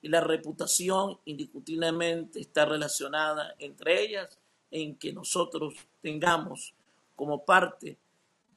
Y 0.00 0.08
la 0.08 0.20
reputación 0.20 1.18
indiscutiblemente 1.26 2.40
está 2.40 2.64
relacionada 2.64 3.54
entre 3.58 4.02
ellas 4.02 4.38
en 4.70 4.96
que 4.96 5.12
nosotros 5.12 5.74
tengamos 6.00 6.74
como 7.14 7.44
parte 7.44 7.98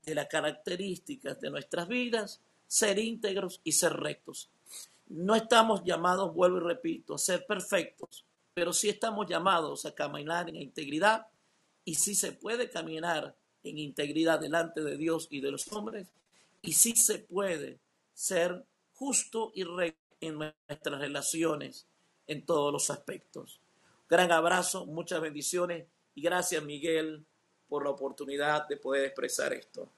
de 0.04 0.16
las 0.16 0.28
características 0.28 1.40
de 1.40 1.50
nuestras 1.50 1.88
vidas 1.88 2.40
ser 2.68 2.98
íntegros 3.00 3.62
y 3.64 3.74
ser 3.74 3.94
rectos. 3.94 4.50
No 5.08 5.36
estamos 5.36 5.84
llamados, 5.84 6.34
vuelvo 6.34 6.58
y 6.58 6.62
repito, 6.62 7.16
a 7.16 7.20
ser 7.20 7.46
perfectos, 7.46 8.26
pero 8.56 8.74
sí 8.74 8.90
estamos 8.90 9.28
llamados 9.28 9.86
a 9.86 9.94
caminar 9.94 10.50
en 10.50 10.56
integridad 10.56 11.28
y 11.84 11.96
sí 11.96 12.16
se 12.16 12.32
puede 12.32 12.70
caminar 12.70 13.36
en 13.64 13.78
integridad 13.78 14.40
delante 14.40 14.82
de 14.82 14.98
Dios 14.98 15.28
y 15.30 15.42
de 15.42 15.52
los 15.52 15.72
hombres 15.72 16.08
y 16.62 16.74
sí 16.74 16.96
se 16.96 17.20
puede 17.20 17.80
ser 18.14 18.66
justo 18.94 19.52
y 19.54 19.66
recto 19.66 20.00
en 20.22 20.40
nuestras 20.40 21.00
relaciones 21.00 21.86
en 22.28 22.46
todos 22.46 22.72
los 22.72 22.90
aspectos. 22.90 23.60
Gran 24.10 24.32
abrazo, 24.32 24.86
muchas 24.86 25.20
bendiciones 25.20 25.86
y 26.16 26.22
gracias 26.22 26.64
Miguel 26.64 27.26
por 27.68 27.84
la 27.84 27.90
oportunidad 27.90 28.68
de 28.70 28.78
poder 28.78 29.06
expresar 29.06 29.52
esto. 29.54 29.90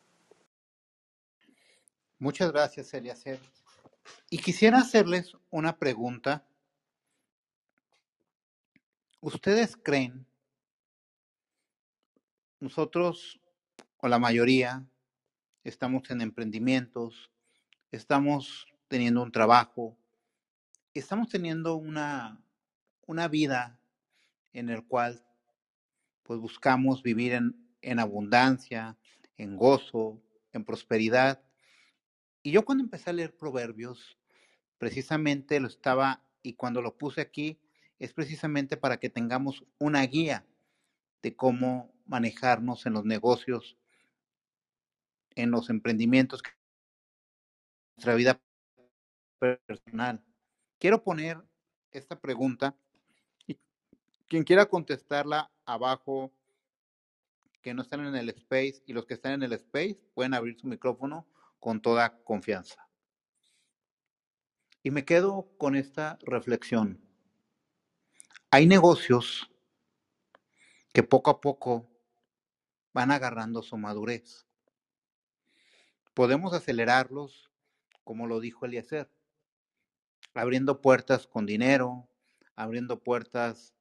Muchas 2.18 2.52
gracias, 2.52 2.92
Eliezer. 2.96 3.40
Y 4.32 4.40
quisiera 4.40 4.80
hacerles 4.80 5.34
una 5.52 5.78
pregunta. 5.78 6.44
¿Ustedes 9.20 9.76
creen, 9.76 10.28
nosotros 12.60 13.42
o 13.98 14.08
la 14.08 14.20
mayoría, 14.20 14.86
estamos 15.64 16.12
en 16.12 16.22
emprendimientos, 16.22 17.32
estamos 17.92 18.68
teniendo 18.88 19.24
un 19.24 19.32
trabajo, 19.32 19.98
estamos 20.94 21.30
teniendo 21.30 21.78
una, 21.78 22.40
una 23.08 23.28
vida 23.28 23.80
en 24.54 24.70
el 24.70 24.86
cual 24.86 25.26
pues 26.22 26.40
buscamos 26.40 27.02
vivir 27.02 27.34
en, 27.34 27.56
en 27.82 27.98
abundancia, 27.98 28.98
en 29.36 29.58
gozo, 29.58 30.22
en 30.54 30.64
prosperidad. 30.64 31.42
Y 32.44 32.52
yo 32.52 32.64
cuando 32.64 32.84
empecé 32.84 33.10
a 33.10 33.14
leer 33.14 33.36
Proverbios, 33.36 34.16
precisamente 34.78 35.60
lo 35.60 35.68
estaba, 35.68 36.24
y 36.44 36.54
cuando 36.54 36.84
lo 36.84 37.00
puse 37.00 37.20
aquí, 37.20 37.60
es 38.00 38.14
precisamente 38.14 38.78
para 38.78 38.98
que 38.98 39.10
tengamos 39.10 39.64
una 39.80 40.02
guía 40.06 40.46
de 41.22 41.36
cómo 41.36 41.94
manejarnos 42.06 42.86
en 42.86 42.94
los 42.94 43.06
negocios, 43.06 43.78
en 45.36 45.52
los 45.52 45.70
emprendimientos, 45.70 46.42
en 46.46 46.54
nuestra 47.98 48.16
vida 48.16 48.42
personal. 49.40 50.24
Quiero 50.80 51.04
poner 51.04 51.42
esta 51.92 52.20
pregunta 52.20 52.76
y 53.46 53.58
quien 54.28 54.44
quiera 54.44 54.68
contestarla 54.68 55.52
abajo, 55.66 56.32
que 57.62 57.74
no 57.74 57.82
están 57.82 58.06
en 58.06 58.16
el 58.16 58.30
space 58.30 58.82
y 58.86 58.94
los 58.94 59.06
que 59.06 59.16
están 59.16 59.34
en 59.34 59.44
el 59.44 59.54
space 59.54 60.00
pueden 60.14 60.34
abrir 60.34 60.58
su 60.58 60.68
micrófono 60.68 61.28
con 61.60 61.82
toda 61.82 62.18
confianza. 62.24 62.88
Y 64.84 64.92
me 64.92 65.04
quedo 65.04 65.52
con 65.58 65.76
esta 65.76 66.18
reflexión. 66.22 67.07
Hay 68.50 68.66
negocios 68.66 69.52
que 70.94 71.04
poco 71.04 71.32
a 71.32 71.42
poco 71.42 71.86
van 72.94 73.12
agarrando 73.12 73.62
su 73.62 73.78
madurez. 73.78 74.48
Podemos 76.14 76.54
acelerarlos, 76.54 77.52
como 78.06 78.26
lo 78.26 78.40
dijo 78.40 78.66
Eliezer, 78.66 79.12
abriendo 80.34 80.82
puertas 80.82 81.28
con 81.28 81.46
dinero, 81.46 82.08
abriendo 82.56 83.04
puertas, 83.04 83.76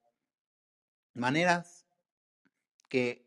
maneras 1.15 1.87
que 2.89 3.25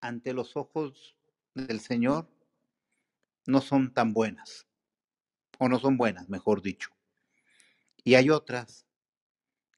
ante 0.00 0.32
los 0.32 0.56
ojos 0.56 1.16
del 1.54 1.80
Señor 1.80 2.30
no 3.44 3.60
son 3.60 3.92
tan 3.92 4.12
buenas, 4.12 4.68
o 5.58 5.68
no 5.68 5.80
son 5.80 5.96
buenas, 5.96 6.28
mejor 6.28 6.62
dicho. 6.62 6.90
Y 8.04 8.14
hay 8.14 8.30
otras 8.30 8.86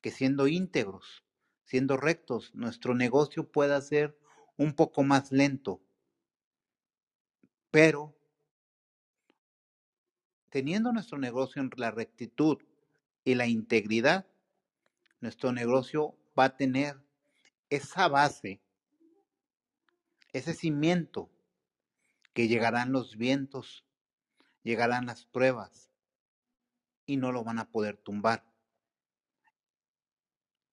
que 0.02 0.10
siendo 0.10 0.48
íntegros, 0.48 1.24
siendo 1.64 1.96
rectos, 1.96 2.54
nuestro 2.54 2.94
negocio 2.94 3.50
pueda 3.50 3.80
ser 3.80 4.18
un 4.58 4.74
poco 4.74 5.02
más 5.04 5.32
lento, 5.32 5.80
pero 7.70 8.14
teniendo 10.50 10.92
nuestro 10.92 11.16
negocio 11.16 11.62
en 11.62 11.70
la 11.76 11.90
rectitud 11.90 12.58
y 13.24 13.36
la 13.36 13.46
integridad, 13.46 14.26
nuestro 15.20 15.52
negocio 15.52 16.18
va 16.38 16.44
a 16.44 16.56
tener 16.56 17.00
esa 17.70 18.08
base, 18.08 18.60
ese 20.32 20.52
cimiento, 20.52 21.30
que 22.34 22.48
llegarán 22.48 22.92
los 22.92 23.16
vientos, 23.16 23.84
llegarán 24.62 25.06
las 25.06 25.24
pruebas 25.26 25.90
y 27.06 27.16
no 27.16 27.32
lo 27.32 27.44
van 27.44 27.58
a 27.58 27.70
poder 27.70 27.96
tumbar. 27.96 28.51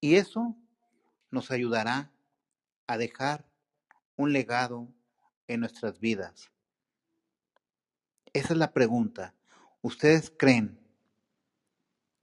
Y 0.02 0.16
eso 0.16 0.56
nos 1.32 1.52
ayudará 1.52 2.12
a 2.88 2.98
dejar 2.98 3.46
un 4.16 4.34
legado 4.34 4.88
en 5.48 5.60
nuestras 5.60 6.00
vidas. 6.00 6.52
Esa 8.34 8.54
es 8.54 8.60
la 8.60 8.74
pregunta. 8.74 9.36
¿Ustedes 9.82 10.32
creen 10.36 10.80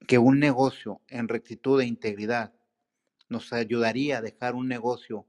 que 0.06 0.18
un 0.18 0.38
negocio 0.38 1.00
en 1.08 1.28
rectitud 1.28 1.80
e 1.80 1.86
integridad 1.86 2.54
nos 3.28 3.52
ayudaría 3.52 4.18
a 4.18 4.22
dejar 4.22 4.54
un 4.54 4.68
negocio 4.68 5.26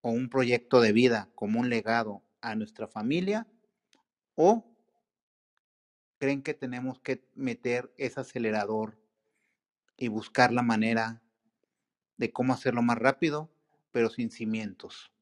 o 0.00 0.10
un 0.10 0.28
proyecto 0.28 0.80
de 0.80 0.92
vida 0.92 1.30
como 1.34 1.60
un 1.60 1.70
legado 1.70 2.22
a 2.40 2.54
nuestra 2.54 2.88
familia? 2.88 3.46
¿O 4.34 4.64
creen 6.18 6.42
que 6.42 6.54
tenemos 6.54 7.00
que 7.00 7.24
meter 7.34 7.92
ese 7.96 8.20
acelerador 8.20 9.01
y 9.96 10.08
buscar 10.08 10.52
la 10.52 10.62
manera 10.62 11.22
de 12.16 12.32
cómo 12.32 12.52
hacerlo 12.52 12.82
más 12.82 12.98
rápido, 12.98 13.50
pero 13.90 14.10
sin 14.10 14.30
cimientos? 14.30 15.12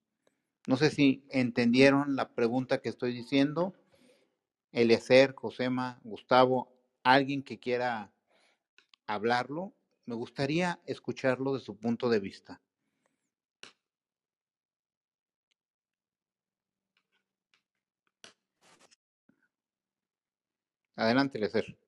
No 0.67 0.77
sé 0.77 0.91
si 0.91 1.25
entendieron 1.31 2.17
la 2.17 2.31
pregunta 2.35 2.81
que 2.81 2.89
estoy 2.89 3.13
diciendo. 3.13 3.75
Eliezer, 4.73 5.35
Josema, 5.35 6.01
Gustavo, 6.05 6.73
alguien 7.03 7.43
que 7.43 7.59
quiera 7.59 8.13
hablarlo, 9.07 9.73
me 10.07 10.15
gustaría 10.15 10.81
escucharlo 10.87 11.55
de 11.55 11.61
su 11.61 11.77
punto 11.77 12.09
de 12.09 12.21
vista. 12.21 12.61
Adelante, 20.97 21.39
Eliezer. 21.39 21.80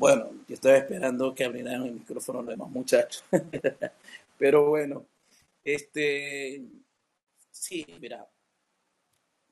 Bueno, 0.00 0.30
yo 0.48 0.54
estaba 0.54 0.78
esperando 0.78 1.34
que 1.34 1.44
abrieran 1.44 1.84
el 1.84 1.92
micrófono 1.92 2.40
los 2.40 2.48
demás 2.48 2.70
muchachos. 2.70 3.22
Pero 4.38 4.70
bueno, 4.70 5.04
este, 5.62 6.64
sí, 7.50 7.84
mira, 8.00 8.26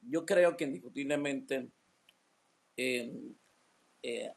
yo 0.08 0.24
creo 0.24 0.56
que 0.56 0.64
indiscutiblemente 0.64 1.68
eh, 2.78 3.12
eh, 4.02 4.32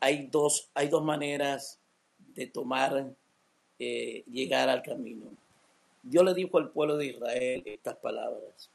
hay, 0.00 0.26
dos, 0.26 0.68
hay 0.74 0.88
dos 0.88 1.02
maneras 1.02 1.80
de 2.34 2.46
tomar, 2.48 3.10
eh, 3.78 4.24
llegar 4.30 4.68
al 4.68 4.82
camino. 4.82 5.30
Dios 6.02 6.26
le 6.26 6.34
dijo 6.34 6.58
al 6.58 6.72
pueblo 6.72 6.98
de 6.98 7.06
Israel 7.06 7.62
estas 7.64 7.96
palabras. 7.96 8.70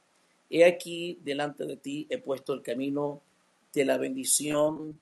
He 0.49 0.66
aquí 0.66 1.20
delante 1.22 1.68
de 1.68 1.78
ti 1.78 2.08
he 2.10 2.18
puesto 2.18 2.55
el 2.55 2.64
camino 2.64 3.22
de 3.76 3.86
la 3.86 3.99
bendición 3.99 4.99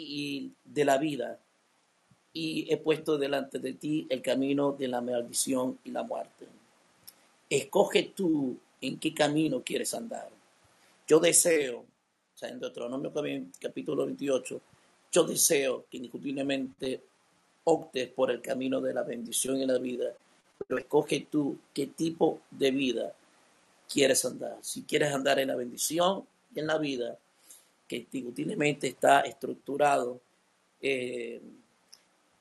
y 0.00 0.52
de 0.64 0.84
la 0.84 0.96
vida, 0.98 1.40
y 2.32 2.72
he 2.72 2.76
puesto 2.76 3.18
delante 3.18 3.58
de 3.58 3.72
ti 3.72 4.06
el 4.10 4.22
camino 4.22 4.72
de 4.72 4.86
la 4.86 5.00
maldición 5.00 5.78
y 5.82 5.90
la 5.90 6.04
muerte. 6.04 6.46
Escoge 7.50 8.12
tú 8.14 8.56
en 8.80 8.98
qué 8.98 9.12
camino 9.12 9.62
quieres 9.64 9.92
andar. 9.94 10.28
Yo 11.06 11.18
deseo, 11.18 11.80
o 11.80 12.38
sea, 12.38 12.48
en 12.50 12.60
Deuteronomio 12.60 13.12
capítulo 13.60 14.06
28, 14.06 14.60
yo 15.10 15.24
deseo 15.24 15.86
que 15.90 15.96
indiscutiblemente 15.96 17.02
optes 17.64 18.08
por 18.10 18.30
el 18.30 18.40
camino 18.40 18.80
de 18.80 18.94
la 18.94 19.02
bendición 19.02 19.56
y 19.56 19.66
la 19.66 19.78
vida, 19.78 20.12
pero 20.66 20.78
escoge 20.78 21.26
tú 21.30 21.58
qué 21.74 21.88
tipo 21.88 22.40
de 22.50 22.70
vida 22.70 23.12
quieres 23.92 24.24
andar. 24.24 24.58
Si 24.60 24.82
quieres 24.82 25.12
andar 25.12 25.38
en 25.38 25.48
la 25.48 25.56
bendición 25.56 26.24
y 26.54 26.60
en 26.60 26.66
la 26.66 26.78
vida, 26.78 27.18
que 27.88 27.96
indiscutiblemente 27.96 28.86
está 28.86 29.22
estructurado 29.22 30.20
eh, 30.80 31.40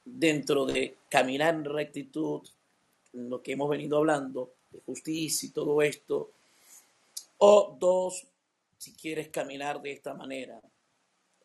dentro 0.05 0.65
de 0.65 0.97
caminar 1.09 1.55
en 1.55 1.65
rectitud, 1.65 2.41
lo 3.13 3.41
que 3.41 3.53
hemos 3.53 3.69
venido 3.69 3.97
hablando, 3.97 4.53
de 4.69 4.81
justicia 4.81 5.47
y 5.47 5.51
todo 5.51 5.81
esto. 5.81 6.31
O 7.39 7.75
dos, 7.79 8.27
si 8.77 8.93
quieres 8.93 9.29
caminar 9.29 9.81
de 9.81 9.93
esta 9.93 10.13
manera, 10.13 10.61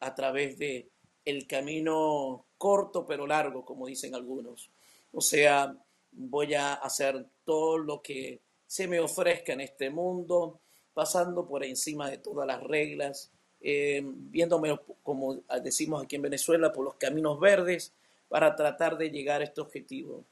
a 0.00 0.14
través 0.14 0.58
de 0.58 0.88
el 1.24 1.46
camino 1.46 2.46
corto 2.58 3.06
pero 3.06 3.26
largo, 3.26 3.64
como 3.64 3.86
dicen 3.86 4.14
algunos. 4.14 4.70
O 5.12 5.20
sea, 5.20 5.76
voy 6.10 6.54
a 6.54 6.74
hacer 6.74 7.24
todo 7.44 7.78
lo 7.78 8.02
que 8.02 8.40
se 8.66 8.88
me 8.88 9.00
ofrezca 9.00 9.52
en 9.52 9.60
este 9.60 9.90
mundo, 9.90 10.60
pasando 10.94 11.46
por 11.46 11.64
encima 11.64 12.10
de 12.10 12.18
todas 12.18 12.46
las 12.46 12.62
reglas, 12.62 13.30
eh, 13.62 14.02
viéndome, 14.04 14.78
como 15.02 15.36
decimos 15.62 16.02
aquí 16.02 16.16
en 16.16 16.22
Venezuela, 16.22 16.72
por 16.72 16.84
los 16.84 16.94
caminos 16.94 17.38
verdes 17.38 17.92
para 18.28 18.54
tratar 18.56 18.96
de 18.96 19.10
llegar 19.10 19.40
a 19.40 19.44
este 19.44 19.60
objetivo. 19.60 20.24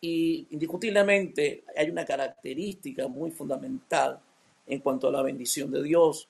Y 0.00 0.46
indiscutiblemente 0.50 1.64
hay 1.76 1.90
una 1.90 2.04
característica 2.04 3.08
muy 3.08 3.30
fundamental 3.30 4.20
en 4.66 4.80
cuanto 4.80 5.08
a 5.08 5.12
la 5.12 5.22
bendición 5.22 5.70
de 5.70 5.82
Dios, 5.82 6.28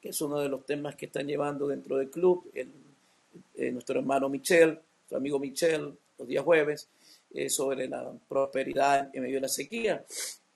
que 0.00 0.10
es 0.10 0.20
uno 0.20 0.38
de 0.40 0.48
los 0.48 0.64
temas 0.64 0.96
que 0.96 1.06
están 1.06 1.26
llevando 1.26 1.66
dentro 1.66 1.96
del 1.96 2.10
club 2.10 2.50
eh, 2.54 3.72
nuestro 3.72 3.98
hermano 3.98 4.28
Michel, 4.28 4.78
su 5.08 5.16
amigo 5.16 5.38
Michel, 5.38 5.92
los 6.16 6.28
días 6.28 6.44
jueves, 6.44 6.88
eh, 7.34 7.50
sobre 7.50 7.88
la 7.88 8.12
prosperidad 8.28 9.10
en 9.12 9.22
medio 9.22 9.36
de 9.36 9.42
la 9.42 9.48
sequía. 9.48 10.04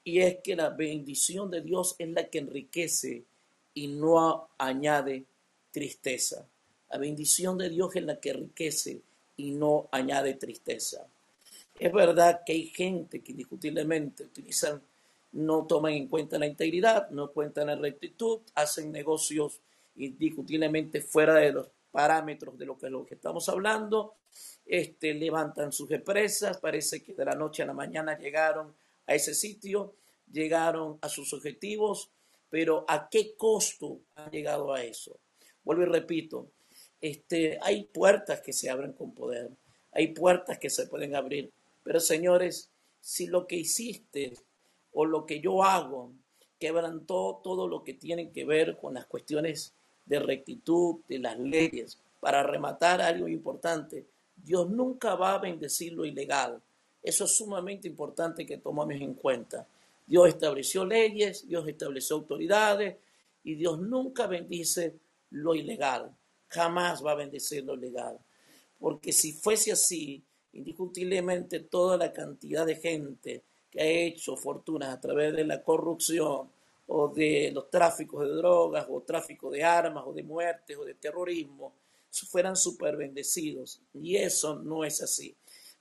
Y 0.04 0.20
es 0.20 0.38
que 0.42 0.56
la 0.56 0.70
bendición 0.70 1.50
de 1.50 1.62
Dios 1.62 1.96
es 1.98 2.08
la 2.08 2.28
que 2.28 2.38
enriquece 2.38 3.24
y 3.74 3.88
no 3.88 4.48
añade 4.58 5.24
tristeza. 5.70 6.46
La 6.90 6.98
bendición 6.98 7.56
de 7.58 7.70
Dios 7.70 7.94
es 7.96 8.02
la 8.04 8.20
que 8.20 8.30
enriquece 8.30 9.00
y 9.36 9.52
no 9.52 9.88
añade 9.90 10.34
tristeza. 10.34 11.06
Es 11.78 11.92
verdad 11.92 12.42
que 12.44 12.52
hay 12.52 12.66
gente 12.66 13.20
que 13.20 13.32
indiscutiblemente 13.32 14.24
utilizan 14.24 14.82
no 15.32 15.66
toman 15.66 15.92
en 15.94 16.08
cuenta 16.08 16.38
la 16.38 16.46
integridad, 16.46 17.08
no 17.10 17.30
cuentan 17.32 17.68
la 17.68 17.76
rectitud, 17.76 18.40
hacen 18.54 18.92
negocios 18.92 19.60
indiscutiblemente 19.96 21.00
fuera 21.00 21.34
de 21.34 21.52
los 21.52 21.68
parámetros 21.90 22.58
de 22.58 22.66
lo 22.66 22.78
que, 22.78 22.90
lo 22.90 23.04
que 23.04 23.14
estamos 23.14 23.48
hablando, 23.48 24.14
este, 24.64 25.14
levantan 25.14 25.72
sus 25.72 25.90
empresas, 25.90 26.58
parece 26.58 27.02
que 27.02 27.14
de 27.14 27.24
la 27.24 27.34
noche 27.34 27.62
a 27.62 27.66
la 27.66 27.74
mañana 27.74 28.18
llegaron 28.18 28.74
a 29.06 29.14
ese 29.14 29.34
sitio, 29.34 29.94
llegaron 30.30 30.98
a 31.02 31.08
sus 31.08 31.32
objetivos, 31.32 32.10
pero 32.52 32.84
¿a 32.86 33.08
qué 33.08 33.34
costo 33.34 34.00
han 34.14 34.30
llegado 34.30 34.74
a 34.74 34.84
eso? 34.84 35.18
Vuelvo 35.64 35.84
y 35.84 35.86
repito, 35.86 36.50
este, 37.00 37.58
hay 37.62 37.84
puertas 37.84 38.42
que 38.42 38.52
se 38.52 38.68
abren 38.68 38.92
con 38.92 39.14
poder, 39.14 39.48
hay 39.90 40.08
puertas 40.08 40.58
que 40.58 40.68
se 40.68 40.86
pueden 40.86 41.16
abrir, 41.16 41.50
pero 41.82 41.98
señores, 41.98 42.68
si 43.00 43.26
lo 43.26 43.46
que 43.46 43.56
hiciste 43.56 44.34
o 44.92 45.06
lo 45.06 45.24
que 45.24 45.40
yo 45.40 45.64
hago 45.64 46.12
quebrantó 46.58 47.40
todo 47.42 47.66
lo 47.66 47.82
que 47.82 47.94
tiene 47.94 48.30
que 48.30 48.44
ver 48.44 48.76
con 48.76 48.92
las 48.92 49.06
cuestiones 49.06 49.72
de 50.04 50.18
rectitud, 50.18 50.96
de 51.08 51.20
las 51.20 51.38
leyes, 51.38 51.96
para 52.20 52.42
rematar 52.42 53.00
algo 53.00 53.28
importante, 53.28 54.04
Dios 54.36 54.68
nunca 54.68 55.14
va 55.14 55.36
a 55.36 55.38
bendecir 55.38 55.94
lo 55.94 56.04
ilegal. 56.04 56.60
Eso 57.02 57.24
es 57.24 57.34
sumamente 57.34 57.88
importante 57.88 58.44
que 58.44 58.58
tomemos 58.58 59.00
en 59.00 59.14
cuenta. 59.14 59.66
Dios 60.12 60.28
estableció 60.28 60.84
leyes, 60.84 61.48
Dios 61.48 61.66
estableció 61.66 62.16
autoridades 62.16 62.98
y 63.44 63.54
Dios 63.54 63.80
nunca 63.80 64.26
bendice 64.26 64.98
lo 65.30 65.54
ilegal. 65.54 66.14
Jamás 66.48 67.02
va 67.02 67.12
a 67.12 67.14
bendecir 67.14 67.64
lo 67.64 67.74
legal. 67.74 68.18
Porque 68.78 69.10
si 69.10 69.32
fuese 69.32 69.72
así, 69.72 70.22
indiscutiblemente 70.52 71.60
toda 71.60 71.96
la 71.96 72.12
cantidad 72.12 72.66
de 72.66 72.76
gente 72.76 73.42
que 73.70 73.80
ha 73.80 73.86
hecho 73.86 74.36
fortunas 74.36 74.90
a 74.90 75.00
través 75.00 75.34
de 75.34 75.46
la 75.46 75.62
corrupción 75.62 76.50
o 76.88 77.08
de 77.08 77.50
los 77.54 77.70
tráficos 77.70 78.28
de 78.28 78.34
drogas 78.34 78.86
o 78.90 79.00
tráfico 79.00 79.50
de 79.50 79.64
armas 79.64 80.04
o 80.06 80.12
de 80.12 80.24
muertes 80.24 80.76
o 80.76 80.84
de 80.84 80.92
terrorismo, 80.92 81.72
fueran 82.10 82.54
súper 82.54 82.98
bendecidos. 82.98 83.80
Y 83.94 84.16
eso 84.16 84.56
no 84.56 84.84
es 84.84 85.00
así. 85.00 85.34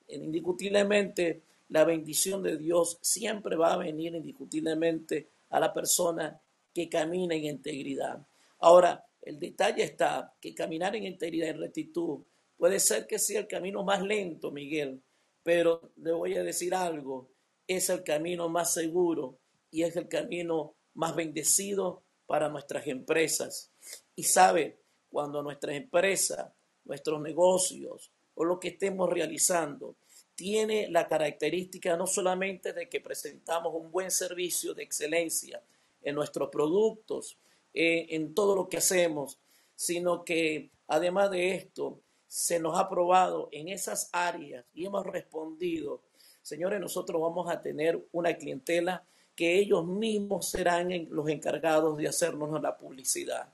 Indiscutiblemente, 0.08 1.42
la 1.72 1.86
bendición 1.86 2.44
de 2.44 2.58
Dios 2.58 3.00
siempre 3.02 3.56
va 3.56 3.74
a 3.74 3.78
venir 3.78 4.14
indiscutiblemente 4.14 5.30
a 5.50 5.60
la 5.60 5.74
persona 5.74 6.40
que 6.74 6.90
camina 6.90 7.34
en 7.34 7.46
integridad. 7.46 8.28
Ahora, 8.60 9.06
el 9.22 9.40
detalle 9.40 9.84
está 9.84 10.36
que 10.42 10.54
caminar 10.54 10.98
en 10.98 11.06
integridad 11.06 11.48
y 11.48 11.54
rectitud 11.54 12.24
puede 12.58 12.78
ser 12.80 13.08
que 13.08 13.18
sea 13.18 13.40
el 13.40 13.48
camino 13.48 13.86
más 13.86 14.02
lento, 14.02 14.52
Miguel, 14.52 15.02
pero 15.44 15.94
le 15.96 16.12
voy 16.12 16.36
a 16.36 16.44
decir 16.44 16.76
algo, 16.76 17.30
es 17.66 17.90
el 17.90 18.04
camino 18.04 18.50
más 18.50 18.74
seguro 18.74 19.40
y 19.70 19.84
es 19.84 19.96
el 19.96 20.10
camino 20.10 20.76
más 20.96 21.16
bendecido 21.16 22.04
para 22.26 22.50
nuestras 22.50 22.86
empresas. 22.88 23.72
Y 24.14 24.24
sabe, 24.24 24.78
cuando 25.10 25.42
nuestras 25.42 25.76
empresas, 25.76 26.52
nuestros 26.84 27.22
negocios 27.22 28.12
o 28.36 28.44
lo 28.44 28.60
que 28.60 28.70
estemos 28.70 29.10
realizando 29.10 29.96
tiene 30.42 30.90
la 30.90 31.08
característica 31.08 31.96
no 31.96 32.08
solamente 32.08 32.74
de 32.74 32.90
que 32.90 33.00
presentamos 33.00 33.76
un 33.76 33.92
buen 33.92 34.10
servicio 34.10 34.74
de 34.74 34.82
excelencia 34.82 35.62
en 36.02 36.16
nuestros 36.16 36.50
productos, 36.50 37.38
eh, 37.76 38.08
en 38.10 38.34
todo 38.34 38.56
lo 38.56 38.68
que 38.68 38.78
hacemos, 38.78 39.38
sino 39.76 40.26
que 40.26 40.72
además 40.88 41.30
de 41.30 41.54
esto, 41.54 42.02
se 42.26 42.60
nos 42.60 42.76
ha 42.80 42.90
probado 42.90 43.50
en 43.52 43.68
esas 43.68 44.10
áreas 44.14 44.66
y 44.74 44.88
hemos 44.88 45.06
respondido. 45.06 46.02
Señores, 46.42 46.80
nosotros 46.80 47.22
vamos 47.22 47.48
a 47.48 47.62
tener 47.62 48.04
una 48.12 48.34
clientela 48.34 49.06
que 49.36 49.60
ellos 49.60 49.86
mismos 49.86 50.50
serán 50.50 51.08
los 51.12 51.30
encargados 51.30 51.98
de 51.98 52.08
hacernos 52.08 52.60
la 52.60 52.76
publicidad. 52.76 53.54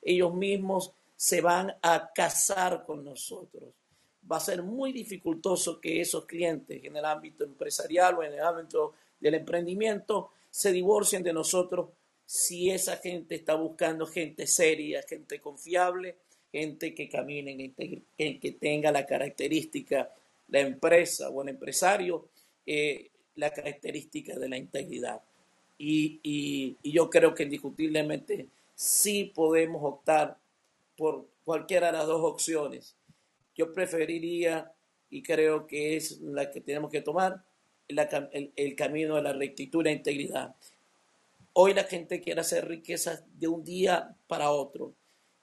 Ellos 0.00 0.32
mismos 0.32 0.92
se 1.16 1.40
van 1.40 1.74
a 1.82 2.12
casar 2.14 2.84
con 2.86 3.04
nosotros 3.04 3.74
va 4.30 4.36
a 4.36 4.40
ser 4.40 4.62
muy 4.62 4.92
dificultoso 4.92 5.80
que 5.80 6.00
esos 6.00 6.26
clientes 6.26 6.84
en 6.84 6.96
el 6.96 7.04
ámbito 7.04 7.44
empresarial 7.44 8.16
o 8.16 8.22
en 8.22 8.34
el 8.34 8.40
ámbito 8.40 8.94
del 9.20 9.34
emprendimiento 9.34 10.30
se 10.50 10.72
divorcien 10.72 11.22
de 11.22 11.32
nosotros 11.32 11.88
si 12.24 12.70
esa 12.70 12.98
gente 12.98 13.34
está 13.34 13.54
buscando 13.54 14.06
gente 14.06 14.46
seria, 14.46 15.02
gente 15.02 15.40
confiable, 15.40 16.16
gente 16.52 16.94
que 16.94 17.08
camine, 17.08 17.72
que 17.74 18.56
tenga 18.60 18.92
la 18.92 19.06
característica, 19.06 20.12
la 20.48 20.60
empresa 20.60 21.30
o 21.30 21.42
el 21.42 21.48
empresario, 21.48 22.28
eh, 22.66 23.10
la 23.36 23.50
característica 23.50 24.38
de 24.38 24.48
la 24.48 24.58
integridad. 24.58 25.22
Y, 25.78 26.20
y 26.22 26.92
yo 26.92 27.08
creo 27.08 27.34
que 27.34 27.44
indiscutiblemente 27.44 28.48
sí 28.74 29.32
podemos 29.34 29.82
optar 29.82 30.36
por 30.96 31.26
cualquiera 31.44 31.86
de 31.86 31.92
las 31.94 32.06
dos 32.06 32.22
opciones 32.24 32.97
yo 33.58 33.72
preferiría, 33.72 34.72
y 35.10 35.22
creo 35.22 35.66
que 35.66 35.96
es 35.96 36.20
la 36.20 36.50
que 36.50 36.60
tenemos 36.60 36.90
que 36.90 37.02
tomar, 37.02 37.42
el, 37.88 38.76
camino 38.76 39.16
de 39.16 39.22
la 39.22 39.32
rectitud 39.32 39.82
la 39.82 39.90
integridad. 39.90 40.54
Hoy 41.54 41.74
la 41.74 41.84
gente 41.84 42.20
quiere 42.20 42.40
hacer 42.40 42.68
riquezas 42.68 43.24
de 43.34 43.48
un 43.48 43.64
día 43.64 44.14
para 44.28 44.52
otro. 44.52 44.94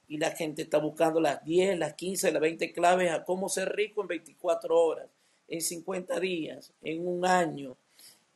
Y 0.08 0.18
la 0.18 0.32
gente 0.32 0.62
está 0.62 0.78
buscando 0.78 1.20
las 1.20 1.44
10, 1.44 1.78
las 1.80 1.96
15, 1.96 2.32
las 2.32 2.42
20 2.42 2.72
claves 2.72 3.12
a 3.12 3.26
cómo 3.26 3.50
ser 3.50 3.76
rico 3.76 4.02
en 4.04 4.08
24 4.08 4.80
horas, 4.80 5.08
en 5.48 5.62
50 5.62 6.20
días, 6.20 6.72
en 6.84 7.06
un 7.06 7.26
año. 7.26 7.76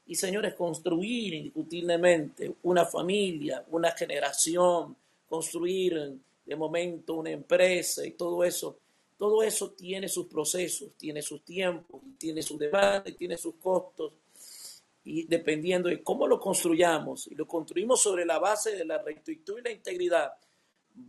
Y 0.07 0.15
señores, 0.15 0.55
construir 0.55 1.36
indiscutiblemente 1.36 2.55
una 2.63 2.86
familia, 2.86 3.63
una 3.69 3.91
generación, 3.91 4.97
construir 5.30 6.17
de 6.43 6.55
momento 6.55 7.13
una 7.13 7.30
empresa 7.30 8.03
y 8.03 8.11
todo 8.11 8.43
eso 8.43 8.80
todo 9.20 9.43
eso 9.43 9.72
tiene 9.72 10.07
sus 10.07 10.28
procesos, 10.28 10.91
tiene 10.97 11.22
sus 11.22 11.43
tiempos, 11.43 12.01
tiene 12.17 12.41
sus 12.41 12.57
demandas, 12.57 13.13
tiene 13.17 13.38
sus 13.38 13.55
costos. 13.55 14.13
Y 15.03 15.28
dependiendo 15.28 15.89
de 15.89 16.01
cómo 16.01 16.26
lo 16.26 16.39
construyamos, 16.39 17.28
y 17.28 17.36
lo 17.36 17.45
construimos 17.45 17.99
sobre 17.99 18.26
la 18.26 18.39
base 18.39 18.78
de 18.78 18.86
la 18.86 18.97
rectitud 18.97 19.59
y 19.59 19.61
la 19.61 19.72
integridad, 19.72 20.31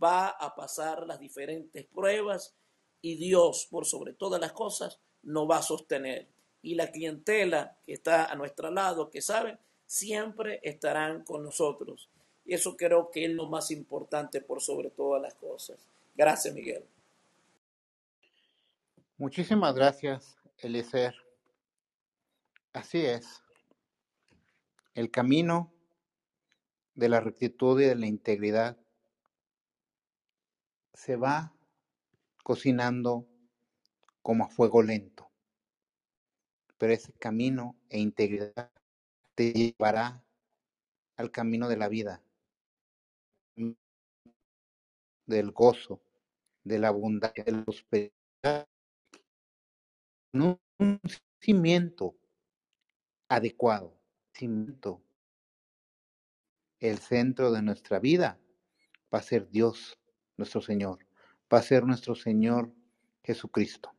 va 0.02 0.30
a 0.30 0.52
pasar 0.56 1.06
las 1.06 1.20
diferentes 1.20 1.86
pruebas 1.86 2.52
y 3.00 3.14
Dios, 3.14 3.68
por 3.70 3.86
sobre 3.86 4.12
todas 4.14 4.40
las 4.40 4.52
cosas, 4.52 4.98
nos 5.22 5.48
va 5.48 5.58
a 5.58 5.62
sostener. 5.62 6.26
Y 6.62 6.74
la 6.74 6.90
clientela 6.90 7.76
que 7.86 7.92
está 7.92 8.24
a 8.24 8.34
nuestro 8.34 8.72
lado, 8.72 9.08
que 9.08 9.22
saben, 9.22 9.56
siempre 9.86 10.58
estarán 10.64 11.22
con 11.22 11.44
nosotros. 11.44 12.08
Y 12.44 12.54
eso 12.54 12.76
creo 12.76 13.08
que 13.12 13.26
es 13.26 13.30
lo 13.30 13.46
más 13.46 13.70
importante 13.70 14.40
por 14.40 14.60
sobre 14.60 14.90
todas 14.90 15.22
las 15.22 15.34
cosas. 15.34 15.78
Gracias, 16.16 16.52
Miguel. 16.52 16.82
Muchísimas 19.20 19.74
gracias, 19.74 20.38
Eliezer. 20.56 21.14
Así 22.72 23.04
es. 23.04 23.44
El 24.94 25.10
camino 25.10 25.74
de 26.94 27.10
la 27.10 27.20
rectitud 27.20 27.78
y 27.82 27.84
de 27.84 27.96
la 27.96 28.06
integridad 28.06 28.78
se 30.94 31.16
va 31.16 31.52
cocinando 32.42 33.28
como 34.22 34.44
a 34.46 34.48
fuego 34.48 34.82
lento. 34.82 35.30
Pero 36.78 36.94
ese 36.94 37.12
camino 37.12 37.76
e 37.90 37.98
integridad 37.98 38.70
te 39.34 39.52
llevará 39.52 40.24
al 41.18 41.30
camino 41.30 41.68
de 41.68 41.76
la 41.76 41.88
vida, 41.88 42.22
del 45.26 45.50
gozo, 45.50 46.00
de 46.64 46.78
la 46.78 46.88
abundancia, 46.88 47.44
de 47.44 47.52
la 47.52 47.64
prosperidad 47.64 48.69
un 50.32 50.58
cimiento 51.40 52.14
adecuado, 53.28 53.96
cimiento. 54.32 55.02
El 56.78 56.98
centro 56.98 57.52
de 57.52 57.62
nuestra 57.62 57.98
vida 57.98 58.38
va 59.12 59.18
a 59.18 59.22
ser 59.22 59.50
Dios, 59.50 59.98
nuestro 60.36 60.60
Señor, 60.60 61.06
va 61.52 61.58
a 61.58 61.62
ser 61.62 61.84
nuestro 61.84 62.14
Señor 62.14 62.72
Jesucristo. 63.22 63.92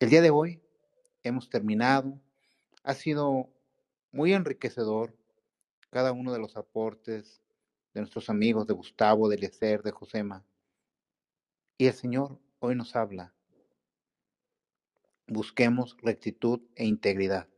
El 0.00 0.10
día 0.10 0.22
de 0.22 0.30
hoy 0.30 0.62
hemos 1.22 1.48
terminado. 1.48 2.20
Ha 2.82 2.94
sido 2.94 3.48
muy 4.12 4.32
enriquecedor 4.32 5.16
cada 5.90 6.12
uno 6.12 6.32
de 6.32 6.38
los 6.38 6.56
aportes 6.56 7.40
de 7.94 8.00
nuestros 8.00 8.28
amigos 8.28 8.66
de 8.66 8.74
Gustavo, 8.74 9.28
de 9.28 9.36
Eliezer, 9.36 9.82
de 9.82 9.92
Josema. 9.92 10.44
Y 11.78 11.86
el 11.86 11.94
Señor 11.94 12.40
hoy 12.58 12.74
nos 12.74 12.96
habla 12.96 13.34
busquemos 15.26 15.96
rectitud 16.02 16.60
e 16.74 16.84
integridad. 16.84 17.48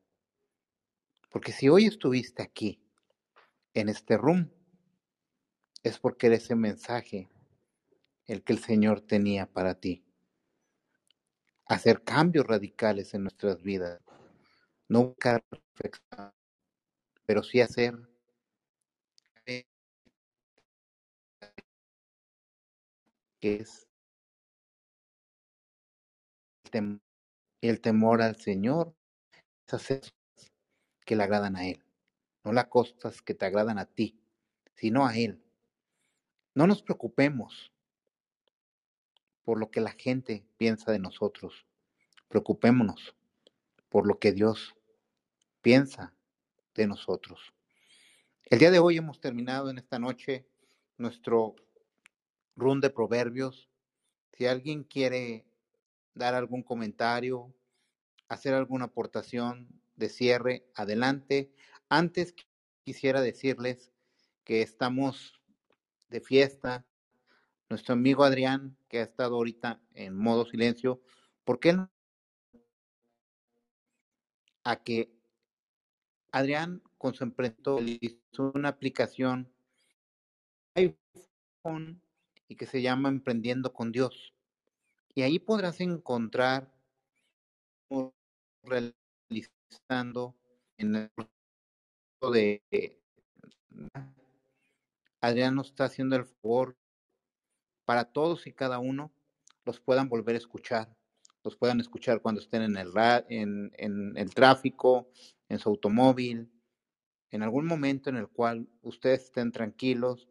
Porque 1.30 1.52
si 1.52 1.68
hoy 1.68 1.86
estuviste 1.86 2.42
aquí, 2.42 2.80
en 3.74 3.88
este 3.90 4.16
room, 4.16 4.50
es 5.82 5.98
porque 5.98 6.28
era 6.28 6.36
ese 6.36 6.54
mensaje 6.56 7.28
el 8.26 8.42
que 8.42 8.54
el 8.54 8.58
Señor 8.58 9.02
tenía 9.02 9.46
para 9.46 9.78
ti. 9.78 10.02
Hacer 11.66 12.02
cambios 12.02 12.46
radicales 12.46 13.12
en 13.14 13.22
nuestras 13.22 13.62
vidas. 13.62 14.00
No 14.88 15.08
buscar 15.08 15.44
perfección, 15.74 16.32
pero 17.26 17.42
sí 17.42 17.60
hacer 17.60 17.94
que 19.44 19.66
es 23.40 23.86
el 26.64 26.70
temor, 26.70 27.05
el 27.68 27.80
temor 27.80 28.22
al 28.22 28.36
Señor, 28.36 28.94
es 29.66 29.74
hacer 29.74 30.00
cosas 30.00 30.52
que 31.04 31.16
le 31.16 31.22
agradan 31.22 31.56
a 31.56 31.66
Él, 31.66 31.84
no 32.44 32.52
las 32.52 32.66
cosas 32.66 33.22
que 33.22 33.34
te 33.34 33.46
agradan 33.46 33.78
a 33.78 33.86
ti, 33.86 34.18
sino 34.74 35.06
a 35.06 35.16
Él. 35.16 35.42
No 36.54 36.66
nos 36.66 36.82
preocupemos 36.82 37.72
por 39.44 39.58
lo 39.58 39.70
que 39.70 39.80
la 39.80 39.92
gente 39.92 40.44
piensa 40.56 40.92
de 40.92 40.98
nosotros, 40.98 41.66
preocupémonos 42.28 43.14
por 43.88 44.06
lo 44.06 44.18
que 44.18 44.32
Dios 44.32 44.74
piensa 45.62 46.14
de 46.74 46.86
nosotros. 46.86 47.54
El 48.44 48.58
día 48.58 48.70
de 48.70 48.78
hoy 48.78 48.96
hemos 48.96 49.20
terminado 49.20 49.70
en 49.70 49.78
esta 49.78 49.98
noche 49.98 50.46
nuestro 50.98 51.56
run 52.54 52.80
de 52.80 52.90
proverbios. 52.90 53.68
Si 54.32 54.46
alguien 54.46 54.84
quiere 54.84 55.44
dar 56.14 56.34
algún 56.34 56.62
comentario, 56.62 57.52
hacer 58.28 58.54
alguna 58.54 58.86
aportación 58.86 59.68
de 59.96 60.08
cierre, 60.08 60.66
adelante. 60.74 61.52
Antes 61.88 62.34
quisiera 62.84 63.20
decirles 63.20 63.92
que 64.44 64.62
estamos 64.62 65.40
de 66.08 66.20
fiesta. 66.20 66.86
Nuestro 67.68 67.94
amigo 67.94 68.24
Adrián, 68.24 68.76
que 68.88 69.00
ha 69.00 69.02
estado 69.02 69.36
ahorita 69.36 69.80
en 69.94 70.16
modo 70.16 70.46
silencio, 70.46 71.00
porque 71.44 71.70
él 71.70 71.88
a 74.62 74.82
que 74.82 75.12
Adrián 76.32 76.82
con 76.98 77.14
su 77.14 77.24
emprendimiento 77.24 77.78
hizo 77.80 78.52
una 78.54 78.68
aplicación 78.68 79.52
iPhone 80.74 82.02
y 82.48 82.56
que 82.56 82.66
se 82.66 82.82
llama 82.82 83.08
Emprendiendo 83.08 83.72
con 83.72 83.92
Dios. 83.92 84.34
Y 85.14 85.22
ahí 85.22 85.38
podrás 85.38 85.80
encontrar 85.80 86.72
realizando 88.66 90.36
en 90.78 90.96
el 90.96 91.10
de 92.32 92.62
Adrián 95.20 95.54
nos 95.54 95.68
está 95.68 95.84
haciendo 95.84 96.16
el 96.16 96.24
favor 96.24 96.76
para 97.84 98.04
todos 98.04 98.46
y 98.46 98.52
cada 98.52 98.78
uno 98.78 99.12
los 99.64 99.80
puedan 99.80 100.08
volver 100.08 100.34
a 100.34 100.38
escuchar, 100.38 100.94
los 101.42 101.56
puedan 101.56 101.80
escuchar 101.80 102.20
cuando 102.20 102.40
estén 102.40 102.62
en 102.62 102.76
el 102.76 102.90
en, 103.28 103.72
en 103.76 104.16
el 104.16 104.34
tráfico, 104.34 105.08
en 105.48 105.58
su 105.58 105.68
automóvil, 105.68 106.50
en 107.30 107.42
algún 107.42 107.66
momento 107.66 108.10
en 108.10 108.16
el 108.16 108.28
cual 108.28 108.68
ustedes 108.82 109.24
estén 109.24 109.52
tranquilos 109.52 110.28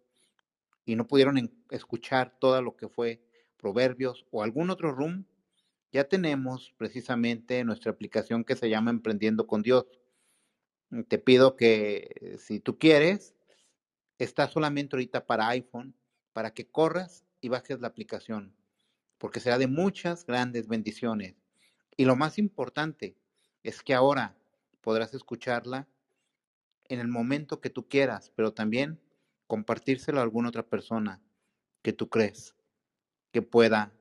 y 0.86 0.96
no 0.96 1.08
pudieron 1.08 1.52
escuchar 1.70 2.38
todo 2.40 2.62
lo 2.62 2.76
que 2.76 2.88
fue 2.88 3.22
Proverbios 3.58 4.26
o 4.32 4.44
algún 4.44 4.70
otro 4.70 4.92
room, 4.92 5.26
ya 5.96 6.10
tenemos 6.10 6.74
precisamente 6.76 7.64
nuestra 7.64 7.90
aplicación 7.90 8.44
que 8.44 8.58
se 8.58 8.70
llama 8.70 8.92
Emprendiendo 8.92 9.48
con 9.48 9.62
Dios. 9.62 9.86
Te 11.08 11.18
pido 11.20 11.56
que 11.56 12.36
si 12.38 12.60
tú 12.60 12.78
quieres, 12.78 13.34
está 14.20 14.50
solamente 14.50 14.98
ahorita 14.98 15.26
para 15.26 15.48
iPhone, 15.48 15.96
para 16.34 16.54
que 16.54 16.68
corras 16.68 17.24
y 17.40 17.48
bajes 17.48 17.80
la 17.80 17.88
aplicación, 17.88 18.54
porque 19.18 19.40
será 19.40 19.58
de 19.58 19.68
muchas 19.68 20.26
grandes 20.26 20.68
bendiciones. 20.68 21.38
Y 21.96 22.04
lo 22.04 22.18
más 22.18 22.40
importante 22.40 23.16
es 23.64 23.82
que 23.82 23.94
ahora 23.94 24.36
podrás 24.82 25.14
escucharla 25.14 25.88
en 26.90 27.00
el 27.00 27.08
momento 27.08 27.62
que 27.62 27.70
tú 27.70 27.88
quieras, 27.88 28.34
pero 28.36 28.54
también 28.54 29.00
compartírselo 29.48 30.20
a 30.20 30.24
alguna 30.24 30.50
otra 30.50 30.68
persona 30.68 31.22
que 31.82 31.94
tú 31.94 32.10
crees 32.10 32.54
que 33.32 33.42
pueda 33.42 33.94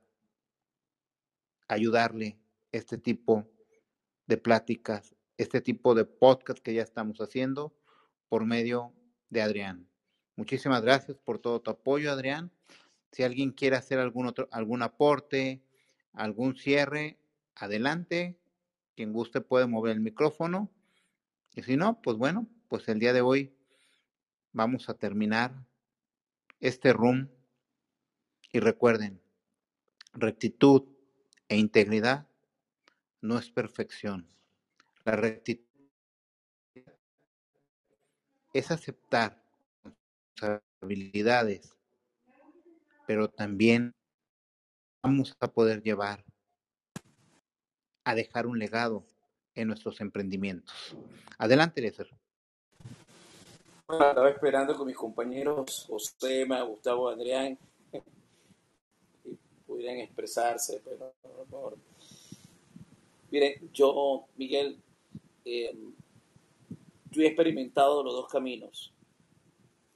ayudarle 1.69 2.39
este 2.73 2.99
tipo 2.99 3.49
de 4.27 4.37
pláticas, 4.37 5.15
este 5.37 5.61
tipo 5.61 5.95
de 5.95 6.05
podcast 6.05 6.59
que 6.61 6.75
ya 6.75 6.83
estamos 6.83 7.19
haciendo 7.19 7.75
por 8.29 8.45
medio 8.45 8.93
de 9.31 9.43
Adrián. 9.43 9.89
Muchísimas 10.37 10.83
gracias 10.83 11.19
por 11.19 11.39
todo 11.39 11.61
tu 11.61 11.71
apoyo, 11.71 12.11
Adrián. 12.11 12.51
Si 13.13 13.23
alguien 13.23 13.53
quiere 13.53 13.77
hacer 13.77 13.99
algún 13.99 14.27
otro 14.27 14.49
algún 14.51 14.83
aporte, 14.83 15.63
algún 16.13 16.57
cierre, 16.57 17.19
adelante. 17.55 18.39
Quien 18.97 19.13
guste 19.13 19.41
puede 19.41 19.67
mover 19.67 19.93
el 19.93 20.01
micrófono. 20.01 20.71
Y 21.55 21.63
si 21.63 21.77
no, 21.77 22.01
pues 22.03 22.17
bueno, 22.17 22.49
pues 22.69 22.89
el 22.89 22.99
día 22.99 23.13
de 23.13 23.21
hoy 23.21 23.57
vamos 24.53 24.89
a 24.89 24.95
terminar 24.95 25.67
este 26.61 26.93
room. 26.93 27.29
Y 28.53 28.61
recuerden, 28.61 29.21
rectitud 30.13 30.94
e 31.55 31.59
integridad 31.59 32.27
no 33.21 33.39
es 33.39 33.49
perfección. 33.49 34.29
La 35.05 35.15
rectitud 35.15 35.65
es 38.53 38.71
aceptar 38.73 39.41
habilidades, 40.83 41.77
pero 43.07 43.31
también 43.31 43.95
vamos 45.01 45.37
a 45.39 45.47
poder 45.47 45.81
llevar 45.81 46.25
a 48.03 48.15
dejar 48.17 48.49
un 48.49 48.59
legado 48.59 49.07
en 49.55 49.69
nuestros 49.69 50.01
emprendimientos. 50.01 50.97
Adelante. 51.39 51.95
Bueno, 53.87 54.09
estaba 54.09 54.31
esperando 54.31 54.77
con 54.77 54.89
mis 54.89 54.97
compañeros 54.97 55.87
José, 55.89 56.47
Gustavo, 56.67 57.09
Adrián, 57.09 57.57
pudieran 59.75 59.99
expresarse, 59.99 60.81
pero 60.85 61.13
por 61.51 61.77
Miren, 63.29 63.69
yo, 63.73 64.27
Miguel, 64.37 64.79
eh, 65.45 65.77
yo 67.11 67.23
he 67.23 67.27
experimentado 67.27 68.05
los 68.05 68.15
dos 68.15 68.29
caminos, 68.29 68.93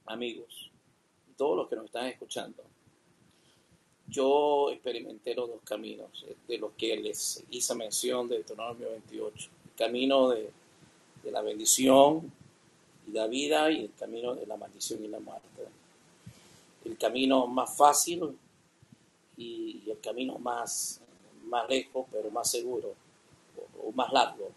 amigos, 0.05 0.69
todos 1.37 1.55
los 1.55 1.69
que 1.69 1.77
nos 1.77 1.85
están 1.85 2.07
escuchando. 2.07 2.61
Yo 4.09 4.69
experimenté 4.71 5.33
los 5.35 5.47
dos 5.47 5.61
caminos, 5.63 6.25
eh, 6.27 6.35
de 6.49 6.57
los 6.57 6.73
que 6.73 6.97
les 6.97 7.41
hice 7.49 7.75
mención 7.75 8.27
de 8.27 8.35
Deuteronomio 8.35 8.89
28. 8.89 9.49
El 9.63 9.75
camino 9.77 10.27
de, 10.27 10.49
de 11.23 11.31
la 11.31 11.41
bendición 11.41 12.29
y 13.07 13.11
la 13.11 13.27
vida 13.27 13.71
y 13.71 13.85
el 13.85 13.93
camino 13.97 14.35
de 14.35 14.45
la 14.45 14.57
maldición 14.57 15.05
y 15.05 15.07
la 15.07 15.21
muerte. 15.21 15.47
El 16.83 16.97
camino 16.97 17.47
más 17.47 17.77
fácil 17.77 18.37
y 19.39 19.89
el 19.89 19.99
camino 20.01 20.37
más, 20.37 21.01
más 21.45 21.67
lejos, 21.69 22.05
pero 22.11 22.29
más 22.29 22.51
seguro 22.51 22.93
o 23.81 23.91
más 23.93 24.11
largo. 24.11 24.51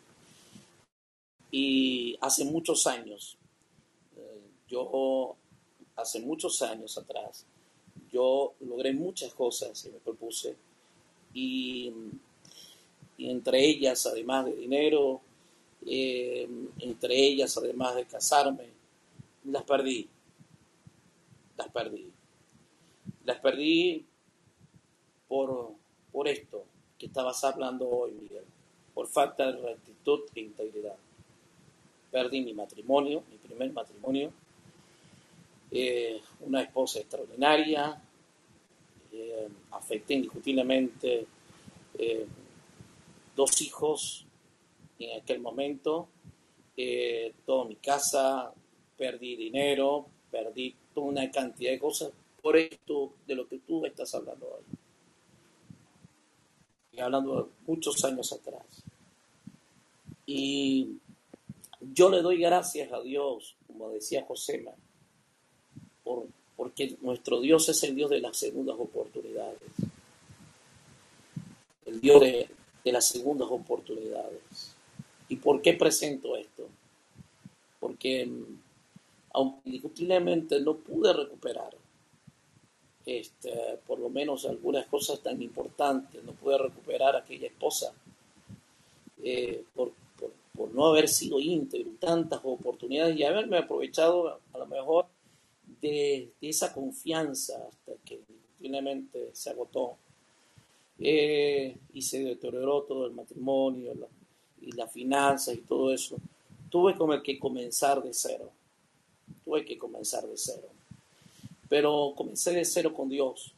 Y 1.52 2.18
hace 2.20 2.44
muchos 2.44 2.86
años, 2.88 3.38
eh, 4.16 4.40
yo, 4.68 5.36
hace 5.94 6.20
muchos 6.20 6.60
años 6.62 6.98
atrás, 6.98 7.46
yo 8.10 8.54
logré 8.60 8.92
muchas 8.92 9.32
cosas 9.34 9.80
que 9.80 9.90
me 9.90 9.98
propuse 9.98 10.56
y, 11.32 11.92
y 13.16 13.30
entre 13.30 13.64
ellas, 13.64 14.04
además 14.06 14.46
de 14.46 14.56
dinero, 14.56 15.20
eh, 15.86 16.48
entre 16.80 17.16
ellas, 17.16 17.56
además 17.56 17.94
de 17.94 18.04
casarme, 18.06 18.66
las 19.44 19.62
perdí. 19.62 20.08
Las 21.56 21.68
perdí. 21.68 22.10
Las 23.24 23.38
perdí 23.38 24.06
por, 25.32 25.70
por 26.12 26.28
esto 26.28 26.62
que 26.98 27.06
estabas 27.06 27.42
hablando 27.42 27.88
hoy, 27.88 28.12
Miguel. 28.12 28.44
Por 28.92 29.06
falta 29.06 29.50
de 29.50 29.62
rectitud 29.62 30.20
e 30.34 30.40
integridad. 30.40 30.96
Perdí 32.10 32.42
mi 32.42 32.52
matrimonio, 32.52 33.24
mi 33.30 33.38
primer 33.38 33.72
matrimonio, 33.72 34.30
eh, 35.70 36.20
una 36.40 36.60
esposa 36.60 36.98
extraordinaria, 36.98 37.98
eh, 39.10 39.48
afecté 39.70 40.12
indiscutiblemente 40.12 41.26
eh, 41.98 42.26
dos 43.34 43.62
hijos 43.62 44.26
en 44.98 45.18
aquel 45.18 45.40
momento, 45.40 46.08
eh, 46.76 47.32
toda 47.46 47.64
mi 47.64 47.76
casa, 47.76 48.52
perdí 48.98 49.36
dinero, 49.36 50.04
perdí 50.30 50.74
toda 50.94 51.06
una 51.06 51.30
cantidad 51.30 51.70
de 51.70 51.78
cosas. 51.78 52.12
Por 52.42 52.58
esto 52.58 53.14
de 53.26 53.34
lo 53.34 53.48
que 53.48 53.60
tú 53.60 53.86
estás 53.86 54.14
hablando 54.14 54.46
hoy. 54.46 54.81
Hablando 56.98 57.50
muchos 57.66 58.04
años 58.04 58.32
atrás. 58.32 58.64
Y 60.26 60.98
yo 61.80 62.10
le 62.10 62.22
doy 62.22 62.38
gracias 62.38 62.92
a 62.92 63.00
Dios, 63.00 63.56
como 63.66 63.90
decía 63.90 64.24
Josema, 64.26 64.72
por, 66.04 66.26
porque 66.56 66.96
nuestro 67.00 67.40
Dios 67.40 67.68
es 67.68 67.82
el 67.82 67.94
Dios 67.96 68.10
de 68.10 68.20
las 68.20 68.36
segundas 68.36 68.76
oportunidades. 68.78 69.58
El 71.86 72.00
Dios 72.00 72.20
de, 72.20 72.48
de, 72.84 72.92
las 72.92 73.08
segundas 73.08 73.48
oportunidades. 73.50 74.74
¿Y 75.28 75.36
por 75.36 75.60
qué 75.60 75.72
presento 75.74 76.36
esto? 76.36 76.68
porque 77.82 78.24
mm, 78.26 78.60
aunque 79.34 79.60
indiscutiblemente 79.64 80.60
no 80.60 80.76
pude 80.76 81.12
recuperar 81.12 81.74
este, 83.04 83.78
por 83.86 83.98
lo 83.98 84.08
menos 84.08 84.46
algunas 84.46 84.86
cosas 84.86 85.20
tan 85.20 85.40
importantes, 85.42 86.22
no 86.22 86.32
pude 86.32 86.58
recuperar 86.58 87.16
a 87.16 87.20
aquella 87.20 87.48
esposa 87.48 87.92
eh, 89.22 89.64
por, 89.74 89.92
no 90.72 90.86
haber 90.86 91.08
sido 91.08 91.40
íntegro, 91.40 91.90
tantas 91.98 92.40
oportunidades 92.44 93.16
y 93.16 93.24
haberme 93.24 93.58
aprovechado 93.58 94.38
a 94.52 94.58
lo 94.58 94.66
mejor 94.66 95.06
de, 95.80 96.30
esa 96.40 96.72
confianza 96.72 97.54
hasta 97.68 97.92
que 98.04 98.14
indiscutiblemente 98.14 99.30
se 99.32 99.50
agotó 99.50 99.96
eh, 100.98 101.76
y 101.92 102.02
se 102.02 102.22
deterioró 102.22 102.82
todo 102.82 103.06
el 103.06 103.12
matrimonio 103.12 103.92
y 104.60 104.72
las 104.72 104.92
finanzas 104.92 105.56
y 105.56 105.62
todo 105.62 105.92
eso. 105.92 106.16
Tuve 106.70 106.96
como 106.96 107.20
que 107.22 107.38
comenzar 107.38 108.02
de 108.02 108.14
cero, 108.14 108.50
tuve 109.44 109.64
que 109.64 109.76
comenzar 109.76 110.26
de 110.26 110.36
cero, 110.36 110.68
pero 111.72 112.12
comencé 112.14 112.52
de 112.52 112.66
cero 112.66 112.92
con 112.92 113.08
Dios 113.08 113.54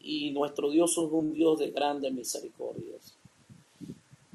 y 0.00 0.30
nuestro 0.30 0.70
Dios 0.70 0.92
es 0.92 0.96
un 0.96 1.34
Dios 1.34 1.58
de 1.58 1.70
grandes 1.70 2.10
misericordias. 2.14 3.14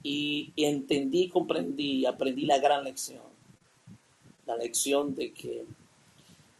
Y, 0.03 0.53
entendí, 0.55 1.29
comprendí, 1.29 2.05
aprendí 2.05 2.45
la 2.45 2.59
gran 2.59 2.83
lección, 2.83 3.23
la 4.45 4.55
lección 4.55 5.15
de 5.15 5.33
que 5.33 5.65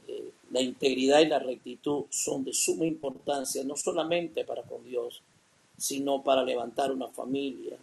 eh, 0.08 0.32
la 0.50 0.62
integridad 0.62 1.20
y 1.20 1.28
la 1.28 1.38
rectitud 1.38 2.06
son 2.10 2.44
de 2.44 2.54
suma 2.54 2.88
importancia, 2.88 3.64
no 3.64 3.78
solamente 3.78 4.46
para 4.46 4.64
con 4.64 4.84
Dios, 4.84 5.22
sino 5.78 6.24
para 6.24 6.44
levantar 6.44 6.92
una 6.92 7.10
familia, 7.10 7.78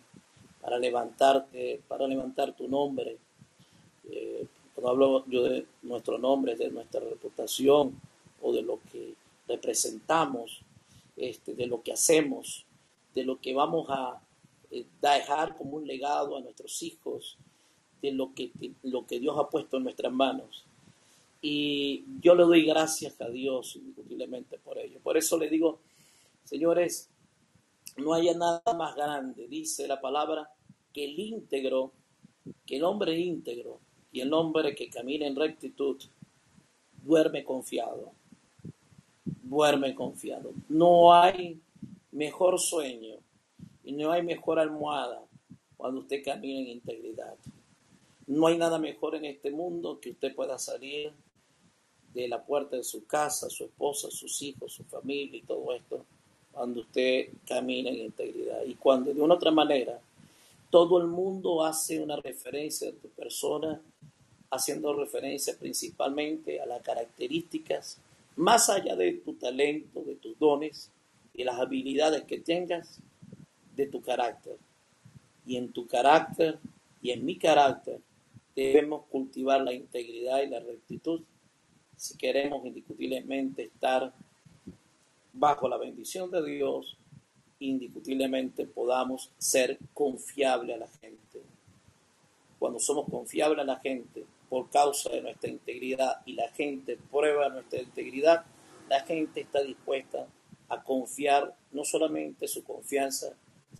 para 0.61 0.81
levantarte, 0.81 1.81
para 1.87 2.09
levantar 2.09 2.57
tu 2.57 2.66
nombre. 2.66 3.19
Eh, 4.11 4.49
cuando 4.85 5.06
hablo 5.06 5.24
yo 5.28 5.44
de 5.44 5.66
nuestro 5.82 6.19
nombre, 6.19 6.56
de 6.56 6.70
nuestra 6.70 7.01
reputación 7.01 7.98
o 8.43 8.52
de 8.52 8.61
lo 8.61 8.81
que 8.93 9.15
representamos, 9.48 10.61
este, 11.16 11.55
de 11.55 11.66
lo 11.66 11.82
que 11.82 11.94
hacemos, 11.94 12.66
de 13.15 13.24
lo 13.24 13.40
que 13.40 13.55
vamos 13.55 13.86
a 13.89 14.20
eh, 14.70 14.85
dejar 15.01 15.56
como 15.56 15.78
un 15.78 15.86
legado 15.86 16.36
a 16.36 16.43
nuestros 16.43 16.82
hijos, 16.82 17.39
de 18.02 18.12
lo 18.12 18.35
que, 18.35 18.51
lo 18.82 19.06
que 19.06 19.20
Dios 19.20 19.39
ha 19.39 19.48
puesto 19.48 19.78
en 19.78 19.85
nuestras 19.85 20.12
manos. 20.12 20.66
Y 21.40 22.05
yo 22.20 22.35
le 22.35 22.43
doy 22.43 22.66
gracias 22.66 23.19
a 23.23 23.31
Dios 23.31 23.77
indiscutiblemente 23.77 24.59
por 24.59 24.77
ello. 24.77 24.98
Por 25.02 25.16
eso 25.16 25.39
le 25.39 25.48
digo, 25.48 25.78
señores, 26.44 27.09
no 27.97 28.12
haya 28.12 28.35
nada 28.35 28.61
más 28.77 28.94
grande, 28.94 29.48
dice 29.48 29.89
la 29.89 29.98
palabra, 29.98 30.51
que 30.93 31.06
el 31.06 31.19
íntegro, 31.19 31.90
que 32.66 32.77
el 32.77 32.85
hombre 32.85 33.19
íntegro 33.19 33.81
y 34.15 34.20
el 34.20 34.32
hombre 34.32 34.77
que 34.77 34.89
camina 34.89 35.27
en 35.27 35.35
rectitud 35.35 36.01
duerme 37.03 37.43
confiado, 37.43 38.12
duerme 39.43 39.93
confiado. 39.93 40.53
No 40.69 41.12
hay 41.12 41.61
mejor 42.12 42.61
sueño 42.61 43.16
y 43.82 43.91
no 43.91 44.12
hay 44.12 44.23
mejor 44.23 44.61
almohada 44.61 45.20
cuando 45.77 46.03
usted 46.03 46.23
camina 46.24 46.61
en 46.61 46.77
integridad. 46.77 47.35
No 48.28 48.47
hay 48.47 48.57
nada 48.57 48.78
mejor 48.78 49.16
en 49.16 49.24
este 49.24 49.51
mundo 49.51 49.99
que 50.01 50.11
usted 50.11 50.32
pueda 50.32 50.61
salir 50.61 51.12
de 52.15 52.28
la 52.28 52.41
puerta 52.41 52.77
de 52.77 52.85
su 52.85 53.05
casa, 53.07 53.51
su 53.51 53.65
esposa, 53.65 54.12
sus 54.12 54.41
hijos, 54.43 54.74
su 54.74 54.85
familia 54.85 55.39
y 55.39 55.43
todo 55.43 55.73
esto, 55.74 56.07
cuando 56.53 56.82
usted 56.82 57.31
camina 57.45 57.91
en 57.91 57.97
integridad. 57.97 58.62
Y 58.65 58.77
cuando 58.77 59.12
de 59.12 59.20
una 59.20 59.35
otra 59.35 59.51
manera 59.51 60.01
todo 60.74 60.98
el 60.98 61.06
mundo 61.06 61.64
hace 61.64 62.02
una 62.02 62.16
referencia 62.16 62.90
de 62.90 62.94
tu 62.94 63.09
persona, 63.10 63.80
haciendo 64.51 64.92
referencia 64.92 65.56
principalmente 65.56 66.60
a 66.60 66.66
las 66.66 66.82
características, 66.82 68.01
más 68.34 68.68
allá 68.68 68.96
de 68.96 69.12
tu 69.12 69.34
talento, 69.34 70.02
de 70.02 70.16
tus 70.16 70.36
dones 70.36 70.90
y 71.32 71.44
las 71.44 71.60
habilidades 71.60 72.24
que 72.24 72.40
tengas, 72.40 72.98
de 73.76 73.86
tu 73.86 74.02
carácter. 74.02 74.56
Y 75.46 75.59
en 75.59 75.72
tu 75.72 75.86
carácter 75.86 76.59
y 77.01 77.12
en 77.12 77.24
mi 77.24 77.38
carácter 77.38 78.01
debemos 78.56 79.06
cultivar 79.06 79.60
la 79.60 79.72
integridad 79.72 80.42
y 80.42 80.48
la 80.48 80.59
rectitud 80.59 81.22
si 81.96 82.18
queremos 82.18 82.66
indiscutiblemente 82.66 83.62
estar 83.62 84.12
bajo 85.32 85.68
la 85.68 85.76
bendición 85.76 86.32
de 86.32 86.44
Dios, 86.44 86.96
indiscutiblemente 87.59 88.66
podamos 88.66 89.31
ser 89.39 89.78
confiables 89.93 90.76
a 90.76 90.81
la 90.81 90.89
gente. 90.89 91.43
Cuando 92.59 92.78
somos 92.78 93.09
confiables 93.10 93.60
a 93.60 93.64
la 93.64 93.81
gente 93.81 94.24
por 94.48 94.70
causa 94.70 95.10
de 95.10 95.22
nuestra 95.22 95.51
integridad 95.51 96.22
y 96.26 96.35
la 96.35 96.48
gente 96.51 96.98
prueba 97.10 97.48
nuestra 97.48 97.81
integridad, 97.81 98.44
la 98.89 99.01
gente 99.01 99.40
está 99.40 99.62
dispuesta 99.62 100.26
a 100.68 100.82
confiar 100.82 101.55
no 101.72 101.85
solamente 101.85 102.48
su 102.48 102.64
confianza, 102.64 103.35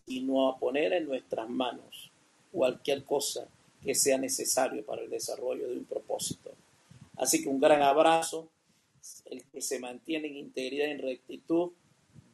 sino 0.07 0.49
a 0.49 0.59
poner 0.59 0.93
en 0.93 1.07
nuestras 1.07 1.49
manos 1.49 2.11
cualquier 2.53 3.05
cosa 3.05 3.49
que 3.83 3.95
sea 3.95 4.19
necesario 4.19 4.85
para 4.85 5.03
el 5.03 5.11
desarrollo 5.11 5.69
de 5.69 5.77
un 5.79 5.85
propósito. 5.85 6.53
Así 7.17 7.43
que 7.43 7.49
un 7.49 7.61
gran 7.61 7.83
abrazo. 7.83 8.49
El 9.27 9.45
que 9.45 9.61
se 9.61 9.79
mantiene 9.79 10.29
en 10.29 10.37
integridad 10.37 10.87
y 10.87 10.93
en 10.93 10.99
rectitud 10.99 11.73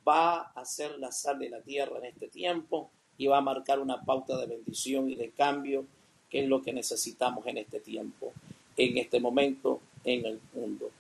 va 0.07 0.53
a 0.55 0.65
ser 0.65 0.99
la 0.99 1.13
sal 1.13 1.39
de 1.39 1.51
la 1.51 1.61
tierra 1.61 1.99
en 1.99 2.07
este 2.07 2.29
tiempo 2.29 2.91
y 3.17 3.27
va 3.27 3.39
a 3.39 3.43
marcar 3.43 3.81
una 3.81 4.03
pauta 4.03 4.39
de 4.39 4.47
bendición 4.47 5.11
y 5.11 5.15
de 5.15 5.31
cambio, 5.31 5.85
que 6.29 6.41
es 6.41 6.49
lo 6.49 6.63
que 6.63 6.73
necesitamos 6.73 7.47
en 7.47 7.59
este 7.59 7.81
tiempo, 7.81 8.33
en 8.77 8.97
este 8.99 9.21
momento 9.21 9.81
en 10.05 10.25
el 10.25 10.41
mundo. 10.55 10.91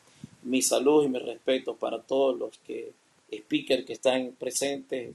Mi 0.42 0.62
salud 0.62 1.04
y 1.04 1.08
mi 1.08 1.18
respeto 1.18 1.76
para 1.76 2.02
todos 2.02 2.38
los 2.38 2.58
que 2.58 2.92
speakers 3.32 3.84
que 3.84 3.94
están 3.94 4.32
presentes 4.38 5.14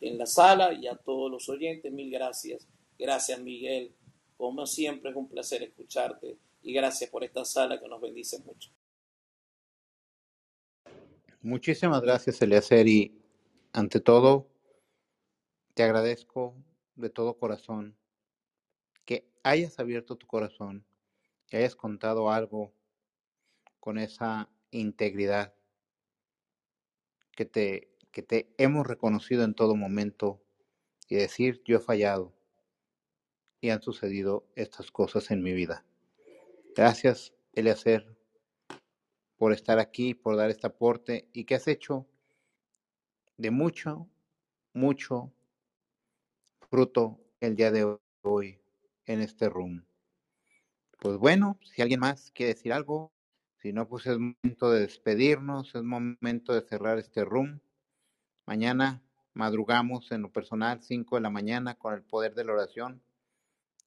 en 0.00 0.18
la 0.18 0.26
sala 0.26 0.72
y 0.72 0.86
a 0.86 0.94
todos 0.94 1.30
los 1.30 1.48
oyentes, 1.48 1.92
mil 1.92 2.10
gracias. 2.10 2.66
Gracias 2.98 3.40
Miguel, 3.40 3.90
como 4.36 4.66
siempre 4.66 5.10
es 5.10 5.16
un 5.16 5.28
placer 5.28 5.62
escucharte 5.62 6.36
y 6.62 6.72
gracias 6.72 7.10
por 7.10 7.24
esta 7.24 7.44
sala 7.44 7.80
que 7.80 7.88
nos 7.88 8.00
bendice 8.00 8.38
mucho. 8.40 8.70
Muchísimas 11.42 12.00
gracias, 12.00 12.40
Eliezer, 12.40 12.88
y 12.88 13.12
ante 13.74 13.98
todo, 13.98 14.48
te 15.74 15.82
agradezco 15.82 16.54
de 16.94 17.10
todo 17.10 17.36
corazón 17.36 17.96
que 19.04 19.28
hayas 19.42 19.80
abierto 19.80 20.14
tu 20.16 20.28
corazón, 20.28 20.86
que 21.48 21.56
hayas 21.56 21.74
contado 21.74 22.30
algo 22.30 22.72
con 23.80 23.98
esa 23.98 24.48
integridad 24.70 25.54
que 27.32 27.44
te, 27.44 27.90
que 28.12 28.22
te 28.22 28.54
hemos 28.58 28.86
reconocido 28.86 29.42
en 29.42 29.54
todo 29.54 29.74
momento 29.74 30.40
y 31.08 31.16
decir, 31.16 31.60
yo 31.64 31.78
he 31.78 31.80
fallado 31.80 32.32
y 33.60 33.70
han 33.70 33.82
sucedido 33.82 34.46
estas 34.54 34.92
cosas 34.92 35.32
en 35.32 35.42
mi 35.42 35.52
vida. 35.52 35.84
Gracias, 36.76 37.34
Eliezer, 37.52 38.16
por 39.36 39.52
estar 39.52 39.80
aquí, 39.80 40.14
por 40.14 40.36
dar 40.36 40.50
este 40.50 40.68
aporte 40.68 41.28
y 41.32 41.44
que 41.44 41.56
has 41.56 41.66
hecho 41.66 42.06
de 43.36 43.50
mucho, 43.50 44.08
mucho 44.72 45.32
fruto 46.70 47.20
el 47.40 47.56
día 47.56 47.70
de 47.70 47.98
hoy 48.22 48.60
en 49.06 49.20
este 49.20 49.48
room. 49.48 49.84
Pues 51.00 51.18
bueno, 51.18 51.58
si 51.62 51.82
alguien 51.82 52.00
más 52.00 52.30
quiere 52.30 52.54
decir 52.54 52.72
algo, 52.72 53.12
si 53.58 53.72
no, 53.72 53.88
pues 53.88 54.06
es 54.06 54.18
momento 54.18 54.70
de 54.70 54.80
despedirnos, 54.80 55.74
es 55.74 55.82
momento 55.82 56.52
de 56.52 56.62
cerrar 56.62 56.98
este 56.98 57.24
room. 57.24 57.60
Mañana 58.46 59.02
madrugamos 59.32 60.12
en 60.12 60.22
lo 60.22 60.32
personal, 60.32 60.82
5 60.82 61.16
de 61.16 61.22
la 61.22 61.30
mañana, 61.30 61.74
con 61.74 61.94
el 61.94 62.02
poder 62.02 62.34
de 62.34 62.44
la 62.44 62.52
oración 62.52 63.02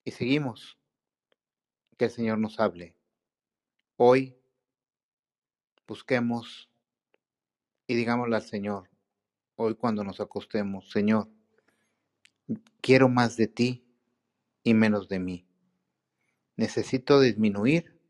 y 0.04 0.10
seguimos. 0.10 0.78
Que 1.96 2.06
el 2.06 2.10
Señor 2.10 2.38
nos 2.38 2.60
hable. 2.60 2.94
Hoy 3.96 4.36
busquemos 5.86 6.70
y 7.88 7.94
digámosle 7.94 8.36
al 8.36 8.42
Señor, 8.42 8.88
hoy 9.60 9.74
cuando 9.74 10.04
nos 10.04 10.20
acostemos, 10.20 10.88
Señor, 10.88 11.28
quiero 12.80 13.08
más 13.08 13.36
de 13.36 13.48
ti 13.48 13.84
y 14.62 14.72
menos 14.72 15.08
de 15.08 15.18
mí. 15.18 15.48
Necesito 16.56 17.20
disminuir 17.20 18.00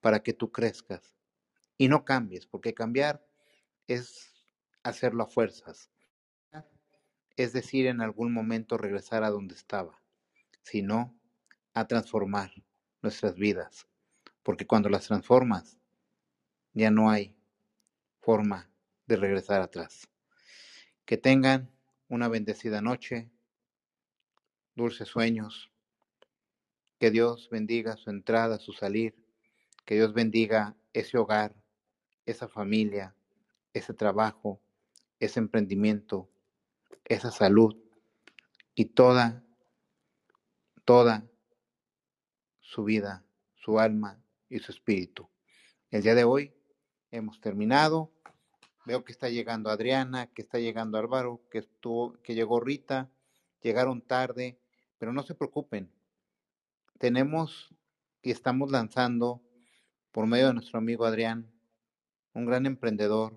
para 0.00 0.22
que 0.22 0.32
tú 0.32 0.50
crezcas 0.50 1.14
y 1.76 1.88
no 1.88 2.06
cambies, 2.06 2.46
porque 2.46 2.72
cambiar 2.72 3.22
es 3.88 4.32
hacerlo 4.82 5.24
a 5.24 5.26
fuerzas. 5.26 5.90
Es 7.36 7.52
decir, 7.52 7.86
en 7.86 8.00
algún 8.00 8.32
momento 8.32 8.78
regresar 8.78 9.22
a 9.22 9.30
donde 9.30 9.54
estaba, 9.54 10.00
sino 10.62 11.14
a 11.74 11.86
transformar 11.86 12.52
nuestras 13.02 13.34
vidas, 13.34 13.86
porque 14.42 14.66
cuando 14.66 14.88
las 14.88 15.06
transformas, 15.06 15.78
ya 16.72 16.90
no 16.90 17.10
hay 17.10 17.36
forma 18.20 18.70
de 19.06 19.16
regresar 19.16 19.60
atrás. 19.60 20.10
Que 21.10 21.16
tengan 21.16 21.68
una 22.06 22.28
bendecida 22.28 22.80
noche, 22.80 23.32
dulces 24.76 25.08
sueños 25.08 25.72
Que 27.00 27.10
Dios 27.10 27.48
bendiga 27.50 27.96
su 27.96 28.10
entrada, 28.10 28.60
su 28.60 28.72
salir. 28.72 29.16
Que 29.84 29.96
Dios 29.96 30.14
bendiga 30.14 30.76
ese 30.92 31.18
hogar, 31.18 31.56
esa 32.26 32.46
familia, 32.46 33.16
ese 33.72 33.92
trabajo, 33.92 34.60
ese 35.18 35.40
emprendimiento, 35.40 36.30
esa 37.06 37.32
salud 37.32 37.76
y 38.76 38.84
toda, 38.84 39.42
toda 40.84 41.28
su 42.60 42.84
vida, 42.84 43.24
su 43.56 43.80
alma 43.80 44.22
y 44.48 44.60
su 44.60 44.70
espíritu. 44.70 45.28
El 45.90 46.02
día 46.02 46.14
de 46.14 46.22
hoy 46.22 46.54
hemos 47.10 47.40
terminado. 47.40 48.12
Veo 48.86 49.04
que 49.04 49.12
está 49.12 49.28
llegando 49.28 49.70
Adriana, 49.70 50.26
que 50.28 50.42
está 50.42 50.58
llegando 50.58 50.98
Álvaro, 50.98 51.42
que 51.50 51.58
estuvo, 51.58 52.14
que 52.22 52.34
llegó 52.34 52.60
Rita, 52.60 53.10
llegaron 53.62 54.00
tarde, 54.00 54.58
pero 54.98 55.12
no 55.12 55.22
se 55.22 55.34
preocupen. 55.34 55.90
Tenemos 56.98 57.74
y 58.22 58.30
estamos 58.30 58.70
lanzando 58.70 59.42
por 60.12 60.26
medio 60.26 60.48
de 60.48 60.54
nuestro 60.54 60.78
amigo 60.78 61.04
Adrián, 61.04 61.50
un 62.32 62.46
gran 62.46 62.66
emprendedor 62.66 63.34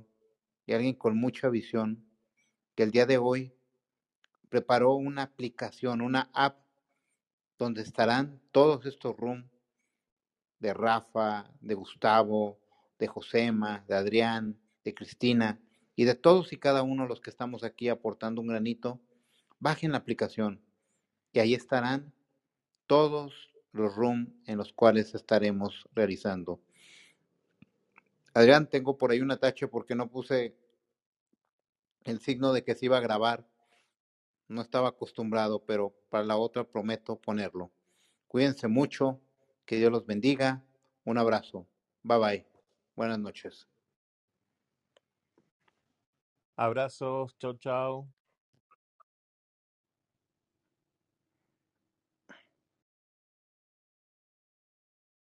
y 0.66 0.74
alguien 0.74 0.96
con 0.96 1.18
mucha 1.18 1.50
visión, 1.50 2.06
que 2.76 2.84
el 2.84 2.92
día 2.92 3.06
de 3.06 3.18
hoy 3.18 3.54
preparó 4.50 4.94
una 4.94 5.24
aplicación, 5.24 6.02
una 6.02 6.30
app 6.34 6.60
donde 7.58 7.82
estarán 7.82 8.42
todos 8.52 8.86
estos 8.86 9.16
rooms 9.18 9.46
de 10.60 10.74
Rafa, 10.74 11.52
de 11.60 11.76
Gustavo, 11.76 12.60
de 12.98 13.08
Josema, 13.08 13.84
de 13.88 13.96
Adrián, 13.96 14.58
de 14.84 14.94
Cristina 14.94 15.60
y 15.96 16.06
de 16.06 16.16
todos 16.16 16.54
y 16.54 16.58
cada 16.58 16.84
uno 16.84 17.08
los 17.08 17.22
que 17.22 17.30
estamos 17.30 17.64
aquí 17.64 17.90
aportando 17.90 18.42
un 18.42 18.48
granito, 18.48 19.00
bajen 19.60 19.92
la 19.92 20.00
aplicación 20.00 20.62
y 21.32 21.40
ahí 21.40 21.54
estarán 21.54 22.14
todos 22.88 23.52
los 23.72 23.96
rooms 23.96 24.30
en 24.46 24.58
los 24.58 24.72
cuales 24.74 25.16
estaremos 25.16 25.88
realizando. 25.94 26.62
Adrián, 28.34 28.68
tengo 28.68 28.98
por 28.98 29.12
ahí 29.12 29.22
un 29.22 29.32
atache 29.32 29.68
porque 29.68 29.96
no 29.96 30.10
puse 30.10 30.56
el 32.04 32.20
signo 32.20 32.54
de 32.54 32.64
que 32.64 32.76
se 32.76 32.86
iba 32.86 32.98
a 32.98 33.02
grabar. 33.02 33.48
No 34.48 34.62
estaba 34.62 34.90
acostumbrado, 34.90 35.64
pero 35.66 35.96
para 36.10 36.24
la 36.24 36.38
otra 36.38 36.64
prometo 36.64 37.20
ponerlo. 37.20 37.72
Cuídense 38.28 38.68
mucho, 38.68 39.22
que 39.66 39.78
Dios 39.78 39.92
los 39.92 40.06
bendiga. 40.06 40.64
Un 41.06 41.18
abrazo. 41.18 41.68
Bye 42.04 42.18
bye. 42.20 42.48
Buenas 42.96 43.20
noches. 43.20 43.73
Abrazos, 46.58 47.36
chau, 47.40 47.54
chau. 47.60 48.08